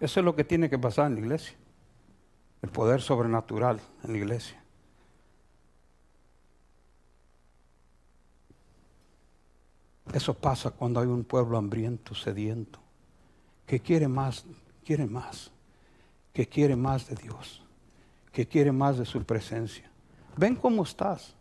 Eso 0.01 0.21
es 0.21 0.25
lo 0.25 0.35
que 0.35 0.45
tiene 0.45 0.71
que 0.71 0.79
pasar 0.79 1.09
en 1.09 1.15
la 1.15 1.21
iglesia. 1.21 1.57
El 2.63 2.71
poder 2.71 3.03
sobrenatural 3.03 3.81
en 4.05 4.13
la 4.13 4.19
iglesia. 4.19 4.62
Eso 10.13 10.35
pasa 10.35 10.71
cuando 10.71 11.01
hay 11.01 11.07
un 11.07 11.25
pueblo 11.25 11.57
hambriento, 11.57 12.15
sediento, 12.15 12.79
que 13.67 13.81
quiere 13.81 14.09
más, 14.09 14.45
quiere 14.85 15.07
más, 15.07 15.51
que 16.33 16.47
quiere 16.47 16.77
más 16.77 17.09
de 17.09 17.17
Dios, 17.17 17.63
que 18.33 18.47
quiere 18.47 18.73
más 18.73 18.99
de 18.99 19.07
su 19.07 19.23
presencia. 19.25 19.91
Ven 20.37 20.57
cómo 20.57 20.83
estás. 20.83 21.35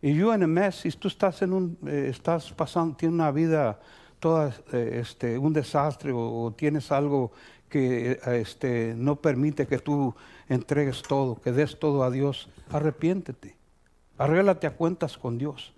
Y 0.00 0.14
yo 0.14 0.32
en 0.32 0.42
el 0.42 0.48
mes, 0.48 0.76
si 0.76 0.90
tú 0.92 1.08
estás 1.08 1.42
en 1.42 1.52
un, 1.52 1.78
eh, 1.86 2.08
estás 2.10 2.52
pasando, 2.52 2.96
tienes 2.96 3.14
una 3.14 3.30
vida 3.30 3.80
toda 4.20 4.54
eh, 4.72 5.00
este, 5.02 5.38
un 5.38 5.52
desastre 5.52 6.12
o, 6.14 6.52
tienes 6.56 6.92
algo 6.92 7.32
que 7.68 8.12
eh, 8.12 8.40
este, 8.40 8.94
no 8.96 9.16
permite 9.16 9.66
que 9.66 9.78
tú 9.78 10.14
entregues 10.48 11.02
todo, 11.02 11.40
que 11.40 11.52
des 11.52 11.78
todo 11.78 12.04
a 12.04 12.10
Dios, 12.10 12.48
arrepiéntete. 12.70 13.56
Arréglate 14.18 14.66
a 14.66 14.74
cuentas 14.74 15.18
con 15.18 15.38
Dios. 15.38 15.74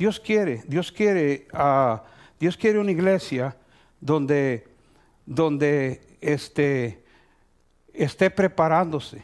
Dios 0.00 0.18
quiere, 0.18 0.62
Dios 0.66 0.90
quiere, 0.90 1.46
uh, 1.52 1.98
Dios 2.38 2.56
quiere 2.56 2.78
una 2.78 2.90
iglesia 2.90 3.54
donde, 4.00 4.66
donde 5.26 6.16
este, 6.22 7.04
esté 7.92 8.30
preparándose. 8.30 9.22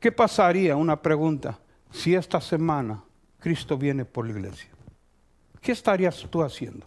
¿Qué 0.00 0.10
pasaría? 0.10 0.76
Una 0.76 0.96
pregunta. 0.96 1.58
Si 1.90 2.14
esta 2.14 2.40
semana 2.40 3.04
Cristo 3.38 3.76
viene 3.76 4.06
por 4.06 4.24
la 4.24 4.32
iglesia, 4.32 4.70
¿qué 5.60 5.72
estarías 5.72 6.26
tú 6.30 6.42
haciendo? 6.42 6.86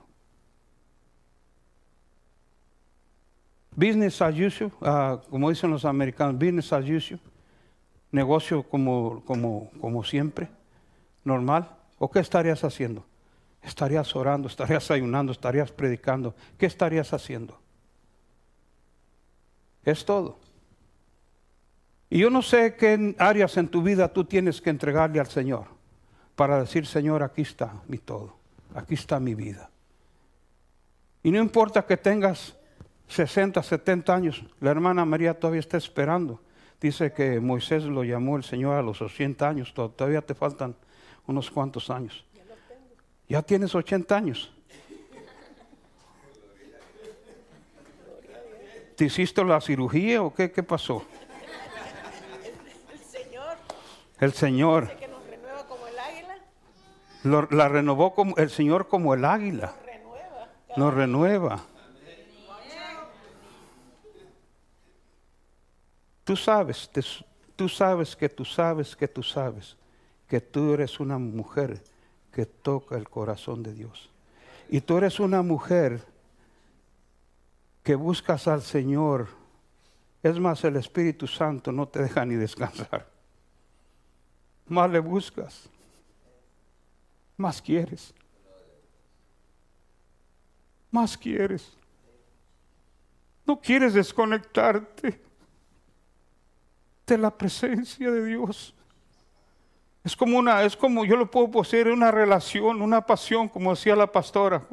business 3.76 4.20
as 4.20 4.36
usual, 4.36 4.72
uh, 4.82 5.22
como 5.30 5.52
dicen 5.52 5.70
los 5.70 5.86
americanos, 5.86 6.40
business 6.40 6.74
as 6.74 6.90
usual, 6.90 7.20
negocio 8.12 8.64
como, 8.64 9.24
como, 9.26 9.70
como 9.80 10.04
siempre, 10.04 10.50
normal. 11.24 11.79
¿O 12.00 12.10
qué 12.10 12.20
estarías 12.20 12.64
haciendo? 12.64 13.06
Estarías 13.62 14.16
orando, 14.16 14.47
estarías 14.47 14.89
ayunando, 14.89 15.34
estarías 15.34 15.72
predicando. 15.72 16.34
¿Qué 16.58 16.66
estarías 16.66 17.14
haciendo? 17.14 17.60
Es 19.84 20.06
todo. 20.06 20.39
Y 22.10 22.20
yo 22.20 22.30
no 22.30 22.41
sé 22.41 22.76
qué 22.76 23.16
áreas 23.20 23.58
en 23.58 23.68
tu 23.68 23.84
vida 23.84 24.12
tú 24.12 24.24
tienes 24.24 24.62
que 24.62 24.70
entregarle 24.70 25.20
al 25.20 25.28
Señor 25.28 25.66
para 26.36 26.60
decir, 26.60 26.88
Señor, 26.88 27.22
aquí 27.22 27.43
está 27.43 27.74
mi 27.88 27.97
todo, 27.97 28.36
aquí 28.74 28.95
está 28.95 29.20
mi 29.20 29.36
vida. 29.36 29.70
Y 31.22 31.32
no 31.32 31.39
importa 31.39 31.86
que 31.86 31.97
tengas 31.97 32.56
60, 33.10 33.62
70 33.62 34.16
años, 34.16 34.43
la 34.62 34.72
hermana 34.72 35.06
María 35.06 35.38
todavía 35.38 35.60
está 35.60 35.78
esperando. 35.78 36.41
Dice 36.80 37.12
que 37.12 37.39
Moisés 37.41 37.84
lo 37.84 38.04
llamó 38.04 38.38
el 38.38 38.43
Señor 38.43 38.76
a 38.76 38.82
los 38.82 39.02
80 39.02 39.47
años, 39.47 39.74
todavía 39.74 40.22
te 40.22 40.34
faltan 40.34 40.76
unos 41.30 41.52
cuantos 41.52 41.90
años. 41.92 42.26
Ya 43.28 43.42
tienes 43.44 43.76
80 43.76 44.16
años. 44.16 44.52
¿Te 48.96 49.06
hiciste 49.06 49.44
la 49.46 49.62
cirugía 49.62 50.22
o 50.24 50.34
qué, 50.34 50.52
qué 50.52 50.64
pasó? 50.64 51.06
El 52.90 53.04
Señor. 53.04 53.58
El 54.20 54.34
Señor. 54.34 54.84
Dice 54.88 54.98
que 54.98 55.08
nos 55.08 55.24
renueva 55.28 55.68
como 55.68 55.88
el 55.88 56.00
águila. 56.00 56.36
Lo- 57.24 57.48
la 57.52 57.70
renovó 57.70 58.14
como 58.16 58.36
el 58.38 58.50
Señor 58.50 58.88
como 58.88 59.14
el 59.14 59.24
águila. 59.24 59.74
Renueva. 59.86 60.50
Nos 60.76 60.94
renueva. 60.94 61.64
Tú 66.24 66.36
sabes, 66.36 66.90
tú 67.56 67.68
sabes 67.70 68.16
que 68.16 68.30
tú 68.30 68.46
sabes 68.46 68.96
que 68.96 69.08
tú 69.08 69.24
sabes 69.24 69.76
que 70.30 70.40
tú 70.40 70.74
eres 70.76 71.00
una 71.00 71.18
mujer 71.18 71.82
que 72.32 72.46
toca 72.46 72.96
el 72.96 73.10
corazón 73.10 73.64
de 73.64 73.74
Dios. 73.74 74.10
Y 74.70 74.80
tú 74.82 74.98
eres 74.98 75.20
una 75.20 75.42
mujer 75.42 76.06
que 77.84 77.96
buscas 77.96 78.48
al 78.48 78.62
Señor. 78.62 79.28
Es 80.22 80.40
más, 80.40 80.64
el 80.64 80.76
Espíritu 80.76 81.26
Santo 81.26 81.72
no 81.72 81.88
te 81.88 82.04
deja 82.04 82.24
ni 82.26 82.36
descansar. 82.36 83.10
Más 84.68 84.92
le 84.92 85.00
buscas, 85.00 85.68
más 87.36 87.60
quieres. 87.60 88.14
Más 90.92 91.18
quieres. 91.18 91.74
No 93.48 93.60
quieres 93.60 93.96
desconectarte 93.96 95.20
de 97.08 97.18
la 97.18 97.36
presencia 97.36 98.12
de 98.12 98.26
Dios. 98.26 98.76
Es 100.10 100.16
como 100.16 100.39
una, 100.39 100.64
es 100.64 100.76
como 100.76 101.05
yo 101.05 101.16
lo 101.16 101.30
puedo 101.30 101.51
poseer 101.51 101.89
una 101.89 102.10
relación, 102.10 102.82
una 102.82 103.05
pasión, 103.05 103.47
como 103.47 103.70
decía 103.70 103.95
la 103.95 104.12
pastora. 104.12 104.68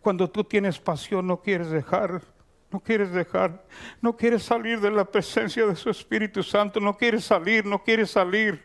Cuando 0.00 0.30
tú 0.30 0.42
tienes 0.42 0.78
pasión, 0.78 1.26
no 1.26 1.42
quieres 1.42 1.68
dejar, 1.68 2.22
no 2.70 2.80
quieres 2.80 3.12
dejar, 3.12 3.66
no 4.00 4.16
quieres 4.16 4.44
salir 4.44 4.80
de 4.80 4.90
la 4.90 5.04
presencia 5.04 5.66
de 5.66 5.76
su 5.76 5.90
Espíritu 5.90 6.42
Santo, 6.42 6.80
no 6.80 6.96
quieres 6.96 7.26
salir, 7.26 7.66
no 7.66 7.84
quieres 7.84 8.12
salir. 8.12 8.64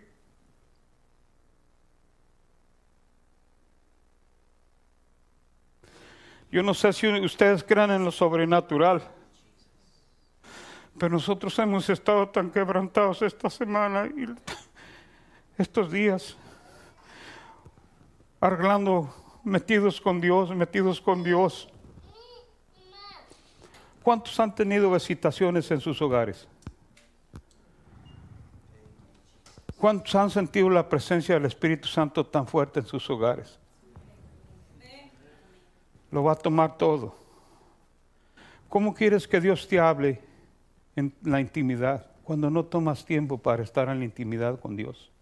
Yo 6.49 6.63
no 6.63 6.73
sé 6.73 6.93
si 6.93 7.05
ustedes 7.19 7.65
creen 7.65 7.91
en 7.91 8.05
lo 8.05 8.11
sobrenatural, 8.11 9.03
pero 10.97 11.15
nosotros 11.15 11.59
hemos 11.59 11.89
estado 11.89 12.29
tan 12.29 12.49
quebrantados 12.49 13.21
esta 13.23 13.49
semana 13.49 14.05
y 14.05 14.25
estos 15.57 15.91
días, 15.91 16.35
arreglando, 18.39 19.13
metidos 19.43 20.01
con 20.01 20.19
Dios, 20.19 20.55
metidos 20.55 20.99
con 20.99 21.23
Dios. 21.23 21.69
¿Cuántos 24.01 24.39
han 24.39 24.53
tenido 24.53 24.91
visitaciones 24.91 25.69
en 25.71 25.79
sus 25.79 26.01
hogares? 26.01 26.47
¿Cuántos 29.77 30.15
han 30.15 30.29
sentido 30.29 30.69
la 30.69 30.87
presencia 30.87 31.35
del 31.35 31.45
Espíritu 31.45 31.87
Santo 31.87 32.25
tan 32.25 32.47
fuerte 32.47 32.79
en 32.79 32.85
sus 32.85 33.09
hogares? 33.09 33.59
Lo 36.11 36.23
va 36.23 36.33
a 36.33 36.35
tomar 36.35 36.77
todo. 36.77 37.15
¿Cómo 38.69 38.93
quieres 38.93 39.27
que 39.27 39.39
Dios 39.39 39.67
te 39.67 39.79
hable 39.79 40.21
en 40.95 41.13
la 41.23 41.39
intimidad 41.39 42.07
cuando 42.23 42.49
no 42.49 42.65
tomas 42.65 43.05
tiempo 43.05 43.37
para 43.37 43.63
estar 43.63 43.87
en 43.89 43.99
la 43.99 44.05
intimidad 44.05 44.59
con 44.59 44.75
Dios? 44.75 45.12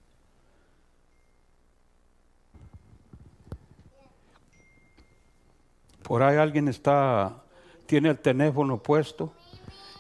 Por 6.12 6.24
ahí 6.24 6.36
alguien 6.36 6.68
está, 6.68 7.42
tiene 7.86 8.10
el 8.10 8.20
teléfono 8.20 8.84
puesto 8.84 9.32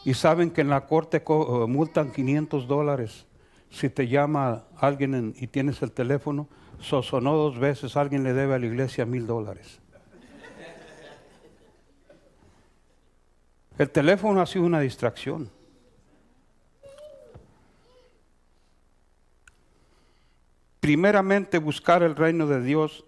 y 0.03 0.13
saben 0.13 0.51
que 0.51 0.59
en 0.59 0.67
la 0.67 0.85
corte 0.85 1.23
eh, 1.25 1.65
multan 1.69 2.11
500 2.11 2.67
dólares 2.67 3.25
si 3.69 3.89
te 3.89 4.09
llama 4.09 4.65
alguien 4.75 5.33
y 5.37 5.47
tienes 5.47 5.81
el 5.81 5.93
teléfono, 5.93 6.49
so 6.81 7.01
sonó 7.01 7.37
dos 7.37 7.57
veces, 7.57 7.95
alguien 7.95 8.25
le 8.25 8.33
debe 8.33 8.55
a 8.55 8.59
la 8.59 8.65
iglesia 8.65 9.05
mil 9.05 9.25
dólares. 9.25 9.79
El 13.77 13.89
teléfono 13.89 14.41
ha 14.41 14.45
sido 14.45 14.65
una 14.65 14.81
distracción. 14.81 15.49
Primeramente 20.81 21.57
buscar 21.57 22.03
el 22.03 22.17
reino 22.17 22.47
de 22.47 22.61
Dios 22.61 23.05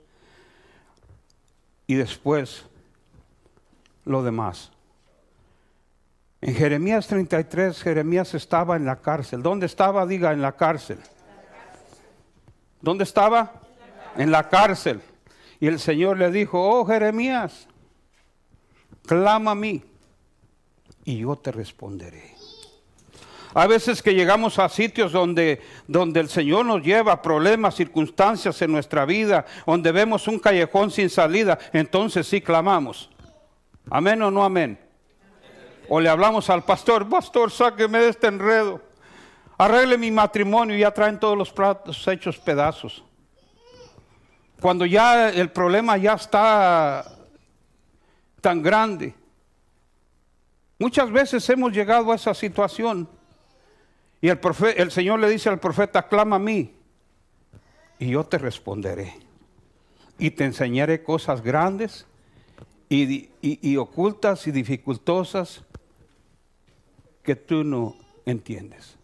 y 1.85 1.95
después 1.95 2.69
lo 4.05 4.23
demás. 4.23 4.71
En 6.41 6.55
Jeremías 6.55 7.07
33, 7.07 7.81
Jeremías 7.81 8.33
estaba 8.33 8.75
en 8.75 8.85
la 8.85 8.97
cárcel. 8.97 9.41
¿Dónde 9.41 9.65
estaba? 9.65 10.05
Diga, 10.05 10.33
en 10.33 10.41
la 10.41 10.51
cárcel. 10.51 10.99
¿Dónde 12.81 13.05
estaba? 13.05 13.53
En 14.17 14.29
la 14.29 14.49
cárcel. 14.49 15.01
Y 15.61 15.67
el 15.67 15.79
Señor 15.79 16.17
le 16.17 16.29
dijo, 16.31 16.61
oh 16.61 16.85
Jeremías, 16.85 17.69
clama 19.05 19.51
a 19.51 19.55
mí 19.55 19.81
y 21.05 21.19
yo 21.19 21.37
te 21.37 21.53
responderé. 21.53 22.33
Hay 23.53 23.69
veces 23.69 24.01
que 24.01 24.15
llegamos 24.15 24.57
a 24.57 24.67
sitios 24.67 25.11
donde, 25.11 25.61
donde 25.87 26.19
el 26.19 26.27
Señor 26.27 26.65
nos 26.65 26.81
lleva 26.81 27.21
problemas, 27.21 27.75
circunstancias 27.75 28.61
en 28.63 28.71
nuestra 28.71 29.05
vida, 29.05 29.45
donde 29.65 29.91
vemos 29.91 30.27
un 30.27 30.39
callejón 30.39 30.89
sin 30.89 31.09
salida, 31.09 31.59
entonces 31.71 32.27
sí 32.27 32.41
clamamos. 32.41 33.12
Amén 33.89 34.21
o 34.21 34.31
no 34.31 34.43
amén. 34.43 34.79
O 35.89 35.99
le 35.99 36.09
hablamos 36.09 36.49
al 36.49 36.63
pastor, 36.63 37.07
pastor, 37.09 37.51
sáqueme 37.51 37.99
de 37.99 38.09
este 38.09 38.27
enredo. 38.27 38.81
Arregle 39.57 39.97
mi 39.97 40.11
matrimonio 40.11 40.75
y 40.75 40.79
ya 40.79 40.91
traen 40.91 41.19
todos 41.19 41.37
los 41.37 41.51
platos 41.51 42.07
hechos 42.07 42.37
pedazos. 42.37 43.03
Cuando 44.59 44.85
ya 44.85 45.29
el 45.29 45.51
problema 45.51 45.97
ya 45.97 46.13
está 46.13 47.05
tan 48.41 48.61
grande. 48.61 49.13
Muchas 50.79 51.11
veces 51.11 51.47
hemos 51.49 51.71
llegado 51.71 52.11
a 52.11 52.15
esa 52.15 52.33
situación 52.33 53.07
y 54.19 54.29
el, 54.29 54.39
el 54.75 54.91
Señor 54.91 55.19
le 55.19 55.29
dice 55.29 55.49
al 55.49 55.59
profeta, 55.59 56.07
clama 56.07 56.37
a 56.37 56.39
mí 56.39 56.73
y 57.99 58.09
yo 58.09 58.23
te 58.23 58.37
responderé. 58.37 59.13
Y 60.17 60.31
te 60.31 60.45
enseñaré 60.45 61.03
cosas 61.03 61.41
grandes 61.41 62.05
y, 63.01 63.29
y 63.41 63.77
ocultas 63.77 64.45
y 64.47 64.51
dificultosas 64.51 65.63
que 67.23 67.35
tú 67.35 67.63
no 67.63 67.95
entiendes. 68.25 68.97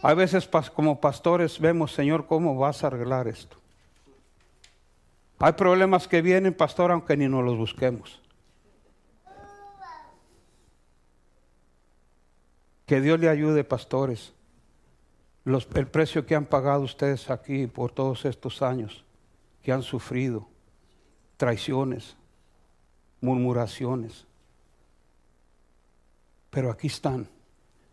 A 0.00 0.14
veces 0.14 0.48
como 0.74 1.00
pastores 1.00 1.58
vemos, 1.58 1.92
Señor, 1.92 2.26
¿cómo 2.26 2.56
vas 2.56 2.84
a 2.84 2.86
arreglar 2.86 3.26
esto? 3.26 3.56
Hay 5.40 5.52
problemas 5.52 6.06
que 6.06 6.22
vienen, 6.22 6.54
pastor, 6.54 6.92
aunque 6.92 7.16
ni 7.16 7.28
nos 7.28 7.44
los 7.44 7.56
busquemos. 7.56 8.20
Que 12.86 13.00
Dios 13.00 13.18
le 13.20 13.28
ayude, 13.28 13.64
pastores. 13.64 14.32
el 15.44 15.86
precio 15.86 16.26
que 16.26 16.34
han 16.34 16.46
pagado 16.46 16.82
ustedes 16.82 17.30
aquí 17.30 17.66
por 17.66 17.90
todos 17.92 18.24
estos 18.24 18.62
años, 18.62 19.04
que 19.62 19.72
han 19.72 19.82
sufrido, 19.82 20.48
traiciones, 21.38 22.14
murmuraciones. 23.22 24.26
Pero 26.50 26.70
aquí 26.70 26.88
están, 26.88 27.26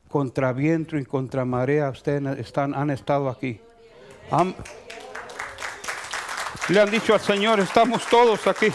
contra 0.09 0.51
viento 0.51 0.97
y 0.97 1.05
contra 1.05 1.45
marea, 1.45 1.89
ustedes 1.89 2.37
están, 2.39 2.75
han 2.75 2.89
estado 2.89 3.29
aquí. 3.29 3.61
le 6.67 6.79
han 6.81 6.91
dicho 6.91 7.13
al 7.13 7.21
Señor, 7.21 7.61
estamos 7.61 8.05
todos 8.09 8.45
aquí. 8.47 8.67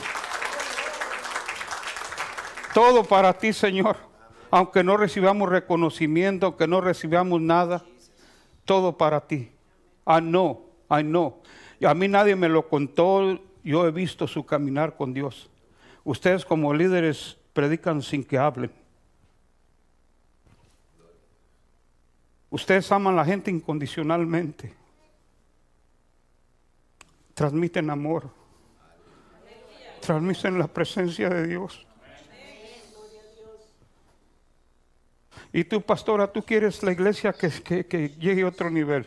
Todo 2.72 3.04
para 3.04 3.34
ti, 3.34 3.52
Señor 3.52 4.08
aunque 4.50 4.82
no 4.82 4.96
recibamos 4.96 5.48
reconocimiento, 5.48 6.46
aunque 6.46 6.66
no 6.66 6.80
recibamos 6.80 7.40
nada, 7.40 7.84
todo 8.64 8.96
para 8.98 9.20
ti. 9.26 9.50
Ah, 10.04 10.20
no, 10.20 10.62
ay, 10.88 11.04
no. 11.04 11.38
Y 11.78 11.86
a 11.86 11.94
mí 11.94 12.08
nadie 12.08 12.34
me 12.36 12.48
lo 12.48 12.68
contó, 12.68 13.38
yo 13.62 13.86
he 13.86 13.90
visto 13.90 14.26
su 14.26 14.44
caminar 14.44 14.96
con 14.96 15.12
Dios. 15.12 15.50
Ustedes 16.04 16.44
como 16.44 16.72
líderes 16.72 17.36
predican 17.52 18.02
sin 18.02 18.24
que 18.24 18.38
hablen. 18.38 18.72
Ustedes 22.50 22.90
aman 22.90 23.14
a 23.14 23.18
la 23.18 23.24
gente 23.24 23.50
incondicionalmente. 23.50 24.74
Transmiten 27.34 27.88
amor. 27.90 28.30
Transmiten 30.00 30.58
la 30.58 30.66
presencia 30.66 31.28
de 31.28 31.46
Dios. 31.46 31.86
Y 35.52 35.64
tú, 35.64 35.80
pastora, 35.80 36.30
tú 36.30 36.42
quieres 36.42 36.82
la 36.82 36.92
iglesia 36.92 37.32
que, 37.32 38.14
llegue 38.18 38.42
a 38.42 38.48
otro 38.48 38.70
nivel. 38.70 39.06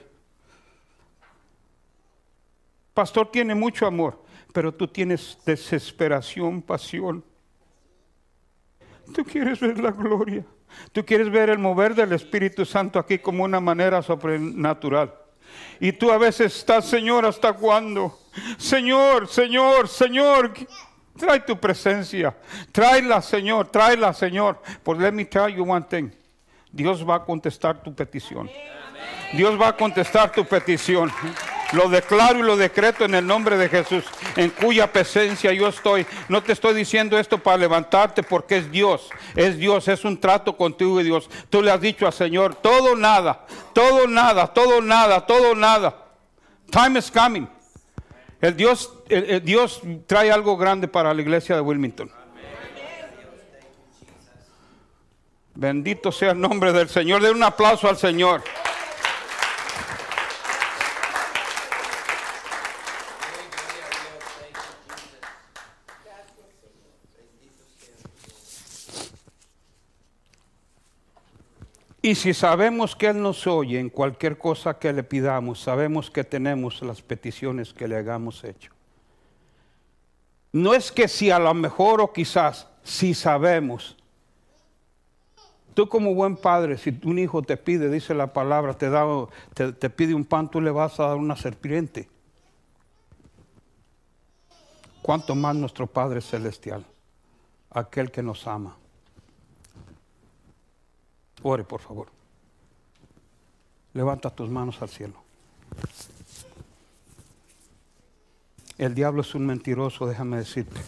Pastor 2.93 3.31
tiene 3.31 3.55
mucho 3.55 3.87
amor, 3.87 4.21
pero 4.53 4.73
tú 4.73 4.87
tienes 4.87 5.37
desesperación, 5.45 6.61
pasión. 6.61 7.23
Tú 9.13 9.25
quieres 9.25 9.59
ver 9.59 9.79
la 9.79 9.91
gloria. 9.91 10.45
Tú 10.91 11.03
quieres 11.05 11.29
ver 11.29 11.49
el 11.49 11.59
mover 11.59 11.93
del 11.93 12.13
Espíritu 12.13 12.65
Santo 12.65 12.99
aquí 12.99 13.19
como 13.19 13.43
una 13.43 13.59
manera 13.59 14.01
sobrenatural. 14.01 15.13
Y 15.79 15.91
tú 15.91 16.11
a 16.11 16.17
veces 16.17 16.55
estás, 16.55 16.85
Señor, 16.85 17.25
¿hasta 17.25 17.53
cuándo? 17.53 18.19
Señor, 18.57 19.27
Señor, 19.27 19.87
Señor, 19.87 20.53
trae 21.17 21.39
tu 21.41 21.59
presencia. 21.59 22.35
Tráela, 22.71 23.21
Señor, 23.21 23.67
tráela, 23.69 24.13
Señor. 24.13 24.61
Por 24.83 24.99
let 24.99 25.11
me 25.11 25.25
tell 25.25 25.53
you 25.53 25.63
one 25.63 25.85
thing. 25.89 26.09
Dios 26.71 27.07
va 27.07 27.15
a 27.15 27.25
contestar 27.25 27.83
tu 27.83 27.93
petición. 27.93 28.49
Dios 29.33 29.59
va 29.59 29.69
a 29.69 29.77
contestar 29.77 30.31
tu 30.31 30.45
petición. 30.45 31.11
Lo 31.73 31.89
declaro 31.89 32.39
y 32.39 32.43
lo 32.43 32.55
decreto 32.55 33.03
en 33.03 33.15
el 33.15 33.25
nombre 33.25 33.57
de 33.57 33.67
Jesús, 33.67 34.05
en 34.35 34.51
cuya 34.51 34.91
presencia 34.91 35.51
yo 35.53 35.67
estoy. 35.67 36.05
No 36.29 36.43
te 36.43 36.53
estoy 36.53 36.75
diciendo 36.75 37.17
esto 37.17 37.39
para 37.39 37.57
levantarte 37.57 38.21
porque 38.21 38.57
es 38.57 38.71
Dios, 38.71 39.09
es 39.35 39.57
Dios, 39.57 39.87
es 39.87 40.05
un 40.05 40.19
trato 40.19 40.55
contigo 40.55 41.01
y 41.01 41.03
Dios. 41.03 41.29
Tú 41.49 41.61
le 41.61 41.71
has 41.71 41.81
dicho 41.81 42.05
al 42.05 42.13
Señor, 42.13 42.55
todo 42.55 42.95
nada, 42.95 43.45
todo 43.73 44.07
nada, 44.07 44.47
todo 44.53 44.81
nada, 44.81 45.25
todo 45.25 45.55
nada. 45.55 45.95
Time 46.69 46.99
is 46.99 47.09
coming. 47.09 47.47
El 48.39 48.55
Dios, 48.55 48.93
el 49.09 49.43
Dios 49.43 49.81
trae 50.05 50.31
algo 50.31 50.57
grande 50.57 50.87
para 50.87 51.13
la 51.13 51.21
iglesia 51.21 51.55
de 51.55 51.61
Wilmington. 51.61 52.11
Bendito 55.55 56.11
sea 56.11 56.31
el 56.31 56.41
nombre 56.41 56.73
del 56.73 56.89
Señor. 56.89 57.21
Den 57.21 57.35
un 57.35 57.43
aplauso 57.43 57.87
al 57.87 57.97
Señor. 57.97 58.43
Y 72.03 72.15
si 72.15 72.33
sabemos 72.33 72.95
que 72.95 73.07
Él 73.07 73.21
nos 73.21 73.47
oye 73.47 73.79
en 73.79 73.89
cualquier 73.89 74.37
cosa 74.37 74.77
que 74.77 74.91
le 74.93 75.03
pidamos, 75.03 75.61
sabemos 75.61 76.11
que 76.11 76.23
tenemos 76.23 76.81
las 76.81 77.01
peticiones 77.01 77.73
que 77.73 77.87
le 77.87 77.95
hagamos 77.95 78.43
hecho. 78.43 78.71
No 80.51 80.75
es 80.75 80.91
que 80.91 81.07
si 81.07 81.31
a 81.31 81.39
lo 81.39 81.53
mejor 81.53 82.01
o 82.01 82.13
quizás, 82.13 82.67
si 82.83 83.13
sabemos, 83.13 83.97
Tú 85.73 85.89
como 85.89 86.13
buen 86.13 86.35
padre, 86.35 86.77
si 86.77 86.99
un 87.03 87.17
hijo 87.17 87.41
te 87.41 87.57
pide, 87.57 87.89
dice 87.89 88.13
la 88.13 88.31
palabra, 88.31 88.75
te, 88.75 88.89
da, 88.89 89.05
te, 89.55 89.89
pide 89.89 90.13
un 90.13 90.23
pan, 90.23 90.49
tú 90.49 90.61
le 90.61 90.69
vas 90.69 90.99
a 90.99 91.07
dar 91.07 91.15
una 91.15 91.35
serpiente. 91.35 92.07
¿Cuánto 95.01 95.33
más 95.33 95.55
nuestro 95.55 95.87
Padre 95.87 96.21
Celestial, 96.21 96.85
aquel 97.71 98.11
que 98.11 98.21
nos 98.21 98.45
ama? 98.45 98.77
Ore, 101.43 101.63
por 101.63 101.81
favor. 101.81 102.07
Levanta 103.93 104.29
tus 104.29 104.49
manos 104.49 104.81
al 104.81 104.89
cielo. 104.89 105.15
El 108.77 108.95
diablo 108.95 109.21
es 109.21 109.35
un 109.35 109.45
mentiroso, 109.45 110.07
déjame 110.07 110.37
decirte. 110.37 110.81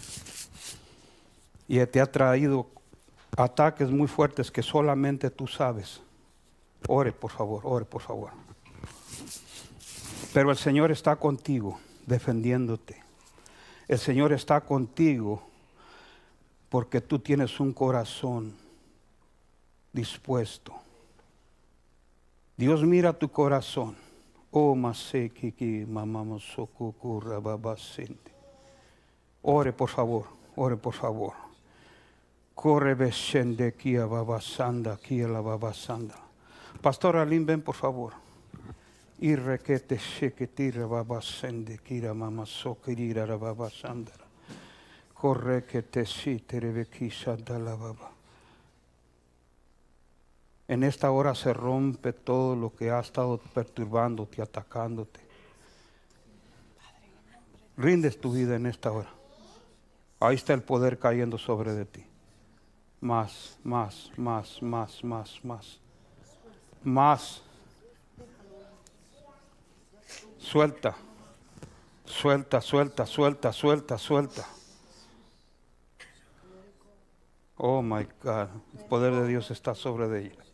Y 1.68 1.86
te 1.86 2.02
ha 2.02 2.12
traído 2.12 2.68
ataques 3.38 3.92
muy 3.92 4.08
fuertes 4.08 4.50
que 4.50 4.64
solamente 4.64 5.30
tú 5.30 5.46
sabes. 5.46 6.02
Ore, 6.88 7.12
por 7.12 7.32
favor, 7.32 7.62
ore, 7.64 7.86
por 7.86 8.02
favor. 8.02 8.32
Pero 10.34 10.52
el 10.52 10.58
Señor 10.58 10.92
está 10.92 11.16
contigo, 11.18 11.80
defendiéndote. 12.06 13.04
El 13.88 14.00
Señor 14.00 14.34
está 14.34 14.62
contigo 14.62 15.44
porque 16.70 17.02
tú 17.02 17.20
tienes 17.20 17.60
un 17.60 17.74
corazón 17.74 18.65
dispuesto. 19.96 20.74
Dios 22.58 22.84
mira 22.84 23.14
tu 23.14 23.30
corazón. 23.30 23.96
Oh, 24.52 24.76
Ore, 29.48 29.74
por 29.74 29.90
favor, 29.90 30.26
ore, 30.56 30.78
por 30.78 30.94
favor. 30.94 31.34
Corre 32.56 32.96
besende 32.96 33.74
kia 33.74 34.06
babasanda, 34.06 34.98
kia 34.98 35.28
la 35.28 35.42
babasanda. 35.42 36.16
Pastor 36.82 37.18
Alim, 37.18 37.46
ven 37.46 37.62
por 37.62 37.76
favor. 37.76 38.14
Y 39.20 39.36
requete 39.36 39.98
sheketira 39.98 40.88
baba 40.88 41.22
sende 41.22 41.78
kira 41.80 42.14
mama 42.14 42.46
sokirira 42.46 43.26
baba 43.38 43.70
sandara. 43.70 44.26
Corre 45.14 45.66
que 45.66 45.84
te 45.84 46.06
si 46.06 46.40
terebekisha 46.40 47.36
dala 47.36 47.76
baba. 47.76 48.15
En 50.68 50.84
esta 50.84 51.12
hora 51.12 51.36
se 51.36 51.54
rompe 51.54 52.12
todo 52.12 52.56
lo 52.56 52.76
que 52.76 52.90
ha 52.90 53.00
estado 53.00 53.38
perturbándote, 53.38 54.42
atacándote. 54.42 55.20
Rindes 57.78 58.20
tu 58.20 58.32
vida 58.32 58.56
en 58.56 58.66
esta 58.66 58.92
hora. 58.92 59.10
Ahí 60.20 60.36
está 60.36 60.54
el 60.54 60.64
poder 60.64 60.98
cayendo 60.98 61.38
sobre 61.38 61.74
de 61.74 61.86
ti. 61.86 62.06
Más, 63.02 63.60
más, 63.64 64.12
más, 64.18 64.62
más, 64.62 65.04
más, 65.04 65.40
más. 65.44 65.80
Más. 66.84 67.42
Suelta. 70.40 70.96
Suelta, 72.06 72.62
suelta, 72.62 73.06
suelta, 73.06 73.54
suelta, 73.54 73.98
suelta. 73.98 74.48
Oh 77.58 77.82
my 77.82 78.08
God. 78.24 78.48
El 78.80 78.86
poder 78.86 79.14
de 79.14 79.28
Dios 79.28 79.52
está 79.52 79.76
sobre 79.76 80.08
de 80.08 80.26
ella. 80.28 80.45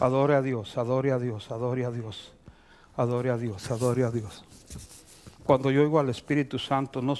Adore 0.00 0.34
a 0.34 0.42
Dios, 0.42 0.78
adore 0.78 1.12
a 1.12 1.18
Dios, 1.18 1.50
adore 1.50 1.84
a 1.84 1.90
Dios. 1.90 2.32
Adore 2.96 3.30
a 3.30 3.36
Dios, 3.36 3.70
adore 3.70 4.04
a 4.04 4.10
Dios. 4.10 4.44
Cuando 5.44 5.70
yo 5.70 5.82
oigo 5.82 6.00
al 6.00 6.08
Espíritu 6.08 6.58
Santo, 6.58 7.02
no. 7.02 7.14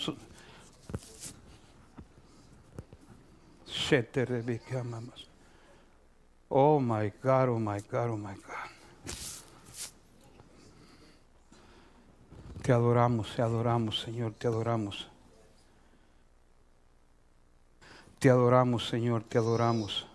Oh 6.49 6.81
my 6.81 7.13
God, 7.23 7.49
oh 7.49 7.59
my 7.59 7.81
God, 7.91 8.11
oh 8.11 8.17
my 8.17 8.35
God. 8.35 8.71
Te 12.63 12.73
adoramos, 12.73 13.35
te 13.35 13.43
adoramos, 13.43 14.01
Señor, 14.01 14.35
te 14.35 14.47
adoramos. 14.47 15.09
Te 18.19 18.31
adoramos, 18.31 18.89
Señor, 18.89 19.25
te 19.25 19.39
adoramos. 19.39 20.10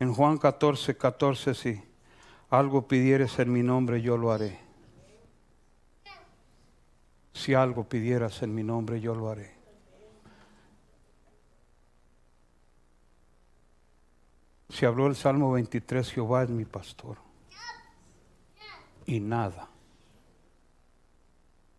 En 0.00 0.14
Juan 0.14 0.38
14, 0.38 0.96
14, 0.96 1.54
si 1.54 1.82
algo 2.48 2.88
pidieres 2.88 3.38
en 3.38 3.52
mi 3.52 3.62
nombre, 3.62 4.00
yo 4.00 4.16
lo 4.16 4.32
haré. 4.32 4.58
Si 7.34 7.52
algo 7.52 7.84
pidieras 7.84 8.42
en 8.42 8.54
mi 8.54 8.62
nombre, 8.62 8.98
yo 8.98 9.14
lo 9.14 9.28
haré. 9.28 9.54
Si 14.70 14.86
habló 14.86 15.06
el 15.06 15.16
Salmo 15.16 15.52
23, 15.52 16.10
Jehová 16.10 16.44
es 16.44 16.48
mi 16.48 16.64
pastor. 16.64 17.18
Y 19.04 19.20
nada, 19.20 19.68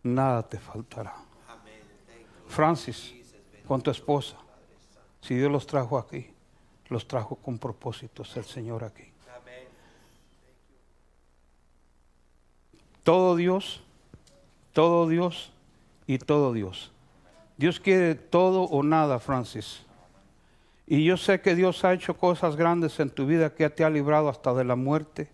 nada 0.04 0.48
te 0.48 0.60
faltará. 0.60 1.16
Francis, 2.48 3.16
con 3.68 3.82
tu 3.82 3.90
esposa, 3.90 4.38
si 5.22 5.36
Dios 5.36 5.52
los 5.52 5.66
trajo 5.66 5.98
aquí, 5.98 6.31
los 6.92 7.08
trajo 7.08 7.36
con 7.38 7.58
propósitos 7.58 8.36
el 8.38 8.44
Señor 8.44 8.84
aquí. 8.84 9.04
Todo 13.04 13.36
Dios, 13.36 13.82
todo 14.74 15.08
Dios 15.08 15.52
y 16.06 16.20
todo 16.20 16.54
Dios. 16.54 16.92
Dios 17.58 17.80
quiere 17.80 18.16
todo 18.16 18.64
o 18.64 18.84
nada, 18.84 19.20
Francis. 19.20 19.84
Y 20.86 21.04
yo 21.06 21.16
sé 21.18 21.42
que 21.42 21.56
Dios 21.56 21.84
ha 21.86 21.94
hecho 21.94 22.16
cosas 22.18 22.56
grandes 22.56 23.00
en 23.00 23.10
tu 23.10 23.26
vida, 23.26 23.54
que 23.56 23.70
te 23.70 23.84
ha 23.84 23.90
librado 23.90 24.30
hasta 24.30 24.54
de 24.54 24.64
la 24.66 24.76
muerte. 24.76 25.30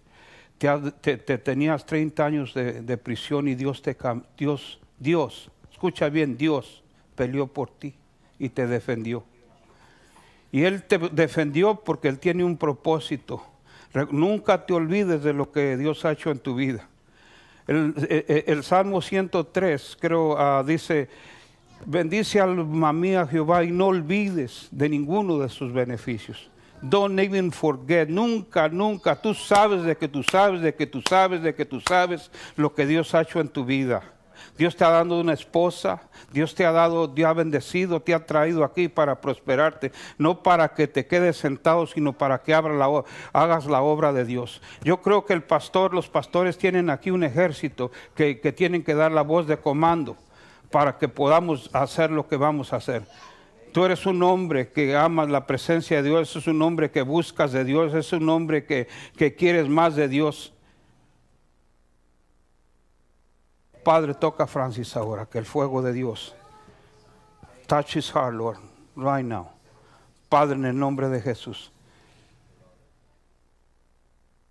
Te, 0.57 0.69
te- 1.01 1.17
te 1.17 1.37
tenías 1.37 1.85
30 1.85 2.25
años 2.25 2.53
de, 2.53 2.81
de 2.81 2.97
prisión 2.97 3.47
y 3.47 3.55
Dios 3.55 3.81
te 3.81 3.97
Dios, 4.37 4.79
Dios, 4.99 5.49
escucha 5.71 6.09
bien, 6.09 6.37
Dios 6.37 6.83
peleó 7.15 7.47
por 7.47 7.69
ti 7.69 7.95
y 8.39 8.49
te 8.49 8.67
defendió. 8.67 9.23
Y 10.57 10.65
Él 10.65 10.81
te 10.81 10.97
defendió 10.97 11.75
porque 11.75 12.07
Él 12.07 12.17
tiene 12.17 12.43
un 12.43 12.57
propósito. 12.57 13.43
Nunca 14.09 14.65
te 14.65 14.73
olvides 14.73 15.21
de 15.21 15.31
lo 15.31 15.51
que 15.51 15.77
Dios 15.77 16.03
ha 16.03 16.13
hecho 16.13 16.31
en 16.31 16.39
tu 16.39 16.55
vida. 16.55 16.89
El, 17.67 17.93
eh, 18.09 18.43
eh, 18.47 18.63
Salmo 18.63 18.99
103, 18.99 19.97
creo, 20.01 20.35
ah, 20.35 20.63
dice, 20.65 21.09
bendice 21.85 22.41
alma 22.41 22.91
mía 22.91 23.27
Jehová 23.27 23.63
y 23.65 23.71
no 23.71 23.85
olvides 23.85 24.67
de 24.71 24.89
ninguno 24.89 25.37
de 25.37 25.47
sus 25.47 25.71
beneficios. 25.71 26.49
Don't 26.81 27.19
even 27.19 27.51
forget, 27.51 28.09
nunca, 28.09 28.67
nunca. 28.67 29.15
Tú 29.15 29.35
sabes 29.35 29.83
de 29.83 29.95
que 29.95 30.07
tú 30.07 30.23
sabes, 30.23 30.61
de 30.61 30.73
que 30.73 30.87
tú 30.87 31.03
sabes, 31.07 31.43
de 31.43 31.53
que 31.53 31.65
tú 31.65 31.79
sabes 31.81 32.31
lo 32.55 32.73
que 32.73 32.87
Dios 32.87 33.13
ha 33.13 33.21
hecho 33.21 33.39
en 33.39 33.49
tu 33.49 33.63
vida. 33.63 34.01
Dios 34.57 34.75
te 34.75 34.83
ha 34.83 34.89
dado 34.89 35.19
una 35.19 35.33
esposa, 35.33 36.01
Dios 36.31 36.55
te 36.55 36.65
ha 36.65 36.71
dado, 36.71 37.07
Dios 37.07 37.29
ha 37.29 37.33
bendecido, 37.33 38.01
te 38.01 38.13
ha 38.13 38.25
traído 38.25 38.63
aquí 38.63 38.87
para 38.87 39.21
prosperarte, 39.21 39.91
no 40.17 40.43
para 40.43 40.69
que 40.69 40.87
te 40.87 41.05
quedes 41.05 41.37
sentado, 41.37 41.87
sino 41.87 42.13
para 42.13 42.41
que 42.41 42.51
la, 42.51 43.03
hagas 43.33 43.65
la 43.65 43.81
obra 43.81 44.13
de 44.13 44.25
Dios. 44.25 44.61
Yo 44.83 45.01
creo 45.01 45.25
que 45.25 45.33
el 45.33 45.43
pastor, 45.43 45.93
los 45.93 46.09
pastores 46.09 46.57
tienen 46.57 46.89
aquí 46.89 47.11
un 47.11 47.23
ejército 47.23 47.91
que, 48.15 48.39
que 48.39 48.51
tienen 48.51 48.83
que 48.83 48.95
dar 48.95 49.11
la 49.11 49.21
voz 49.21 49.47
de 49.47 49.57
comando 49.57 50.17
para 50.71 50.97
que 50.97 51.07
podamos 51.07 51.69
hacer 51.73 52.11
lo 52.11 52.27
que 52.27 52.37
vamos 52.37 52.73
a 52.73 52.77
hacer. 52.77 53.03
Tú 53.71 53.85
eres 53.85 54.05
un 54.05 54.23
hombre 54.23 54.69
que 54.71 54.95
amas 54.95 55.29
la 55.29 55.45
presencia 55.45 56.01
de 56.01 56.09
Dios, 56.09 56.35
es 56.35 56.47
un 56.47 56.61
hombre 56.61 56.89
que 56.89 57.01
buscas 57.01 57.51
de 57.51 57.63
Dios, 57.63 57.93
es 57.93 58.11
un 58.11 58.27
hombre 58.29 58.65
que, 58.65 58.87
que 59.17 59.35
quieres 59.35 59.69
más 59.69 59.95
de 59.95 60.07
Dios. 60.07 60.53
Padre, 63.87 64.15
toca 64.15 64.43
a 64.43 64.47
Francis 64.47 64.97
ahora, 64.97 65.27
que 65.27 65.37
el 65.37 65.45
fuego 65.45 65.81
de 65.81 65.93
Dios 65.93 66.35
touch 67.67 67.95
his 67.95 68.11
heart, 68.11 68.33
Lord, 68.33 68.57
right 68.97 69.25
now. 69.25 69.47
Padre, 70.27 70.57
en 70.57 70.65
el 70.65 70.77
nombre 70.77 71.07
de 71.07 71.21
Jesús. 71.21 71.71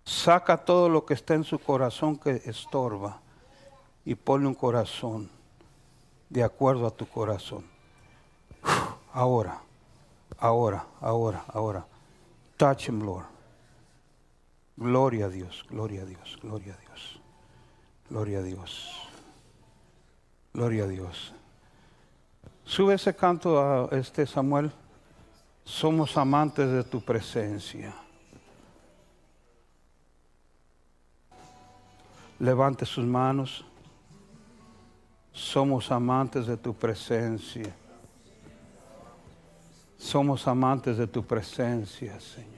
Saca 0.03 0.57
todo 0.57 0.89
lo 0.89 1.05
que 1.05 1.13
está 1.13 1.35
en 1.35 1.43
su 1.43 1.59
corazón 1.59 2.17
que 2.17 2.41
estorba 2.45 3.21
y 4.05 4.15
ponle 4.15 4.47
un 4.47 4.55
corazón 4.55 5.29
de 6.31 6.43
acuerdo 6.43 6.87
a 6.87 6.91
tu 6.91 7.07
corazón. 7.07 7.63
Ahora, 9.13 9.61
ahora, 10.39 10.87
ahora, 10.99 11.45
ahora. 11.53 11.85
Touch 12.57 12.89
him, 12.89 13.05
Lord. 13.05 13.27
Gloria 14.77 15.27
a 15.27 15.29
Dios, 15.29 15.63
gloria 15.69 16.01
a 16.01 16.05
Dios, 16.05 16.39
gloria 16.41 16.73
a 16.73 16.77
Dios. 16.77 17.21
Gloria 18.09 18.39
a 18.39 18.41
Dios. 18.41 19.06
Gloria 20.57 20.85
a 20.85 20.87
Dios. 20.87 21.31
Sube 22.65 22.95
ese 22.95 23.15
canto 23.15 23.59
a 23.59 23.95
este 23.95 24.25
Samuel. 24.25 24.71
Somos 25.63 26.17
amantes 26.17 26.71
de 26.71 26.83
tu 26.83 26.99
presencia. 26.99 27.93
Levante 32.39 32.87
sus 32.87 33.05
manos. 33.05 33.63
Somos 35.31 35.91
amantes 35.91 36.47
de 36.47 36.57
tu 36.57 36.73
presencia. 36.73 37.71
Somos 39.95 40.47
amantes 40.47 40.97
de 40.97 41.05
tu 41.05 41.23
presencia, 41.23 42.19
Señor. 42.19 42.56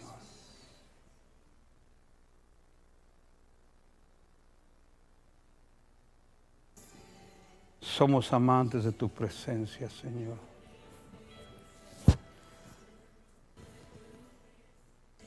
Somos 7.81 8.31
amantes 8.33 8.83
de 8.83 8.91
tu 8.91 9.09
presencia, 9.09 9.89
Señor. 9.89 10.37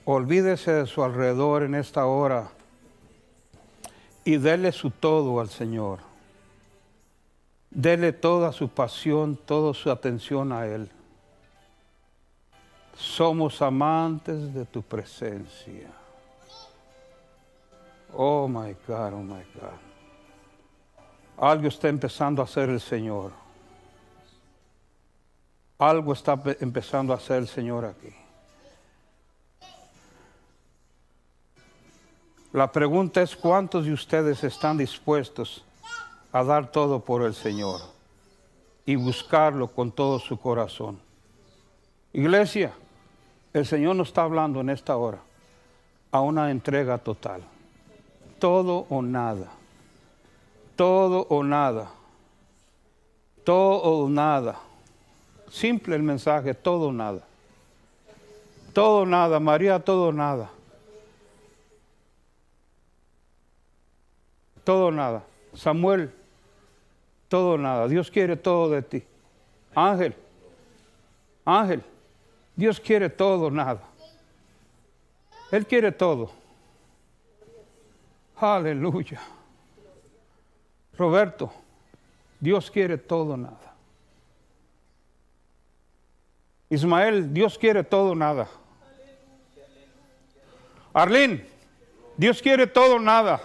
Olvídese 0.05 0.73
de 0.73 0.87
su 0.87 1.03
alrededor 1.03 1.63
en 1.63 1.75
esta 1.75 2.07
hora 2.07 2.51
y 4.25 4.37
dele 4.37 4.73
su 4.73 4.91
todo 4.91 5.41
al 5.41 5.49
Señor. 5.49 6.01
Dele 7.71 8.13
toda 8.13 8.53
su 8.53 8.69
pasión, 8.69 9.37
toda 9.37 9.73
su 9.73 9.91
atención 9.91 10.53
a 10.53 10.67
Él. 10.67 10.91
Somos 12.97 13.63
amantes 13.63 14.53
de 14.53 14.67
tu 14.67 14.83
presencia. 14.83 15.89
Oh 18.15 18.47
my 18.47 18.77
God, 18.87 19.15
oh 19.15 19.23
my 19.23 19.43
God. 19.55 19.92
Algo 21.39 21.69
está 21.69 21.89
empezando 21.89 22.41
a 22.43 22.45
hacer 22.45 22.69
el 22.69 22.81
Señor. 22.81 23.33
Algo 25.79 26.13
está 26.13 26.41
pe- 26.41 26.57
empezando 26.61 27.13
a 27.13 27.17
hacer 27.17 27.39
el 27.39 27.49
Señor 27.49 27.85
aquí. 27.85 28.15
La 32.53 32.71
pregunta 32.71 33.23
es 33.23 33.35
cuántos 33.35 33.87
de 33.87 33.93
ustedes 33.93 34.45
están 34.45 34.77
dispuestos 34.77 35.65
a 36.33 36.45
dar 36.45 36.71
todo 36.71 37.01
por 37.01 37.23
el 37.23 37.35
Señor 37.35 37.81
y 38.85 38.95
buscarlo 38.97 39.69
con 39.69 39.91
todo 39.91 40.19
su 40.19 40.39
corazón. 40.39 41.01
Iglesia, 42.13 42.73
el 43.55 43.65
Señor 43.67 43.97
nos 43.97 44.09
está 44.09 44.23
hablando 44.23 44.61
en 44.61 44.69
esta 44.71 44.97
hora 44.97 45.19
a 46.11 46.21
una 46.21 46.51
entrega 46.51 46.99
total. 46.99 47.43
todo 48.39 48.87
o 48.91 49.01
nada. 49.03 49.53
Todo 50.83 51.29
o 51.29 51.45
nada. 51.45 51.93
Todo 53.45 53.83
o 53.83 54.09
nada. 54.09 54.59
Simple 55.49 55.95
el 55.95 56.03
mensaje, 56.03 56.55
todo 56.55 56.89
o 56.89 56.93
nada. 56.93 57.23
Todo 58.73 59.03
o 59.03 59.07
nada, 59.07 59.39
María, 59.39 59.79
todo 59.79 60.09
o 60.09 60.13
nada. 60.13 60.51
Todo 64.65 64.87
o 64.87 64.91
nada. 64.91 65.23
Samuel, 65.55 66.13
todo 67.29 67.53
o 67.53 67.59
nada. 67.59 67.87
Dios 67.87 68.11
quiere 68.11 68.35
todo 68.35 68.71
de 68.71 68.83
ti. 68.83 69.05
Ángel, 69.77 70.17
Ángel, 71.45 71.85
Dios 72.57 72.81
quiere 72.81 73.09
todo 73.09 73.47
o 73.47 73.51
nada. 73.53 73.83
Él 75.53 75.65
quiere 75.65 75.93
todo. 75.93 76.33
Aleluya. 78.35 79.21
Roberto, 80.97 81.53
Dios 82.41 82.71
quiere 82.71 82.99
todo 82.99 83.37
nada. 83.37 83.75
Ismael, 86.69 87.33
Dios 87.35 87.59
quiere 87.59 87.85
todo 87.85 88.15
nada. 88.15 88.49
Arlín, 90.95 91.47
Dios 92.17 92.41
quiere 92.41 92.67
todo 92.67 92.99
nada. 92.99 93.41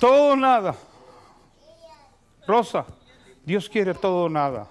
Todo 0.00 0.34
nada. 0.36 0.74
Rosa, 2.46 2.84
Dios 3.44 3.68
quiere 3.68 3.94
todo 3.94 4.28
nada. 4.28 4.66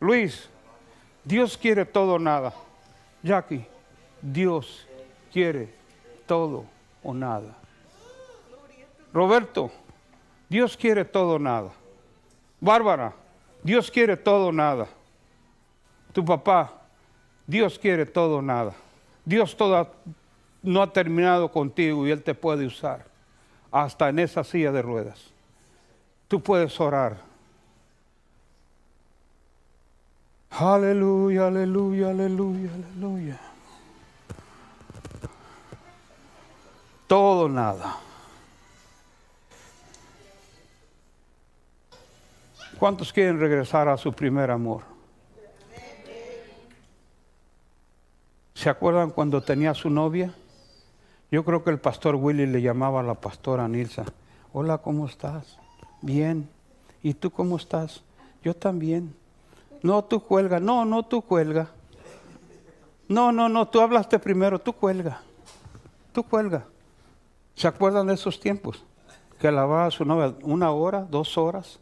Luis, 0.00 0.48
Dios 1.24 1.56
quiere 1.56 1.84
todo 1.84 2.18
nada. 2.18 2.52
Jackie, 3.22 3.64
Dios 4.20 4.87
quiere 5.32 5.68
todo 6.26 6.64
o 7.02 7.14
nada. 7.14 7.56
Roberto, 9.12 9.70
Dios 10.48 10.76
quiere 10.76 11.04
todo 11.04 11.34
o 11.34 11.38
nada. 11.38 11.70
Bárbara, 12.60 13.14
Dios 13.62 13.90
quiere 13.90 14.16
todo 14.16 14.48
o 14.48 14.52
nada. 14.52 14.86
Tu 16.12 16.24
papá, 16.24 16.72
Dios 17.46 17.78
quiere 17.78 18.06
todo 18.06 18.38
o 18.38 18.42
nada. 18.42 18.74
Dios 19.24 19.56
toda, 19.56 19.92
no 20.62 20.82
ha 20.82 20.92
terminado 20.92 21.50
contigo 21.50 22.06
y 22.06 22.10
Él 22.10 22.22
te 22.22 22.34
puede 22.34 22.66
usar 22.66 23.04
hasta 23.70 24.08
en 24.08 24.18
esa 24.18 24.44
silla 24.44 24.72
de 24.72 24.82
ruedas. 24.82 25.30
Tú 26.28 26.42
puedes 26.42 26.78
orar. 26.80 27.18
Aleluya, 30.50 31.48
aleluya, 31.48 32.10
aleluya, 32.10 32.70
aleluya. 32.74 33.38
Todo 37.08 37.48
nada. 37.48 37.96
¿Cuántos 42.78 43.12
quieren 43.14 43.40
regresar 43.40 43.88
a 43.88 43.96
su 43.96 44.12
primer 44.12 44.50
amor? 44.50 44.82
¿Se 48.52 48.68
acuerdan 48.68 49.10
cuando 49.10 49.42
tenía 49.42 49.72
su 49.72 49.88
novia? 49.88 50.34
Yo 51.30 51.44
creo 51.46 51.64
que 51.64 51.70
el 51.70 51.78
pastor 51.80 52.14
Willy 52.14 52.46
le 52.46 52.60
llamaba 52.60 53.00
a 53.00 53.04
la 53.04 53.14
pastora 53.14 53.66
Nilsa. 53.66 54.04
Hola, 54.52 54.78
¿cómo 54.78 55.06
estás? 55.06 55.58
Bien. 56.02 56.46
¿Y 57.02 57.14
tú 57.14 57.30
cómo 57.30 57.56
estás? 57.56 58.02
Yo 58.42 58.54
también. 58.54 59.14
No, 59.82 60.04
tú 60.04 60.20
cuelga. 60.20 60.60
No, 60.60 60.84
no, 60.84 61.04
tú 61.04 61.22
cuelga. 61.22 61.70
No, 63.08 63.32
no, 63.32 63.48
no, 63.48 63.66
tú 63.66 63.80
hablaste 63.80 64.18
primero, 64.18 64.58
tú 64.58 64.74
cuelga. 64.74 65.22
Tú 66.12 66.22
cuelga. 66.22 66.66
¿Se 67.58 67.66
acuerdan 67.66 68.06
de 68.06 68.14
esos 68.14 68.38
tiempos? 68.38 68.84
Que 69.40 69.50
lavaba 69.50 69.86
a 69.86 69.90
su 69.90 70.04
novia 70.04 70.32
una 70.42 70.70
hora, 70.70 71.00
dos 71.10 71.36
horas. 71.36 71.80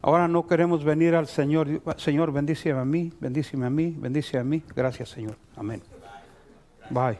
Ahora 0.00 0.28
no 0.28 0.46
queremos 0.46 0.84
venir 0.84 1.16
al 1.16 1.26
Señor. 1.26 1.82
Señor, 1.96 2.30
bendíceme 2.30 2.78
a 2.78 2.84
mí, 2.84 3.12
bendíceme 3.18 3.66
a 3.66 3.70
mí, 3.70 3.96
bendíceme 3.98 4.40
a 4.40 4.44
mí. 4.44 4.62
Gracias, 4.76 5.08
Señor. 5.08 5.34
Amén. 5.56 5.82
Bye. 6.88 7.18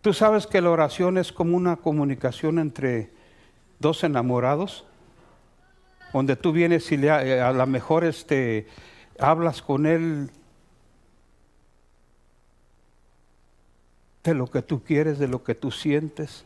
Tú 0.00 0.12
sabes 0.12 0.46
que 0.46 0.60
la 0.60 0.70
oración 0.70 1.18
es 1.18 1.32
como 1.32 1.56
una 1.56 1.74
comunicación 1.74 2.60
entre 2.60 3.10
dos 3.80 4.04
enamorados, 4.04 4.86
donde 6.12 6.36
tú 6.36 6.52
vienes 6.52 6.92
y 6.92 6.98
le, 6.98 7.08
eh, 7.08 7.40
a 7.40 7.52
lo 7.52 7.66
mejor 7.66 8.04
este, 8.04 8.68
hablas 9.18 9.60
con 9.60 9.86
él 9.86 10.30
de 14.24 14.34
lo 14.34 14.50
que 14.50 14.62
tú 14.62 14.82
quieres, 14.82 15.18
de 15.18 15.28
lo 15.28 15.44
que 15.44 15.54
tú 15.54 15.70
sientes. 15.70 16.44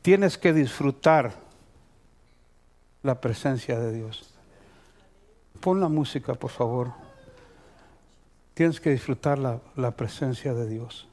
Tienes 0.00 0.38
que 0.38 0.52
disfrutar 0.52 1.34
la 3.02 3.20
presencia 3.20 3.78
de 3.78 3.92
Dios. 3.92 4.30
Pon 5.60 5.80
la 5.80 5.88
música, 5.88 6.34
por 6.34 6.50
favor. 6.50 6.92
Tienes 8.54 8.80
que 8.80 8.90
disfrutar 8.90 9.38
la, 9.38 9.60
la 9.76 9.90
presencia 9.90 10.54
de 10.54 10.66
Dios. 10.66 11.06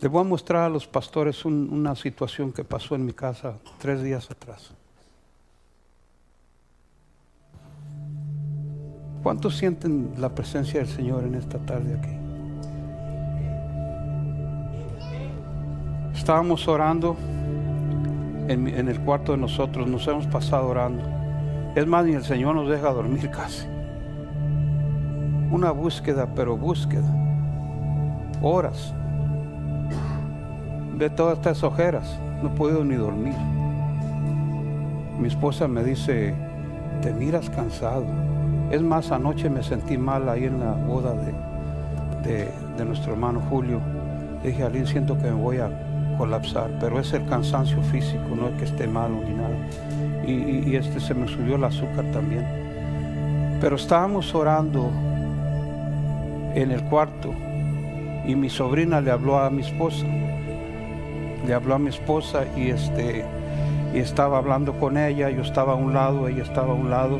Les 0.00 0.10
voy 0.10 0.20
a 0.20 0.24
mostrar 0.24 0.62
a 0.64 0.68
los 0.68 0.86
pastores 0.86 1.44
un- 1.44 1.68
una 1.72 1.94
situación 1.94 2.52
que 2.52 2.64
pasó 2.64 2.94
en 2.94 3.04
mi 3.06 3.12
casa 3.12 3.54
tres 3.78 4.02
días 4.02 4.30
atrás. 4.30 4.70
¿Cuántos 9.22 9.56
sienten 9.56 10.12
la 10.18 10.28
presencia 10.28 10.80
del 10.80 10.88
Señor 10.88 11.24
en 11.24 11.34
esta 11.34 11.58
tarde 11.58 11.98
aquí? 11.98 12.16
Estábamos 16.16 16.66
orando 16.68 17.16
en, 18.48 18.68
en 18.68 18.88
el 18.88 19.00
cuarto 19.00 19.32
de 19.32 19.38
nosotros, 19.38 19.88
nos 19.88 20.06
hemos 20.06 20.26
pasado 20.26 20.68
orando. 20.68 21.02
Es 21.74 21.86
más, 21.86 22.04
ni 22.06 22.12
el 22.12 22.24
Señor 22.24 22.54
nos 22.54 22.68
deja 22.68 22.90
dormir 22.92 23.30
casi. 23.30 23.66
Una 25.50 25.70
búsqueda, 25.72 26.28
pero 26.34 26.56
búsqueda. 26.56 27.12
Horas. 28.42 28.94
Ve 30.96 31.10
todas 31.10 31.36
estas 31.38 31.62
ojeras, 31.62 32.18
no 32.42 32.54
podido 32.54 32.82
ni 32.84 32.94
dormir. 32.94 33.34
Mi 35.20 35.28
esposa 35.28 35.68
me 35.68 35.84
dice, 35.84 36.34
te 37.02 37.12
miras 37.12 37.50
cansado. 37.50 38.04
Es 38.70 38.80
más, 38.82 39.10
anoche 39.12 39.50
me 39.50 39.62
sentí 39.62 39.98
mal 39.98 40.28
ahí 40.28 40.44
en 40.44 40.58
la 40.60 40.72
boda 40.72 41.12
de, 42.24 42.48
de- 42.76 42.84
nuestro 42.84 43.12
hermano 43.12 43.40
Julio. 43.50 43.80
Le 44.42 44.50
dije, 44.50 44.62
Aline, 44.64 44.86
siento 44.86 45.16
que 45.18 45.24
me 45.24 45.32
voy 45.32 45.58
a 45.58 45.70
colapsar, 46.18 46.70
pero 46.80 46.98
es 46.98 47.12
el 47.12 47.26
cansancio 47.26 47.80
físico, 47.82 48.22
no 48.34 48.48
es 48.48 48.54
que 48.54 48.64
esté 48.64 48.86
malo 48.86 49.16
ni 49.26 49.34
nada. 49.34 49.56
Y 50.26 50.74
este 50.74 50.98
se 50.98 51.14
me 51.14 51.28
subió 51.28 51.56
el 51.56 51.64
azúcar 51.64 52.04
también. 52.12 52.44
Pero 53.60 53.76
estábamos 53.76 54.34
orando 54.34 54.90
en 56.54 56.70
el 56.72 56.82
cuarto 56.84 57.32
y 58.26 58.34
mi 58.34 58.48
sobrina 58.50 59.00
le 59.00 59.10
habló 59.10 59.38
a 59.38 59.50
mi 59.50 59.62
esposa 59.62 60.04
le 61.46 61.54
habló 61.54 61.74
a 61.74 61.78
mi 61.78 61.88
esposa 61.90 62.44
y 62.56 62.70
este 62.70 63.24
y 63.94 63.98
estaba 63.98 64.38
hablando 64.38 64.74
con 64.74 64.98
ella, 64.98 65.30
yo 65.30 65.42
estaba 65.42 65.72
a 65.72 65.76
un 65.76 65.94
lado, 65.94 66.28
ella 66.28 66.42
estaba 66.42 66.72
a 66.72 66.74
un 66.74 66.90
lado 66.90 67.18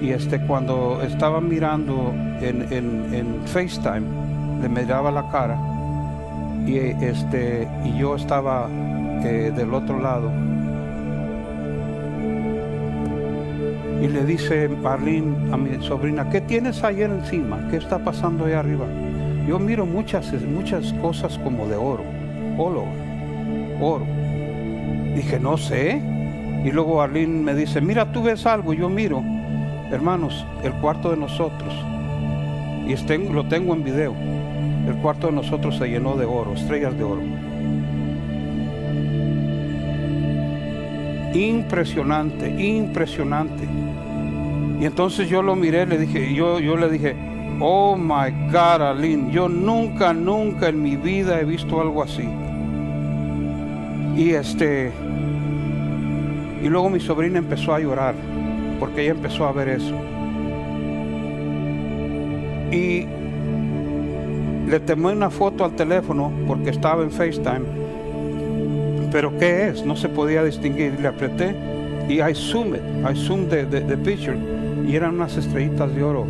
y 0.00 0.10
este 0.10 0.40
cuando 0.46 1.00
estaba 1.02 1.40
mirando 1.40 2.12
en, 2.40 2.66
en- 2.72 3.14
en 3.14 3.26
FaceTime 3.46 4.06
le 4.62 4.68
miraba 4.68 5.10
la 5.10 5.28
cara 5.30 5.58
y 6.66 6.76
este 6.76 7.68
y 7.84 7.98
yo 7.98 8.14
estaba 8.16 8.68
eh, 9.24 9.52
del 9.54 9.74
otro 9.74 9.98
lado 10.00 10.30
y 14.00 14.08
le 14.08 14.24
dice 14.24 14.68
Marlene 14.68 15.52
a 15.52 15.56
mi 15.56 15.80
sobrina 15.84 16.28
¿qué 16.30 16.40
tienes 16.40 16.82
ahí 16.82 17.02
encima? 17.02 17.58
¿qué 17.70 17.76
está 17.76 17.98
pasando 17.98 18.46
ahí 18.46 18.52
arriba? 18.52 18.86
yo 19.46 19.58
miro 19.58 19.86
muchas 19.86 20.32
muchas 20.42 20.92
cosas 20.94 21.38
como 21.38 21.66
de 21.68 21.76
oro 21.76 22.04
oro 22.58 22.84
oro. 23.84 24.06
Dije, 25.14 25.38
no 25.38 25.56
sé. 25.56 26.00
Y 26.64 26.70
luego 26.70 27.02
Arlene 27.02 27.42
me 27.42 27.54
dice, 27.54 27.80
mira, 27.80 28.12
tú 28.12 28.22
ves 28.22 28.46
algo. 28.46 28.72
Y 28.72 28.78
yo 28.78 28.88
miro, 28.88 29.22
hermanos, 29.90 30.46
el 30.62 30.72
cuarto 30.74 31.10
de 31.10 31.16
nosotros, 31.16 31.74
y 32.86 33.32
lo 33.32 33.44
tengo 33.46 33.74
en 33.74 33.84
video, 33.84 34.14
el 34.86 34.94
cuarto 34.96 35.28
de 35.28 35.32
nosotros 35.32 35.76
se 35.76 35.88
llenó 35.88 36.16
de 36.16 36.24
oro, 36.24 36.54
estrellas 36.54 36.96
de 36.96 37.04
oro. 37.04 37.22
Impresionante, 41.34 42.50
impresionante. 42.50 43.64
Y 44.80 44.84
entonces 44.84 45.28
yo 45.28 45.42
lo 45.42 45.56
miré, 45.56 45.86
le 45.86 45.96
dije, 45.96 46.34
yo, 46.34 46.58
yo 46.58 46.76
le 46.76 46.90
dije, 46.90 47.14
oh 47.60 47.96
my 47.96 48.50
God, 48.50 48.82
Aline, 48.82 49.32
yo 49.32 49.48
nunca, 49.48 50.12
nunca 50.12 50.68
en 50.68 50.82
mi 50.82 50.96
vida 50.96 51.40
he 51.40 51.44
visto 51.44 51.80
algo 51.80 52.02
así. 52.02 52.28
Y 54.16 54.30
este, 54.30 54.92
y 56.62 56.68
luego 56.68 56.90
mi 56.90 57.00
sobrina 57.00 57.38
empezó 57.38 57.74
a 57.74 57.80
llorar, 57.80 58.14
porque 58.78 59.02
ella 59.02 59.12
empezó 59.12 59.46
a 59.46 59.52
ver 59.52 59.68
eso. 59.68 59.94
Y 62.70 63.06
le 64.68 64.80
tomé 64.80 65.12
una 65.12 65.28
foto 65.28 65.64
al 65.64 65.72
teléfono 65.72 66.32
porque 66.46 66.70
estaba 66.70 67.02
en 67.02 67.10
FaceTime. 67.10 67.82
Pero 69.10 69.36
¿qué 69.38 69.68
es? 69.68 69.84
No 69.84 69.96
se 69.96 70.08
podía 70.08 70.42
distinguir. 70.42 70.98
Le 70.98 71.08
apreté 71.08 71.54
y 72.08 72.22
I 72.22 72.34
zoom 72.34 72.74
it. 72.74 72.82
I 73.04 73.14
zoom 73.14 73.48
the, 73.48 73.66
the, 73.66 73.82
the 73.82 73.96
picture. 73.98 74.38
Y 74.86 74.96
eran 74.96 75.16
unas 75.16 75.36
estrellitas 75.36 75.94
de 75.94 76.02
oro 76.02 76.26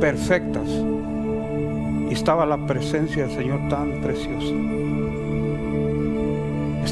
perfectas. 0.00 0.68
Y 2.08 2.14
estaba 2.14 2.46
la 2.46 2.56
presencia 2.66 3.26
del 3.26 3.36
Señor 3.36 3.68
tan 3.68 4.00
preciosa. 4.00 4.54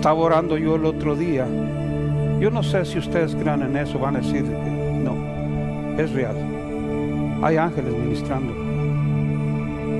Estaba 0.07 0.21
orando 0.21 0.57
yo 0.57 0.77
el 0.77 0.85
otro 0.85 1.17
día. 1.17 1.49
Yo 2.39 2.49
no 2.49 2.63
sé 2.63 2.85
si 2.85 2.97
ustedes 2.97 3.35
crean 3.35 3.63
en 3.63 3.77
eso, 3.77 3.99
van 3.99 4.15
a 4.15 4.21
decir 4.21 4.45
que 4.45 4.71
no, 5.03 5.17
es 5.99 6.13
real. 6.13 6.37
Hay 7.43 7.57
ángeles 7.57 7.93
ministrando. 7.93 8.53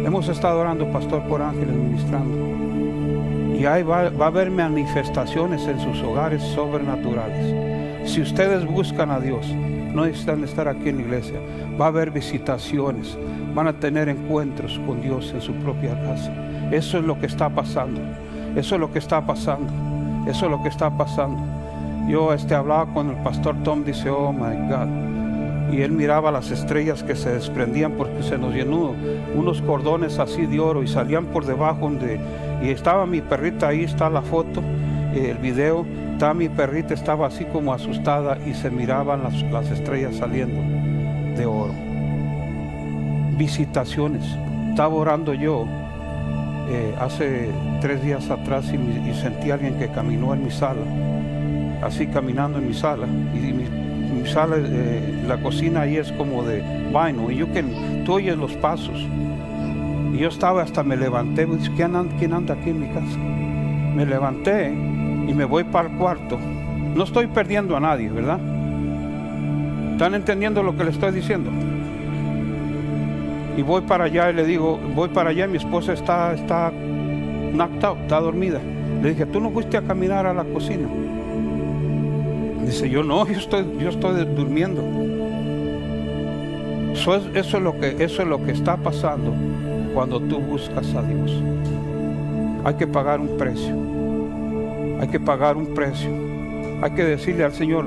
Hemos 0.07 0.29
estado 0.29 0.61
orando, 0.61 0.87
pastor, 0.93 1.25
por 1.25 1.43
ángeles 1.43 1.75
ministrando. 1.75 3.57
Y 3.59 3.67
ahí 3.67 3.83
va, 3.83 4.03
a 4.03 4.27
haber 4.29 4.49
manifestaciones 4.49 5.67
en 5.67 5.81
sus 5.81 6.01
hogares 6.05 6.41
sobrenaturales. 6.55 8.09
Si 8.09 8.21
ustedes 8.21 8.65
buscan 8.65 9.11
a 9.11 9.19
Dios, 9.19 9.45
no 9.93 10.05
necesitan 10.07 10.45
estar 10.45 10.69
aquí 10.69 10.91
en 10.91 10.99
la 10.99 11.03
iglesia. 11.03 11.41
Va 11.81 11.87
a 11.87 11.89
haber 11.89 12.13
visitaciones, 12.13 13.19
van 13.57 13.67
a 13.67 13.73
tener 13.73 14.09
encuentros 14.09 14.81
con 14.87 15.03
Dios 15.03 15.33
en 15.35 15.41
su 15.41 15.53
propia 15.55 16.01
casa. 16.05 16.33
Eso 16.71 16.99
es 16.99 17.05
lo 17.05 17.19
que 17.19 17.27
está 17.27 17.51
pasando. 17.51 18.01
Eso 18.55 18.77
es 18.77 18.81
lo 18.81 18.93
que 18.93 19.01
está 19.01 19.27
pasando. 19.27 19.86
Eso 20.27 20.47
es 20.47 20.51
lo 20.51 20.63
que 20.63 20.69
está 20.69 20.91
pasando. 20.91 21.39
Yo 22.09 22.33
este, 22.33 22.55
hablaba 22.55 22.87
con 22.93 23.11
el 23.11 23.17
pastor 23.17 23.57
Tom, 23.63 23.85
dice, 23.85 24.11
oh 24.11 24.33
my 24.33 24.69
God. 24.69 25.73
Y 25.73 25.83
él 25.83 25.93
miraba 25.93 26.31
las 26.31 26.51
estrellas 26.51 27.03
que 27.03 27.17
se 27.17 27.31
desprendían 27.31 27.93
porque 27.93 28.23
se 28.23 28.39
nos 28.39 28.55
llenó 28.55 28.95
unos 29.35 29.61
cordones 29.63 30.19
así 30.19 30.47
de 30.47 30.61
oro 30.61 30.83
y 30.83 30.89
salían 30.89 31.27
por 31.27 31.45
debajo 31.45 31.81
donde... 31.81 32.21
Y 32.63 32.71
estaba 32.71 33.07
mi 33.07 33.21
perrita, 33.21 33.69
ahí 33.69 33.83
está 33.83 34.09
la 34.09 34.23
foto, 34.23 34.63
el 35.15 35.37
video. 35.39 35.85
Estaba 36.13 36.35
mi 36.35 36.49
perrita, 36.49 36.95
estaba 36.95 37.27
así 37.27 37.45
como 37.45 37.73
asustada 37.73 38.39
y 38.47 38.55
se 38.55 38.71
miraban 38.71 39.23
las, 39.23 39.43
las 39.43 39.71
estrellas 39.71 40.17
saliendo 40.17 40.61
de 41.37 41.47
oro. 41.47 41.75
Visitaciones. 43.37 44.25
Estaba 44.71 44.95
orando 44.95 45.35
yo 45.35 45.67
eh, 46.69 46.95
hace 46.99 47.51
tres 47.81 48.03
días 48.03 48.29
atrás 48.31 48.67
y, 48.73 49.15
sentí 49.15 49.51
a 49.51 49.55
alguien 49.55 49.79
que 49.79 49.89
caminó 49.89 50.35
en 50.35 50.45
mi 50.45 50.51
sala, 50.51 50.83
así 51.83 52.07
caminando 52.07 52.59
en 52.59 52.69
mi 52.69 52.75
sala. 52.75 53.07
Y 53.07 53.53
mi, 53.53 54.27
sala, 54.27 54.57
eh, 54.59 55.23
la 55.29 55.37
cocina 55.39 55.83
ahí 55.83 55.97
es 55.97 56.11
como 56.13 56.43
de 56.43 56.63
vaino. 56.93 57.31
Y 57.31 57.37
yo 57.37 57.53
que 57.53 57.63
tú 58.05 58.15
oyes 58.15 58.37
los 58.37 58.53
pasos. 58.55 59.07
Y 60.13 60.19
yo 60.19 60.29
estaba 60.29 60.63
hasta 60.63 60.83
me 60.83 60.97
levanté, 60.97 61.47
dije, 61.47 61.71
¿quién 61.77 61.95
anda, 61.95 62.15
¿quién 62.19 62.33
anda 62.33 62.55
aquí 62.55 62.71
en 62.71 62.81
mi 62.81 62.89
casa? 62.89 63.19
Me 63.95 64.05
levanté 64.05 64.69
y 64.71 65.35
me 65.35 65.45
voy 65.45 65.65
para 65.65 65.89
el 65.89 65.97
cuarto. 65.97 66.39
No 66.97 67.05
estoy 67.05 67.27
perdiendo 67.29 67.77
a 67.77 67.81
nadie, 67.81 68.09
¿verdad? 68.09 68.41
¿Están 69.93 70.15
entendiendo 70.15 70.63
lo 70.63 70.77
que 70.77 70.85
le 70.85 70.91
estoy 70.91 71.13
diciendo? 71.13 71.51
Y 73.57 73.63
voy 73.63 73.83
para 73.83 74.05
allá 74.05 74.31
y 74.31 74.35
le 74.35 74.45
digo, 74.45 74.79
voy 74.95 75.09
para 75.09 75.31
allá, 75.31 75.47
mi 75.47 75.57
esposa 75.57 75.95
está, 75.95 76.35
está 76.35 76.71
knocked 76.71 78.03
está 78.03 78.21
dormida. 78.21 78.61
Le 79.03 79.11
dije, 79.11 79.27
¿tú 79.27 79.41
no 79.41 79.51
fuiste 79.51 79.77
a 79.77 79.83
caminar 79.83 80.27
a 80.27 80.35
la 80.35 80.45
cocina? 80.45 80.87
Dice, 82.65 82.91
yo 82.91 83.03
no, 83.03 83.27
yo 83.29 83.39
estoy, 83.39 83.65
yo 83.79 83.89
estoy 83.89 84.25
durmiendo. 84.25 84.83
Eso 86.93 87.15
es, 87.15 87.25
eso 87.35 87.57
es, 87.59 87.63
lo 87.63 87.79
que, 87.79 87.97
eso 88.03 88.23
es 88.23 88.29
lo 88.29 88.45
que 88.45 88.53
está 88.53 88.77
pasando 88.77 89.33
cuando 89.95 90.21
tú 90.21 90.39
buscas 90.39 90.95
a 90.95 91.03
Dios. 91.03 91.43
Hay 92.65 92.75
que 92.75 92.87
pagar 92.87 93.21
un 93.21 93.37
precio. 93.37 93.75
Hay 95.01 95.09
que 95.09 95.21
pagar 95.21 95.57
un 95.57 95.75
precio. 95.75 96.11
Hay 96.83 96.91
que 96.91 97.05
decirle 97.05 97.45
al 97.45 97.53
Señor, 97.53 97.87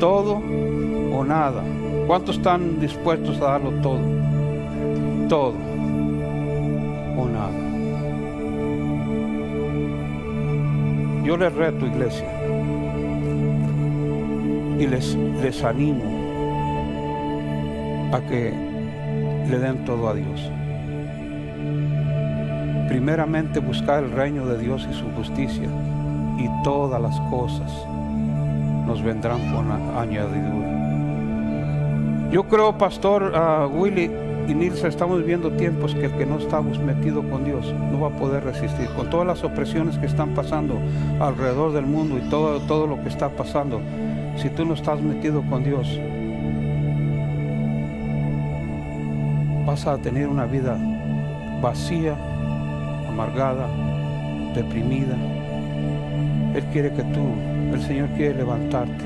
todo 0.00 0.40
o 1.12 1.24
nada. 1.24 1.62
¿Cuántos 2.06 2.36
están 2.36 2.80
dispuestos 2.80 3.40
a 3.40 3.52
darlo 3.52 3.70
todo? 3.82 4.15
Todo 5.28 5.54
o 7.18 7.28
nada. 7.28 7.50
Yo 11.24 11.36
les 11.36 11.52
reto, 11.52 11.86
iglesia, 11.86 12.28
y 14.78 14.86
les, 14.86 15.16
les 15.42 15.64
animo 15.64 16.04
a 18.12 18.20
que 18.20 18.52
le 19.50 19.58
den 19.58 19.84
todo 19.84 20.08
a 20.08 20.14
Dios. 20.14 20.50
Primeramente 22.88 23.58
buscar 23.58 24.04
el 24.04 24.12
reino 24.12 24.46
de 24.46 24.58
Dios 24.58 24.86
y 24.88 24.94
su 24.94 25.10
justicia 25.16 25.68
y 26.38 26.48
todas 26.62 27.02
las 27.02 27.18
cosas 27.30 27.72
nos 28.86 29.02
vendrán 29.02 29.40
con 29.52 29.72
añadidura. 29.96 30.76
Yo 32.30 32.44
creo, 32.44 32.78
Pastor 32.78 33.32
uh, 33.34 33.66
Willy 33.66 34.25
y 34.48 34.54
Nilsa, 34.54 34.86
estamos 34.86 35.18
viviendo 35.18 35.50
tiempos 35.52 35.94
que 35.94 36.06
el 36.06 36.12
que 36.12 36.24
no 36.24 36.38
estamos 36.38 36.78
metido 36.78 37.28
con 37.28 37.44
Dios 37.44 37.74
no 37.90 38.00
va 38.00 38.08
a 38.08 38.16
poder 38.16 38.44
resistir. 38.44 38.88
Con 38.90 39.10
todas 39.10 39.26
las 39.26 39.42
opresiones 39.42 39.98
que 39.98 40.06
están 40.06 40.34
pasando 40.34 40.78
alrededor 41.18 41.72
del 41.72 41.86
mundo 41.86 42.16
y 42.18 42.28
todo, 42.30 42.60
todo 42.60 42.86
lo 42.86 43.02
que 43.02 43.08
está 43.08 43.28
pasando, 43.30 43.80
si 44.36 44.48
tú 44.50 44.64
no 44.64 44.74
estás 44.74 45.00
metido 45.00 45.42
con 45.42 45.64
Dios, 45.64 45.98
vas 49.66 49.86
a 49.86 49.98
tener 49.98 50.28
una 50.28 50.46
vida 50.46 50.78
vacía, 51.60 52.16
amargada, 53.08 53.68
deprimida. 54.54 55.16
Él 56.54 56.64
quiere 56.72 56.92
que 56.92 57.02
tú, 57.02 57.26
el 57.72 57.82
Señor 57.82 58.08
quiere 58.10 58.34
levantarte. 58.34 59.04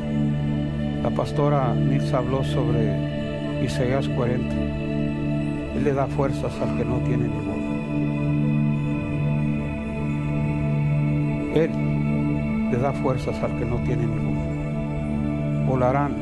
La 1.03 1.09
pastora 1.11 1.75
Nilsa 1.75 2.19
habló 2.19 2.45
sobre 2.45 3.65
Isaías 3.65 4.07
40. 4.07 4.90
Él 5.81 5.85
le 5.85 5.95
da 5.95 6.07
fuerzas 6.07 6.53
al 6.61 6.77
que 6.77 6.85
no 6.85 6.99
tiene 6.99 7.25
ninguno. 7.25 7.55
Él 11.55 11.71
le 12.71 12.77
da 12.77 12.93
fuerzas 12.93 13.43
al 13.43 13.59
que 13.59 13.65
no 13.65 13.77
tiene 13.77 14.05
ninguno. 14.05 15.65
Volarán. 15.67 16.13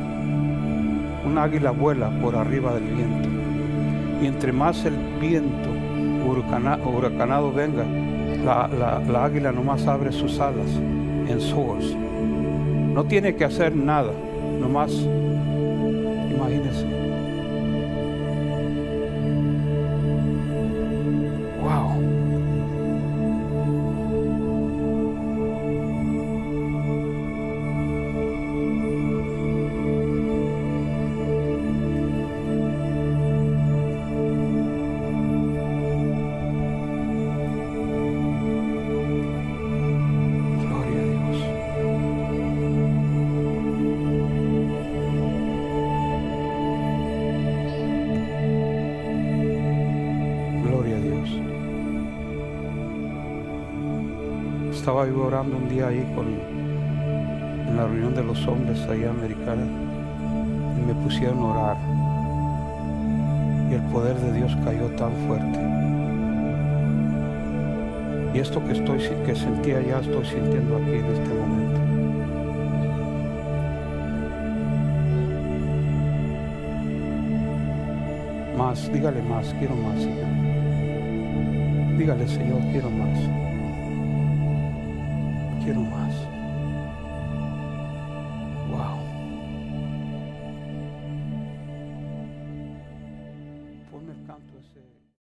Un 1.27 1.39
águila 1.39 1.73
vuela 1.73 2.09
por 2.23 2.37
arriba 2.37 2.73
del 2.73 2.85
viento. 2.85 3.29
Y 4.23 4.27
entre 4.27 4.53
más 4.53 4.85
el 4.85 4.95
viento 5.21 5.71
huracana, 6.25 6.79
huracanado 6.79 7.53
venga, 7.53 7.85
la, 8.45 8.69
la, 8.69 9.01
la, 9.01 9.25
águila 9.25 9.51
nomás 9.51 9.89
abre 9.89 10.13
sus 10.13 10.39
alas 10.39 10.71
en 11.27 11.41
soars. 11.41 11.97
No 12.95 13.03
tiene 13.07 13.35
que 13.35 13.45
hacer 13.45 13.75
nada, 13.75 14.13
nomás 14.61 14.93
orando 55.29 55.59
un 55.59 55.69
día 55.69 55.89
ahí 55.89 56.11
con, 56.15 56.27
en 56.27 57.77
la 57.77 57.85
reunión 57.85 58.15
de 58.15 58.25
los 58.25 58.47
hombres 58.49 58.81
allá 58.89 59.11
americana 59.11 59.67
y 60.77 60.81
me 60.87 60.95
pusieron 61.05 61.39
a 61.41 61.45
orar. 61.45 61.77
Y 63.71 63.75
el 63.75 63.83
poder 63.93 64.17
de 64.17 64.33
Dios 64.33 64.57
cayó 64.65 64.87
tan 64.97 65.13
fuerte. 65.27 65.59
Y 68.35 68.39
esto 68.41 68.65
que 68.65 68.73
estoy 68.73 68.99
que 69.27 69.35
sentía 69.35 69.83
ya 69.83 69.99
estoy 69.99 70.25
sintiendo 70.25 70.77
aquí 70.77 70.93
en 70.93 71.05
este 71.05 71.35
momento. 71.35 71.81
Más, 78.57 78.91
dígale 78.91 79.23
más, 79.23 79.55
quiero 79.59 79.77
más, 79.77 80.01
Señor. 80.01 80.27
Dígale, 81.99 82.27
Señor. 82.29 82.61
Quiero 82.73 82.91
más. 82.91 83.48